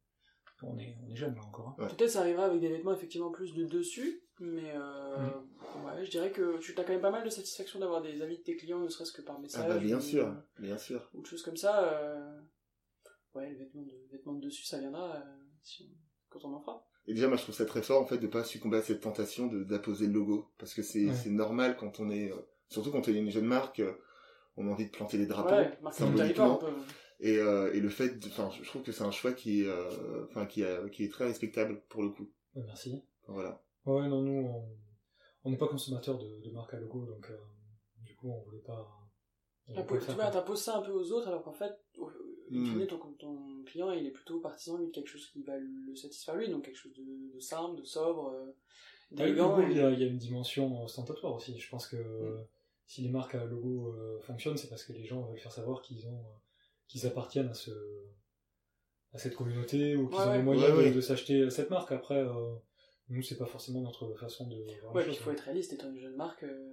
on 0.62 0.78
est, 0.78 0.96
on 1.04 1.10
est 1.10 1.16
jeunes 1.16 1.34
là 1.34 1.42
encore. 1.42 1.68
hein. 1.78 1.82
Ouais. 1.82 1.88
Peut-être 1.88 2.10
ça 2.10 2.20
arrivera 2.20 2.46
avec 2.46 2.60
des 2.60 2.68
vêtements 2.68 2.94
effectivement 2.94 3.30
plus 3.30 3.54
de 3.54 3.64
dessus, 3.66 4.22
mais 4.40 4.72
euh, 4.74 5.16
Mm. 5.16 5.86
ouais, 5.86 6.04
je 6.04 6.10
dirais 6.10 6.30
que 6.30 6.58
tu 6.58 6.72
as 6.78 6.84
quand 6.84 6.92
même 6.92 7.00
pas 7.00 7.10
mal 7.10 7.24
de 7.24 7.30
satisfaction 7.30 7.78
d'avoir 7.78 8.02
des 8.02 8.20
avis 8.22 8.38
de 8.38 8.42
tes 8.42 8.56
clients, 8.56 8.80
ne 8.80 8.88
serait-ce 8.88 9.12
que 9.12 9.22
par 9.22 9.38
message. 9.40 9.62
Ah 9.64 9.68
bah 9.68 9.78
bien 9.78 9.98
ou, 9.98 10.00
sûr, 10.00 10.34
bien 10.58 10.78
sûr. 10.78 11.08
Ou 11.14 11.22
de 11.22 11.26
choses 11.26 11.42
comme 11.42 11.56
ça. 11.56 11.84
euh, 11.84 12.40
Ouais, 13.34 13.50
le 13.50 13.58
vêtement 13.58 13.82
de, 13.82 13.92
vêtement 14.10 14.32
de 14.32 14.40
dessus, 14.40 14.64
ça 14.64 14.78
viendra 14.78 15.16
euh, 15.16 15.20
si 15.62 15.82
on- 15.82 15.96
quand 16.30 16.48
on 16.48 16.54
en 16.54 16.60
fera. 16.60 16.86
Et 17.06 17.12
déjà, 17.12 17.28
moi, 17.28 17.36
je 17.36 17.42
trouve 17.42 17.54
ça 17.54 17.66
très 17.66 17.82
fort, 17.82 18.00
en 18.02 18.06
fait, 18.06 18.16
de 18.18 18.26
pas 18.26 18.42
succomber 18.44 18.78
à 18.78 18.82
cette 18.82 19.02
tentation 19.02 19.46
de 19.46 19.62
d'apposer 19.62 20.06
le 20.06 20.14
logo. 20.14 20.50
Parce 20.58 20.72
que 20.72 20.80
c'est 20.82 21.06
Ouais. 21.06 21.12
c'est 21.14 21.28
normal 21.30 21.76
quand 21.76 22.00
on 22.00 22.08
est, 22.08 22.32
euh, 22.32 22.36
surtout 22.70 22.90
quand 22.90 23.06
on 23.06 23.10
est 23.12 23.16
une 23.18 23.30
jeune 23.30 23.44
marque, 23.44 23.80
euh, 23.80 23.92
on 24.56 24.66
a 24.68 24.70
envie 24.70 24.86
de 24.86 24.90
planter 24.90 25.18
les 25.18 25.26
drapeaux. 25.26 25.50
ouais, 25.54 25.78
marquer 25.82 25.98
territoire 26.16 26.52
un 26.52 26.54
symboliquement. 26.54 26.56
peu. 26.56 26.66
Et, 27.20 27.38
euh, 27.38 27.72
et 27.72 27.80
le 27.80 27.88
fait, 27.88 28.14
enfin, 28.26 28.50
je 28.50 28.68
trouve 28.68 28.82
que 28.82 28.92
c'est 28.92 29.04
un 29.04 29.10
choix 29.10 29.32
qui 29.32 29.62
est, 29.62 29.66
euh, 29.66 30.24
enfin, 30.26 30.44
qui, 30.46 30.62
est 30.62 31.10
très 31.12 31.24
respectable 31.24 31.82
pour 31.88 32.02
le 32.02 32.10
coup. 32.10 32.30
Merci. 32.54 33.02
Voilà. 33.26 33.62
Ouais, 33.86 34.06
non, 34.08 34.22
nous, 34.22 34.46
on 34.48 34.68
on 35.44 35.50
n'est 35.50 35.56
pas 35.58 35.68
consommateur 35.68 36.18
de, 36.18 36.40
de 36.40 36.50
marques 36.50 36.74
à 36.74 36.80
logo, 36.80 37.06
donc 37.06 37.30
euh, 37.30 37.38
du 38.02 38.16
coup, 38.16 38.28
on 38.30 38.40
voulait 38.42 38.58
pas. 38.58 38.84
on 39.68 39.72
voulait 39.72 39.80
T'impo- 39.84 39.94
pas 39.94 40.00
le 40.00 40.06
Tu 40.06 40.12
vois, 40.12 40.30
t'imposes 40.30 40.60
ça 40.62 40.76
un 40.78 40.82
peu 40.82 40.90
aux 40.90 41.12
autres, 41.12 41.28
alors 41.28 41.44
qu'en 41.44 41.52
fait, 41.52 41.72
au- 41.98 42.10
in 42.50 42.58
Mm. 42.60 42.66
fine, 42.66 42.86
ton, 42.88 42.98
ton 43.14 43.62
client, 43.64 43.92
il 43.92 44.06
est 44.06 44.10
plutôt 44.10 44.40
partisan 44.40 44.76
lui, 44.76 44.86
de 44.86 44.90
quelque 44.92 45.08
chose 45.08 45.26
qui 45.30 45.42
va 45.44 45.56
le 45.56 45.94
satisfaire 45.94 46.34
lui, 46.36 46.48
donc 46.50 46.64
quelque 46.64 46.76
chose 46.76 46.92
de, 46.94 47.32
de 47.34 47.38
simple, 47.40 47.78
de 47.80 47.84
sobre, 47.84 48.34
Ah, 48.36 49.14
d'élégant. 49.14 49.56
logo, 49.56 49.68
et- 49.68 49.70
il 49.72 49.76
y, 49.76 49.80
a, 49.80 49.90
il 49.90 50.00
y 50.00 50.04
a 50.04 50.06
une 50.08 50.18
dimension 50.18 50.82
ostentatoire 50.82 51.34
aussi. 51.34 51.56
Je 51.60 51.70
pense 51.70 51.86
que 51.86 51.96
Mm. 51.96 52.46
si 52.86 53.02
les 53.02 53.08
marques 53.08 53.36
à 53.36 53.44
logo 53.44 53.92
euh, 53.92 54.18
fonctionnent, 54.22 54.56
c'est 54.56 54.68
parce 54.68 54.82
que 54.84 54.92
les 54.92 55.04
gens 55.04 55.22
veulent 55.22 55.38
faire 55.38 55.52
savoir 55.52 55.80
qu'ils 55.80 56.06
ont, 56.08 56.18
euh, 56.18 56.38
qu'ils 56.88 57.06
appartiennent 57.06 57.48
à 57.48 57.54
ce, 57.54 57.70
à 59.12 59.18
cette 59.18 59.34
communauté 59.34 59.96
ou 59.96 60.08
qu'ils 60.08 60.18
Ouais, 60.20 60.26
ont 60.26 60.32
les 60.34 60.42
moyens 60.42 60.70
Ouais, 60.70 60.82
de, 60.84 60.88
ouais. 60.88 60.94
de 60.94 61.00
s'acheter 61.00 61.50
cette 61.50 61.70
marque. 61.70 61.92
Après, 61.92 62.16
euh, 62.18 62.54
nous, 63.08 63.22
c'est 63.22 63.38
pas 63.38 63.46
forcément 63.46 63.80
notre 63.80 64.14
façon 64.14 64.46
de 64.48 64.56
Ouais, 64.92 65.02
les 65.02 65.08
puis 65.08 65.12
il 65.12 65.18
faut 65.18 65.30
être 65.30 65.40
réaliste, 65.44 65.72
étant 65.72 65.88
une 65.90 66.00
jeune 66.00 66.16
marque, 66.16 66.42
euh, 66.44 66.72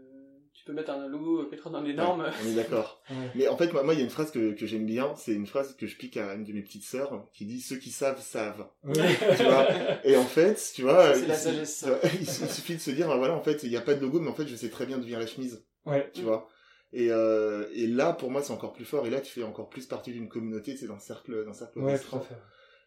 tu 0.54 0.66
peux 0.66 0.74
mettre 0.74 0.92
un 0.92 1.08
logo 1.08 1.46
Petron 1.46 1.74
en 1.74 1.84
énorme. 1.84 2.22
Ouais, 2.22 2.30
on 2.44 2.48
est 2.48 2.56
d'accord. 2.56 3.02
Ouais. 3.10 3.16
Mais 3.36 3.48
en 3.48 3.58
fait, 3.58 3.72
moi, 3.74 3.82
moi, 3.84 3.94
il 3.94 3.98
y 3.98 4.02
a 4.02 4.06
une 4.06 4.10
phrase 4.12 4.30
que, 4.32 4.54
que 4.54 4.66
j'aime 4.68 4.86
bien. 4.86 5.16
C'est 5.16 5.34
une 5.34 5.48
phrase 5.48 5.76
que 5.76 5.88
je 5.88 5.98
pique 5.98 6.16
à 6.18 6.36
une 6.36 6.44
de 6.44 6.54
mes 6.54 6.62
petites 6.62 6.84
sœurs 6.84 7.28
qui 7.34 7.46
dit 7.46 7.60
ceux 7.60 7.78
qui 7.78 7.90
savent 7.90 8.22
savent. 8.22 8.68
Ouais. 8.84 8.94
Tu 9.36 9.44
vois 9.44 9.68
Et 10.06 10.16
en 10.16 10.24
fait, 10.26 10.72
tu 10.76 10.84
vois, 10.84 11.14
il, 11.18 11.28
la 11.28 11.36
sagesse, 11.36 11.86
il 12.20 12.28
suffit 12.28 12.76
de 12.76 12.80
se 12.82 12.92
dire, 12.92 13.08
voilà, 13.18 13.34
en 13.34 13.42
fait, 13.42 13.64
il 13.64 13.70
n'y 13.70 13.78
a 13.78 13.82
pas 13.82 13.96
de 13.96 14.00
logo, 14.02 14.20
mais 14.20 14.30
en 14.30 14.36
fait, 14.36 14.48
je 14.48 14.56
sais 14.56 14.70
très 14.70 14.86
bien 14.86 14.98
d'où 15.00 15.06
vient 15.06 15.20
la 15.20 15.28
chemise. 15.28 15.66
Ouais. 15.86 16.10
tu 16.14 16.22
vois. 16.22 16.48
Et, 16.94 17.12
euh, 17.12 17.68
et 17.74 17.88
là, 17.88 18.14
pour 18.14 18.30
moi, 18.32 18.42
c'est 18.44 18.54
encore 18.54 18.74
plus 18.74 18.86
fort. 18.86 19.06
Et 19.08 19.10
là, 19.10 19.20
tu 19.20 19.32
fais 19.32 19.44
encore 19.44 19.68
plus 19.70 19.88
partie 19.88 20.12
d'une 20.14 20.30
communauté, 20.30 20.78
c'est 20.78 20.86
dans 20.88 20.94
le 20.94 21.00
cercle, 21.00 21.42
dans 21.44 21.50
le 21.50 21.54
cercle 21.54 21.80
Ouais, 21.80 21.86
tout 21.86 21.92
restreint, 21.92 22.18
à 22.20 22.22
fait. 22.22 22.36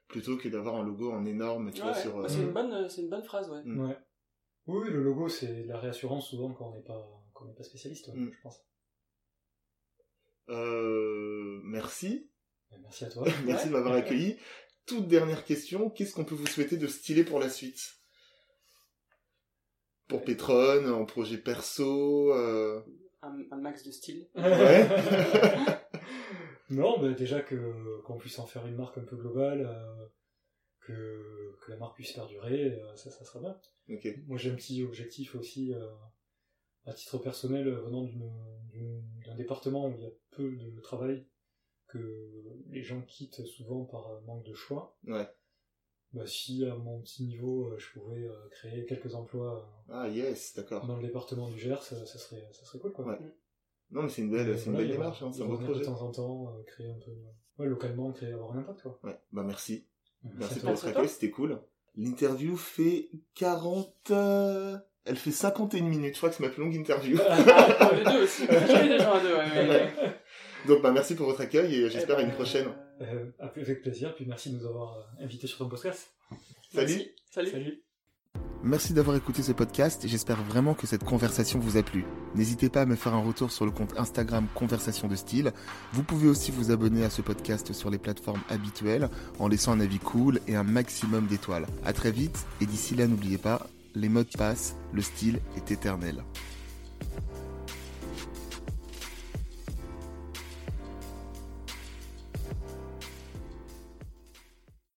plutôt 0.08 0.36
que 0.36 0.48
d'avoir 0.48 0.76
un 0.76 0.84
logo 0.84 1.10
en 1.12 1.24
énorme, 1.26 1.72
tu 1.72 1.82
Ouais, 1.82 1.88
vois, 1.88 1.96
ouais. 1.96 2.00
sur. 2.02 2.18
Euh, 2.20 2.28
c'est 2.28 2.40
une 2.42 2.52
bonne, 2.52 2.88
c'est 2.88 3.02
une 3.02 3.10
bonne 3.10 3.24
phrase, 3.24 3.50
ouais. 3.50 3.62
Mm. 3.64 3.80
Ouais. 3.88 3.98
Oui, 4.68 4.78
oui, 4.84 4.90
le 4.90 5.02
logo, 5.02 5.28
c'est 5.28 5.64
la 5.64 5.78
réassurance 5.78 6.28
souvent 6.28 6.52
quand 6.54 6.68
on 6.70 6.74
n'est 6.76 6.82
pas, 6.84 7.04
quand 7.34 7.44
on 7.44 7.48
n'est 7.48 7.54
pas 7.54 7.62
spécialiste, 7.64 8.08
ouais, 8.08 8.14
Mm. 8.14 8.30
je 8.32 8.40
pense. 8.42 8.60
euh, 10.50 11.60
merci, 11.64 12.30
Ouais, 12.72 12.78
Merci 12.82 13.04
à 13.04 13.08
toi. 13.10 13.24
merci 13.46 13.66
de 13.68 13.72
m'avoir 13.72 13.94
accueilli. 13.94 14.36
Toute 14.86 15.06
dernière 15.08 15.44
question, 15.44 15.90
qu'est-ce 15.90 16.14
qu'on 16.14 16.24
peut 16.24 16.34
vous 16.34 16.46
souhaiter 16.46 16.76
de 16.76 16.86
stylé 16.86 17.24
pour 17.24 17.38
la 17.40 17.48
suite? 17.48 17.80
Pour 20.08 20.22
Petron, 20.24 20.86
en 20.92 21.04
projet 21.04 21.38
perso, 21.38 22.32
euh... 22.32 22.80
Un, 23.26 23.44
un 23.50 23.60
max 23.60 23.84
de 23.84 23.90
style. 23.90 24.28
ouais. 24.36 24.88
non, 26.70 27.00
bah, 27.00 27.12
déjà 27.12 27.40
que 27.40 28.00
qu'on 28.02 28.18
puisse 28.18 28.38
en 28.38 28.46
faire 28.46 28.66
une 28.66 28.76
marque 28.76 28.98
un 28.98 29.04
peu 29.04 29.16
globale, 29.16 29.66
euh, 29.66 30.06
que, 30.80 31.56
que 31.60 31.70
la 31.72 31.76
marque 31.76 31.96
puisse 31.96 32.12
perdurer, 32.12 32.72
euh, 32.80 32.96
ça, 32.96 33.10
ça 33.10 33.24
sera 33.24 33.40
bien. 33.40 33.58
ok. 33.90 34.08
Moi, 34.26 34.38
j'ai 34.38 34.50
un 34.50 34.54
petit 34.54 34.84
objectif 34.84 35.34
aussi, 35.34 35.74
euh, 35.74 35.88
à 36.84 36.92
titre 36.92 37.18
personnel, 37.18 37.68
venant 37.68 38.08
d'un 39.26 39.34
département 39.34 39.88
où 39.88 39.94
il 39.96 40.02
y 40.02 40.06
a 40.06 40.12
peu 40.30 40.56
de 40.56 40.80
travail, 40.80 41.26
que 41.88 42.42
les 42.68 42.82
gens 42.82 43.02
quittent 43.02 43.44
souvent 43.44 43.84
par 43.84 44.20
manque 44.22 44.44
de 44.44 44.54
choix. 44.54 44.96
Ouais. 45.06 45.26
Bah, 46.16 46.22
si 46.26 46.64
à 46.64 46.74
mon 46.74 47.00
petit 47.00 47.24
niveau, 47.24 47.66
euh, 47.68 47.78
je 47.78 47.98
pouvais 47.98 48.22
euh, 48.24 48.32
créer 48.50 48.86
quelques 48.86 49.14
emplois 49.14 49.68
Ah 49.90 50.08
yes, 50.08 50.54
d'accord. 50.56 50.82
euh, 50.84 50.86
dans 50.86 50.96
le 50.96 51.02
département 51.02 51.48
du 51.48 51.58
Gers, 51.58 51.82
ça, 51.82 52.06
ça 52.06 52.18
serait, 52.18 52.48
ça 52.52 52.64
serait 52.64 52.78
cool, 52.78 52.92
quoi. 52.92 53.04
Ouais. 53.06 53.18
Non, 53.90 54.02
mais 54.02 54.08
c'est 54.08 54.22
une 54.22 54.30
belle, 54.30 54.58
c'est 54.58 54.70
une 54.70 54.76
démarche, 54.76 55.22
hein, 55.22 55.30
c'est 55.32 55.42
un 55.42 55.46
beau 55.46 55.58
projet. 55.58 55.80
De 55.80 55.84
temps 55.84 56.00
en 56.00 56.10
temps, 56.10 56.48
euh, 56.48 56.62
créer 56.64 56.88
un 56.88 56.98
peu, 57.04 57.12
ouais, 57.58 57.68
localement, 57.68 58.10
créer, 58.12 58.32
avoir 58.32 58.52
un 58.52 58.58
impact, 58.58 58.82
quoi. 58.82 58.98
Ouais, 59.04 59.18
bah 59.32 59.42
merci. 59.44 59.86
Merci 60.24 60.60
pour 60.60 60.70
votre 60.70 60.88
accueil, 60.88 61.08
c'était 61.08 61.30
cool. 61.30 61.60
L'interview 61.96 62.56
fait 62.56 63.10
41 63.34 64.82
Elle 65.04 65.16
fait 65.16 65.30
51 65.30 65.82
minutes, 65.82 66.14
je 66.14 66.18
crois 66.18 66.30
que 66.30 66.36
c'est 66.36 66.42
ma 66.42 66.48
plus 66.48 66.62
longue 66.62 66.74
interview. 66.74 67.18
Ah, 67.28 67.90
deux 68.10 68.22
aussi. 68.24 68.46
Deux, 68.48 68.54
ouais. 68.54 69.68
Ouais. 69.68 69.92
Donc 70.66 70.82
bah 70.82 70.90
merci 70.90 71.14
pour 71.14 71.26
votre 71.26 71.40
accueil 71.42 71.74
et 71.74 71.90
j'espère 71.90 72.16
Eh 72.18 72.22
à 72.22 72.24
une 72.24 72.30
ben, 72.30 72.34
prochaine. 72.34 72.66
Euh, 72.66 72.85
euh, 73.00 73.30
avec 73.38 73.82
plaisir, 73.82 74.14
puis 74.14 74.24
merci 74.26 74.50
de 74.50 74.58
nous 74.58 74.66
avoir 74.66 74.98
euh, 74.98 75.24
invités 75.24 75.46
sur 75.46 75.58
ton 75.58 75.68
podcast. 75.68 76.10
Salut. 76.72 76.86
merci. 76.86 77.10
Salut. 77.30 77.50
Salut. 77.50 77.82
Merci 78.62 78.94
d'avoir 78.94 79.16
écouté 79.16 79.42
ce 79.42 79.52
podcast 79.52 80.04
et 80.04 80.08
j'espère 80.08 80.42
vraiment 80.42 80.74
que 80.74 80.86
cette 80.86 81.04
conversation 81.04 81.58
vous 81.58 81.76
a 81.76 81.82
plu. 81.82 82.04
N'hésitez 82.34 82.68
pas 82.68 82.82
à 82.82 82.86
me 82.86 82.96
faire 82.96 83.14
un 83.14 83.22
retour 83.22 83.52
sur 83.52 83.64
le 83.64 83.70
compte 83.70 83.96
Instagram 83.96 84.46
Conversation 84.54 85.08
de 85.08 85.14
Style. 85.14 85.52
Vous 85.92 86.02
pouvez 86.02 86.28
aussi 86.28 86.50
vous 86.50 86.72
abonner 86.72 87.04
à 87.04 87.10
ce 87.10 87.22
podcast 87.22 87.72
sur 87.72 87.90
les 87.90 87.98
plateformes 87.98 88.42
habituelles 88.48 89.08
en 89.38 89.46
laissant 89.46 89.72
un 89.72 89.80
avis 89.80 90.00
cool 90.00 90.40
et 90.48 90.56
un 90.56 90.64
maximum 90.64 91.26
d'étoiles. 91.26 91.66
À 91.84 91.92
très 91.92 92.10
vite 92.10 92.44
et 92.60 92.66
d'ici 92.66 92.96
là 92.96 93.06
n'oubliez 93.06 93.38
pas, 93.38 93.66
les 93.94 94.08
modes 94.08 94.36
passent, 94.36 94.76
le 94.92 95.02
style 95.02 95.38
est 95.56 95.70
éternel. 95.70 96.24